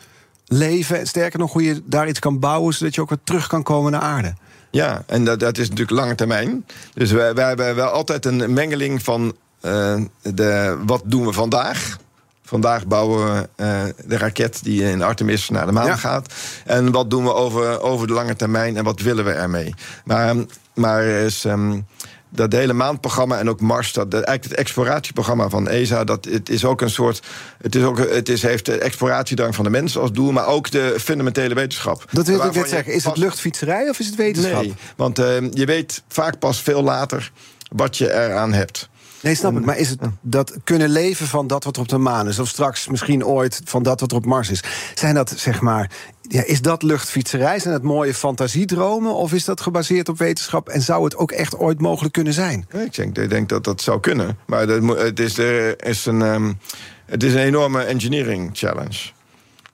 leven. 0.47 0.99
En 0.99 1.07
sterker 1.07 1.38
nog, 1.38 1.53
hoe 1.53 1.62
je 1.62 1.82
daar 1.84 2.09
iets 2.09 2.18
kan 2.18 2.38
bouwen 2.38 2.74
zodat 2.74 2.95
je 2.95 3.01
ook 3.01 3.09
weer 3.09 3.18
terug 3.24 3.47
kan 3.47 3.62
komen 3.62 3.92
naar 3.92 4.01
aarde. 4.01 4.34
Ja, 4.70 5.03
en 5.07 5.24
dat, 5.24 5.40
dat 5.40 5.59
is 5.59 5.68
natuurlijk 5.68 5.99
lange 5.99 6.14
termijn. 6.14 6.66
Dus 6.95 7.12
wij, 7.12 7.34
wij 7.34 7.47
hebben 7.47 7.74
wel 7.74 7.88
altijd 7.88 8.26
een 8.26 8.53
mengeling 8.53 9.03
van 9.03 9.34
uh, 9.62 10.01
de, 10.22 10.78
wat 10.86 11.03
doen 11.05 11.26
we 11.26 11.32
vandaag. 11.32 11.97
Vandaag 12.45 12.86
bouwen 12.86 13.34
we 13.34 13.49
uh, 13.57 13.82
de 14.07 14.18
raket 14.18 14.61
die 14.62 14.90
in 14.90 15.03
Artemis 15.03 15.49
naar 15.49 15.66
de 15.66 15.72
maan 15.72 15.86
ja. 15.86 15.97
gaat. 15.97 16.34
En 16.64 16.92
wat 16.92 17.11
doen 17.11 17.24
we 17.24 17.34
over, 17.34 17.80
over 17.80 18.07
de 18.07 18.12
lange 18.12 18.36
termijn 18.36 18.76
en 18.76 18.84
wat 18.84 19.01
willen 19.01 19.24
we 19.24 19.30
ermee? 19.30 19.74
Maar, 20.05 20.34
maar 20.74 21.03
er 21.03 21.24
is. 21.24 21.45
Um, 21.45 21.86
dat 22.35 22.53
hele 22.53 22.72
maandprogramma 22.72 23.39
en 23.39 23.49
ook 23.49 23.61
Mars, 23.61 23.93
dat, 23.93 24.12
eigenlijk 24.12 24.45
het 24.45 24.55
exploratieprogramma 24.55 25.49
van 25.49 25.68
ESA, 25.68 26.05
dat 26.05 26.24
het 26.24 26.49
is 26.49 26.64
ook 26.64 26.80
een 26.80 26.91
soort. 26.91 27.22
Het, 27.61 27.74
is 27.74 27.82
ook, 27.82 27.99
het 27.99 28.28
is, 28.28 28.43
heeft 28.43 28.66
de 28.66 28.78
exploratiedrang 28.78 29.55
van 29.55 29.64
de 29.64 29.70
mens 29.70 29.99
als 29.99 30.12
doel, 30.12 30.32
maar 30.32 30.47
ook 30.47 30.70
de 30.70 30.95
fundamentele 31.01 31.55
wetenschap. 31.55 32.05
Dat 32.11 32.26
wil 32.26 32.45
ik 32.45 32.55
net 32.55 32.68
zeggen. 32.68 32.93
Is 32.93 33.05
het 33.05 33.16
luchtfietserij 33.16 33.89
of 33.89 33.99
is 33.99 34.07
het 34.07 34.14
wetenschap? 34.14 34.62
Nee, 34.62 34.74
want 34.97 35.18
uh, 35.18 35.26
je 35.51 35.64
weet 35.64 36.03
vaak 36.09 36.39
pas 36.39 36.61
veel 36.61 36.82
later 36.82 37.32
wat 37.68 37.99
je 37.99 38.12
eraan 38.12 38.53
hebt. 38.53 38.89
Nee, 39.24 39.35
snap 39.35 39.57
ik. 39.57 39.64
Maar 39.64 39.78
is 39.78 39.91
het 39.91 40.01
dat 40.20 40.57
kunnen 40.64 40.89
leven 40.89 41.26
van 41.26 41.47
dat 41.47 41.64
wat 41.64 41.76
er 41.76 41.82
op 41.82 41.89
de 41.89 41.99
maan 41.99 42.28
is? 42.28 42.39
Of 42.39 42.49
straks 42.49 42.89
misschien 42.89 43.24
ooit 43.24 43.61
van 43.64 43.82
dat 43.82 44.01
wat 44.01 44.11
er 44.11 44.16
op 44.16 44.24
Mars 44.24 44.51
is? 44.51 44.62
Zijn 44.95 45.14
dat, 45.14 45.32
zeg 45.37 45.61
maar, 45.61 45.91
ja, 46.28 46.44
is 46.44 46.62
dat 46.62 46.82
luchtfietserij? 46.82 47.58
Zijn 47.58 47.74
dat 47.74 47.82
mooie 47.82 48.14
fantasiedromen? 48.14 49.14
Of 49.14 49.32
is 49.32 49.44
dat 49.44 49.60
gebaseerd 49.60 50.08
op 50.08 50.18
wetenschap? 50.18 50.68
En 50.68 50.82
zou 50.82 51.04
het 51.04 51.16
ook 51.16 51.32
echt 51.32 51.56
ooit 51.56 51.80
mogelijk 51.80 52.12
kunnen 52.14 52.32
zijn? 52.32 52.66
ik, 52.84 52.94
denk, 52.94 53.30
denk 53.30 53.48
dat 53.48 53.64
dat 53.64 53.80
zou 53.80 54.00
kunnen. 54.00 54.38
Maar 54.46 54.68
het 54.68 55.20
is, 55.20 55.38
er 55.38 55.86
is 55.86 56.06
een, 56.06 56.20
um, 56.20 56.58
het 57.06 57.22
is 57.22 57.32
een 57.32 57.40
enorme 57.40 57.82
engineering 57.82 58.50
challenge. 58.52 59.10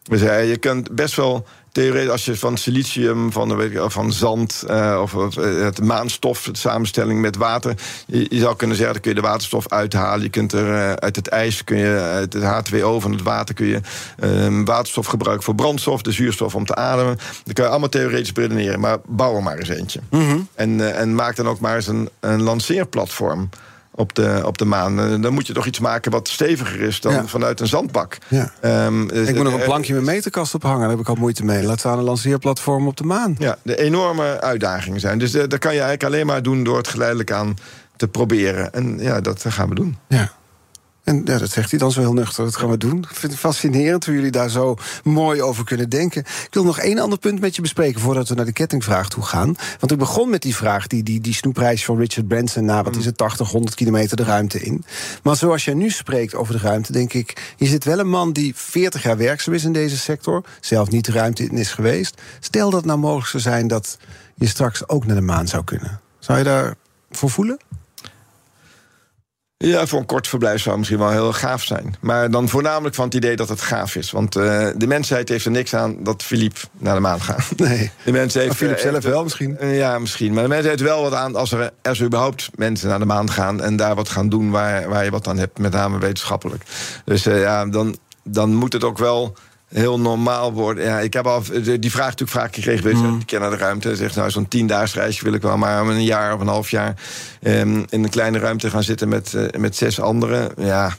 Dus 0.03 0.21
ja, 0.21 0.37
je 0.37 0.57
kunt 0.57 0.95
best 0.95 1.17
wel 1.17 1.47
theorie, 1.73 2.11
als 2.11 2.25
je 2.25 2.37
van 2.37 2.57
silicium, 2.57 3.33
van, 3.33 3.57
weet 3.57 3.71
ik, 3.71 3.91
van 3.91 4.13
zand 4.13 4.65
uh, 4.71 4.99
of 5.03 5.13
uh, 5.13 5.63
het 5.63 5.85
maanstof, 5.85 6.43
de 6.43 6.57
samenstelling 6.57 7.21
met 7.21 7.37
water. 7.37 7.75
Je, 8.07 8.27
je, 8.29 8.39
zou 8.39 8.57
kunnen 8.57 8.77
zeggen, 8.77 8.95
dan 8.95 9.03
kun 9.03 9.15
je 9.15 9.21
de 9.21 9.27
waterstof 9.27 9.69
uithalen. 9.69 10.23
Je 10.23 10.29
kunt 10.29 10.53
er 10.53 10.67
uh, 10.67 10.93
uit 10.93 11.17
het 11.17 11.29
ijs, 11.29 11.65
kun 11.65 11.77
je, 11.77 11.99
uit 11.99 12.33
het 12.33 12.43
H2O 12.43 12.97
van 12.99 13.13
het 13.13 13.23
water, 13.23 13.55
kun 13.55 13.67
je 13.67 13.81
waterstof 14.65 15.07
gebruiken 15.07 15.45
voor 15.45 15.55
brandstof, 15.55 16.03
de 16.03 16.13
zuurstof 16.13 16.55
om 16.55 16.67
te 16.67 16.75
ademen. 16.75 17.19
Dan 17.45 17.55
kan 17.55 17.65
je 17.65 17.71
allemaal 17.71 17.89
theoretisch 17.89 18.33
redeneren, 18.35 18.81
maar 18.81 18.99
bouw 19.07 19.37
er 19.37 19.43
maar 19.43 19.59
eens 19.59 19.69
eentje. 19.69 20.01
Mm 20.11 20.29
-hmm. 20.29 20.49
en, 20.55 20.95
en 20.97 21.15
maak 21.15 21.37
dan 21.37 21.49
ook 21.49 21.61
maar 21.61 21.77
eens 21.77 21.87
een, 21.87 22.09
een 22.21 22.43
lanceerplatform 22.43 23.49
op 23.91 24.15
de, 24.15 24.43
op 24.45 24.59
de 24.59 24.65
maan. 24.65 25.01
Eh, 25.01 25.23
dan 25.23 25.33
moet 25.33 25.47
je 25.47 25.53
toch 25.53 25.67
iets 25.67 25.79
maken 25.79 26.11
wat 26.11 26.29
steviger 26.29 26.81
is 26.81 27.01
dan 27.01 27.29
vanuit 27.29 27.61
een 27.61 27.67
zandbak. 27.67 28.19
Ja. 28.29 28.53
Um, 28.87 29.11
ik 29.11 29.35
moet 29.35 29.45
nog 29.45 29.53
een 29.53 29.65
plankje 29.65 29.95
met 29.95 30.05
meterkast 30.05 30.55
ophangen, 30.55 30.81
daar 30.81 30.91
heb 30.91 30.99
ik 30.99 31.09
al 31.09 31.15
moeite 31.15 31.45
mee. 31.45 31.63
Laat 31.63 31.79
staan 31.79 31.99
een 31.99 32.05
lanceerplatform 32.05 32.87
op 32.87 32.97
de 32.97 33.05
maan. 33.05 33.35
Ja, 33.39 33.57
de 33.63 33.77
enorme 33.77 34.41
uitdagingen 34.41 35.01
zijn. 35.01 35.19
Dus 35.19 35.35
uh, 35.35 35.43
dat 35.49 35.59
kan 35.59 35.75
je 35.75 35.81
eigenlijk 35.81 36.05
alleen 36.05 36.27
maar 36.27 36.43
doen 36.43 36.65
door 36.65 36.77
het 36.77 36.89
geleidelijk 36.89 37.33
aan 37.33 37.57
te 37.97 38.09
proberen. 38.09 38.73
En 38.73 38.99
ja, 38.99 39.21
dat 39.21 39.45
gaan 39.49 39.69
we 39.69 39.75
doen. 39.75 39.97
Ja. 40.09 40.33
En 41.11 41.23
ja, 41.25 41.39
dat 41.39 41.51
zegt 41.51 41.71
hij 41.71 41.79
dan 41.79 41.93
zo 41.93 42.01
heel 42.01 42.13
nuchter. 42.13 42.45
Dat 42.45 42.57
gaan 42.57 42.71
we 42.71 42.77
doen. 42.77 42.99
Ik 42.99 43.17
vind 43.17 43.33
het 43.33 43.41
fascinerend 43.41 44.05
hoe 44.05 44.15
jullie 44.15 44.31
daar 44.31 44.51
zo 44.51 44.77
mooi 45.05 45.43
over 45.43 45.65
kunnen 45.65 45.89
denken. 45.89 46.21
Ik 46.21 46.49
wil 46.51 46.65
nog 46.65 46.79
één 46.79 46.99
ander 46.99 47.19
punt 47.19 47.41
met 47.41 47.57
je 47.57 47.63
bespreken 47.63 48.01
voordat 48.01 48.29
we 48.29 48.35
naar 48.35 48.45
de 48.45 48.53
kettingvraag 48.53 49.09
toe 49.09 49.23
gaan. 49.23 49.55
Want 49.79 49.93
ik 49.93 49.99
begon 49.99 50.31
met 50.31 50.43
die 50.43 50.57
vraag, 50.57 50.87
die, 50.87 51.03
die, 51.03 51.21
die 51.21 51.35
snoepreis 51.35 51.85
van 51.85 51.99
Richard 51.99 52.29
Branson. 52.29 52.65
Na 52.65 52.83
wat 52.83 52.97
is 52.97 53.05
het, 53.05 53.17
80, 53.17 53.51
100 53.51 53.75
kilometer 53.75 54.17
de 54.17 54.25
ruimte 54.25 54.61
in. 54.61 54.85
Maar 55.23 55.37
zoals 55.37 55.65
jij 55.65 55.75
nu 55.75 55.91
spreekt 55.91 56.35
over 56.35 56.53
de 56.53 56.61
ruimte, 56.61 56.93
denk 56.93 57.13
ik. 57.13 57.55
Je 57.57 57.67
zit 57.67 57.85
wel 57.85 57.99
een 57.99 58.09
man 58.09 58.33
die 58.33 58.53
40 58.57 59.03
jaar 59.03 59.17
werkzaam 59.17 59.55
is 59.55 59.65
in 59.65 59.73
deze 59.73 59.99
sector. 59.99 60.45
Zelf 60.61 60.91
niet 60.91 61.05
de 61.05 61.13
ruimte 61.13 61.45
in 61.45 61.57
is 61.57 61.73
geweest. 61.73 62.21
Stel 62.41 62.71
dat 62.71 62.85
nou 62.85 62.99
mogelijk 62.99 63.29
zou 63.29 63.43
zijn 63.43 63.69
dat 63.69 63.99
je 64.35 64.47
straks 64.47 64.89
ook 64.89 65.07
naar 65.07 65.17
de 65.17 65.23
maan 65.23 65.49
zou 65.49 65.65
kunnen. 65.65 66.01
Zou 66.19 66.39
je 66.39 66.45
daar 66.45 66.75
voor 67.11 67.31
voelen? 67.31 67.59
Ja, 69.65 69.87
voor 69.87 69.99
een 69.99 70.07
kort 70.07 70.29
verblijf 70.29 70.59
zou 70.59 70.69
het 70.69 70.79
misschien 70.79 70.99
wel 70.99 71.11
heel 71.11 71.33
gaaf 71.33 71.63
zijn. 71.63 71.95
Maar 72.01 72.31
dan 72.31 72.49
voornamelijk 72.49 72.95
van 72.95 73.05
het 73.05 73.15
idee 73.15 73.37
dat 73.37 73.49
het 73.49 73.61
gaaf 73.61 73.97
is. 73.97 74.11
Want 74.11 74.37
uh, 74.37 74.69
de 74.77 74.87
mensheid 74.87 75.29
heeft 75.29 75.45
er 75.45 75.51
niks 75.51 75.75
aan 75.75 75.97
dat 76.03 76.23
Philippe 76.23 76.61
naar 76.79 76.95
de 76.95 77.01
maan 77.01 77.21
gaat. 77.21 77.53
Nee. 77.57 77.91
De 78.05 78.13
mens 78.13 78.35
heeft, 78.35 78.57
Philippe 78.57 78.81
zelf 78.81 79.05
wel 79.05 79.23
misschien? 79.23 79.57
Uh, 79.61 79.77
ja, 79.77 79.99
misschien. 79.99 80.33
Maar 80.33 80.43
de 80.43 80.49
mens 80.49 80.67
heeft 80.67 80.81
wel 80.81 81.03
wat 81.03 81.15
aan 81.15 81.37
als 81.37 81.53
er, 81.53 81.71
als 81.83 81.99
er 81.99 82.07
überhaupt 82.07 82.51
mensen 82.55 82.89
naar 82.89 82.99
de 82.99 83.05
maan 83.05 83.31
gaan... 83.31 83.63
en 83.63 83.77
daar 83.77 83.95
wat 83.95 84.09
gaan 84.09 84.29
doen 84.29 84.51
waar, 84.51 84.89
waar 84.89 85.05
je 85.05 85.11
wat 85.11 85.29
aan 85.29 85.39
hebt, 85.39 85.59
met 85.59 85.73
name 85.73 85.99
wetenschappelijk. 85.99 86.63
Dus 87.05 87.27
uh, 87.27 87.41
ja, 87.41 87.67
dan, 87.67 87.97
dan 88.23 88.55
moet 88.55 88.73
het 88.73 88.85
ook 88.85 88.99
wel 88.99 89.37
heel 89.73 90.01
normaal 90.01 90.53
worden. 90.53 90.85
Ja, 90.85 91.01
ik 91.01 91.13
heb 91.13 91.27
al 91.27 91.43
die 91.81 91.91
vraag 91.91 92.09
natuurlijk 92.09 92.39
vaak 92.39 92.55
gekregen. 92.55 92.85
Weet 92.85 92.99
je, 92.99 93.07
mm. 93.07 93.25
keer 93.25 93.41
naar 93.41 93.51
de 93.51 93.57
ruimte. 93.57 93.97
Zegt 93.97 94.17
nou, 94.17 94.31
zo'n 94.31 94.49
tiendaags 94.49 94.95
reisje 94.95 95.25
wil 95.25 95.33
ik 95.33 95.43
wel, 95.43 95.57
maar 95.57 95.87
een 95.87 96.05
jaar 96.05 96.35
of 96.35 96.41
een 96.41 96.47
half 96.47 96.71
jaar 96.71 96.95
um, 97.43 97.85
in 97.89 98.05
een 98.05 98.11
kleine 98.11 98.39
ruimte 98.39 98.71
gaan 98.71 98.83
zitten 98.83 99.09
met, 99.09 99.33
uh, 99.33 99.47
met 99.59 99.77
zes 99.77 100.01
anderen. 100.01 100.53
Ja, 100.57 100.97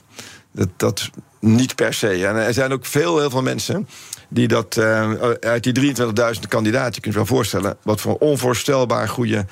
dat, 0.52 0.68
dat 0.76 1.10
niet 1.40 1.74
per 1.74 1.94
se. 1.94 2.26
En 2.26 2.36
er 2.36 2.54
zijn 2.54 2.72
ook 2.72 2.86
veel, 2.86 3.18
heel 3.18 3.30
veel 3.30 3.42
mensen 3.42 3.88
die 4.28 4.48
dat 4.48 4.76
uh, 4.76 5.12
uit 5.40 5.62
die 5.62 5.94
23.000 5.96 6.04
kandidaten, 6.48 6.94
je 6.94 7.00
kunt 7.00 7.14
je 7.14 7.20
wel 7.20 7.26
voorstellen, 7.26 7.76
wat 7.82 8.00
voor 8.00 8.16
onvoorstelbaar 8.16 9.08
goede 9.08 9.46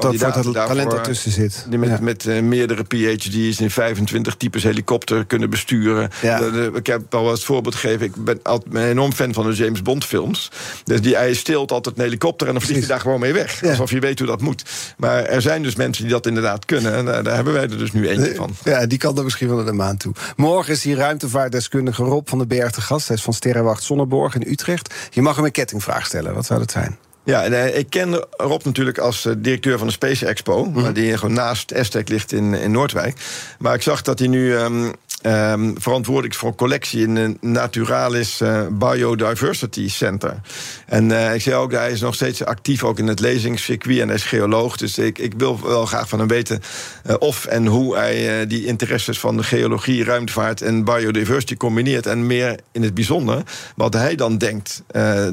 wat 0.00 0.18
dat 0.34 0.44
voor 0.44 0.54
talent 0.54 0.92
ertussen 0.92 1.30
zit. 1.30 1.66
Die 1.68 1.78
met, 1.78 1.88
ja. 1.88 1.98
met 2.00 2.24
uh, 2.24 2.40
meerdere 2.40 2.84
PhD's 2.84 3.60
in 3.60 3.70
25 3.70 4.34
types 4.36 4.62
helikopter 4.62 5.24
kunnen 5.24 5.50
besturen. 5.50 6.10
Ja. 6.22 6.40
Uh, 6.40 6.64
ik 6.74 6.86
heb 6.86 7.14
al 7.14 7.30
het 7.30 7.44
voorbeeld 7.44 7.74
gegeven. 7.74 8.06
Ik 8.06 8.24
ben 8.24 8.40
altijd 8.42 8.74
een 8.74 8.88
enorm 8.88 9.12
fan 9.12 9.32
van 9.32 9.50
de 9.50 9.54
James 9.54 9.82
Bond 9.82 10.04
films. 10.04 10.50
Dus 10.84 11.00
die 11.00 11.16
hij 11.16 11.34
stilt 11.34 11.72
altijd 11.72 11.96
een 11.96 12.02
helikopter 12.02 12.46
en 12.46 12.52
dan 12.52 12.62
vliegt 12.62 12.78
hij 12.78 12.88
daar 12.88 13.00
gewoon 13.00 13.20
mee 13.20 13.32
weg. 13.32 13.60
Ja. 13.60 13.70
Alsof 13.70 13.90
je 13.90 13.98
weet 13.98 14.18
hoe 14.18 14.28
dat 14.28 14.40
moet. 14.40 14.64
Maar 14.96 15.24
er 15.24 15.42
zijn 15.42 15.62
dus 15.62 15.74
mensen 15.74 16.02
die 16.02 16.12
dat 16.12 16.26
inderdaad 16.26 16.64
kunnen. 16.64 16.94
En 16.94 17.06
uh, 17.06 17.22
daar 17.22 17.34
hebben 17.34 17.52
wij 17.52 17.62
er 17.62 17.78
dus 17.78 17.92
nu 17.92 18.08
eentje 18.08 18.34
van. 18.34 18.50
Ja, 18.64 18.86
die 18.86 18.98
kan 18.98 19.18
er 19.18 19.24
misschien 19.24 19.46
wel 19.46 19.56
naar 19.56 19.66
de 19.66 19.72
maan 19.72 19.96
toe. 19.96 20.12
Morgen 20.36 20.72
is 20.72 20.82
hier 20.82 20.96
ruimtevaartdeskundige 20.96 22.02
Rob 22.02 22.28
van 22.28 22.38
den 22.38 22.48
Berg 22.48 22.70
te 22.70 22.80
gast. 22.80 23.08
Hij 23.08 23.16
is 23.16 23.22
van 23.22 23.32
Sterrenwacht 23.32 23.82
Zonneborg 23.82 24.34
in 24.34 24.50
Utrecht. 24.50 24.94
Je 25.10 25.22
mag 25.22 25.36
hem 25.36 25.44
een 25.44 25.50
kettingvraag 25.50 26.06
stellen. 26.06 26.34
Wat 26.34 26.46
zou 26.46 26.58
dat 26.58 26.70
zijn? 26.70 26.98
Ja, 27.24 27.44
en, 27.44 27.52
uh, 27.52 27.78
ik 27.78 27.90
ken 27.90 28.26
Rob 28.30 28.64
natuurlijk 28.64 28.98
als 28.98 29.24
uh, 29.24 29.32
directeur 29.38 29.78
van 29.78 29.86
de 29.86 29.92
Space 29.92 30.26
Expo, 30.26 30.64
mm. 30.64 30.92
die 30.92 31.18
gewoon 31.18 31.34
naast 31.34 31.74
Aztec 31.74 32.08
ligt 32.08 32.32
in, 32.32 32.54
in 32.54 32.70
Noordwijk. 32.70 33.16
Maar 33.58 33.74
ik 33.74 33.82
zag 33.82 34.02
dat 34.02 34.18
hij 34.18 34.28
nu 34.28 34.54
um, 34.54 34.92
um, 35.26 35.74
verantwoordelijk 35.80 36.34
voor 36.34 36.54
collectie 36.54 37.02
in 37.02 37.16
het 37.16 37.42
Naturalis 37.42 38.40
uh, 38.40 38.66
Biodiversity 38.70 39.88
Center. 39.88 40.40
En 40.86 41.10
uh, 41.10 41.34
ik 41.34 41.40
zie 41.40 41.54
ook, 41.54 41.72
hij 41.72 41.90
is 41.90 42.00
nog 42.00 42.14
steeds 42.14 42.44
actief 42.44 42.84
ook 42.84 42.98
in 42.98 43.06
het 43.06 43.20
lezingscircuit 43.20 43.98
en 43.98 44.06
hij 44.06 44.16
is 44.16 44.24
geoloog. 44.24 44.76
Dus 44.76 44.98
ik, 44.98 45.18
ik 45.18 45.32
wil 45.36 45.60
wel 45.62 45.86
graag 45.86 46.08
van 46.08 46.18
hem 46.18 46.28
weten 46.28 46.62
uh, 47.06 47.14
of 47.18 47.44
en 47.44 47.66
hoe 47.66 47.96
hij 47.96 48.46
die 48.46 48.66
interesses 48.66 49.18
van 49.20 49.36
de 49.36 49.42
geologie, 49.42 50.04
ruimtevaart 50.04 50.62
en 50.62 50.84
biodiversity 50.84 51.56
combineert. 51.56 52.06
En 52.06 52.26
meer 52.26 52.58
in 52.72 52.82
het 52.82 52.94
bijzonder 52.94 53.42
wat 53.76 53.94
hij 53.94 54.14
dan 54.14 54.38
denkt 54.38 54.82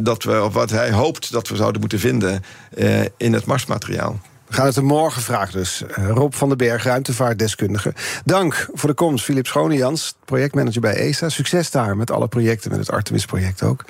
dat 0.02 0.24
we, 0.24 0.44
of 0.44 0.54
wat 0.54 0.70
hij 0.70 0.92
hoopt 0.92 1.32
dat 1.32 1.48
we 1.48 1.56
zouden 1.56 1.82
moeten 1.82 2.00
vinden 2.00 2.44
in 3.18 3.34
het 3.34 3.46
Marsmateriaal. 3.46 4.20
We 4.52 4.58
gaan 4.58 4.66
het 4.66 4.82
morgen 4.82 5.22
vragen 5.22 5.54
dus. 5.54 5.84
Rob 5.95 6.34
van 6.34 6.49
den 6.49 6.58
Berg, 6.58 6.84
ruimtevaartdeskundige. 6.84 7.93
Dank 8.26 8.70
voor 8.74 8.89
de 8.89 8.95
komst, 8.95 9.24
Philip 9.24 9.45
Schonejans, 9.45 10.16
projectmanager 10.26 10.82
bij 10.82 10.95
ESA. 10.95 11.30
Succes 11.30 11.72
daar 11.72 11.97
met 11.97 12.12
alle 12.12 12.28
projecten, 12.28 12.72
met 12.72 12.80
het 12.80 12.91
Artemis-project 12.91 13.64
ook. 13.64 13.86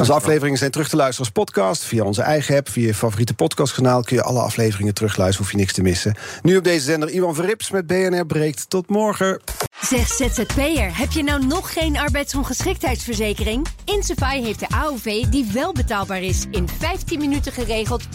Onze 0.00 0.12
afleveringen 0.12 0.58
zijn 0.58 0.70
terug 0.70 0.88
te 0.88 0.96
luisteren 0.96 1.24
als 1.26 1.44
podcast. 1.44 1.84
Via 1.84 2.04
onze 2.04 2.22
eigen 2.22 2.56
app, 2.56 2.68
via 2.68 2.86
je 2.86 2.94
favoriete 2.94 3.34
podcastkanaal... 3.34 4.02
kun 4.02 4.16
je 4.16 4.22
alle 4.22 4.40
afleveringen 4.40 4.94
terugluisteren, 4.94 5.42
hoef 5.42 5.50
je 5.52 5.60
niks 5.60 5.72
te 5.72 5.82
missen. 5.82 6.14
Nu 6.42 6.56
op 6.56 6.64
deze 6.64 6.84
zender 6.84 7.10
Iwan 7.10 7.34
Verrips 7.34 7.70
met 7.70 7.86
BNR 7.86 8.26
Breekt. 8.26 8.70
Tot 8.70 8.88
morgen. 8.88 9.40
Zeg 9.80 10.08
ZZP'er, 10.08 10.98
heb 10.98 11.10
je 11.10 11.22
nou 11.22 11.46
nog 11.46 11.72
geen 11.72 11.98
arbeidsongeschiktheidsverzekering? 11.98 13.66
Insafai 13.84 14.42
heeft 14.44 14.60
de 14.60 14.68
AOV 14.68 15.24
die 15.24 15.50
wel 15.52 15.72
betaalbaar 15.72 16.22
is. 16.22 16.46
In 16.50 16.68
15 16.68 17.18
minuten 17.18 17.52
geregeld, 17.52 18.02
100% 18.04 18.08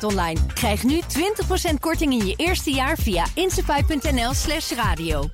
online. 0.00 0.40
Krijg 0.54 0.82
nu 0.82 1.00
20% 1.70 1.74
korting 1.80 2.12
in 2.12 2.26
je 2.26 2.34
eerste 2.36 2.70
jaar 2.70 2.96
via 2.98 3.24
insafai.nl 3.34 4.34
slash 4.34 4.72
radio. 4.72 5.28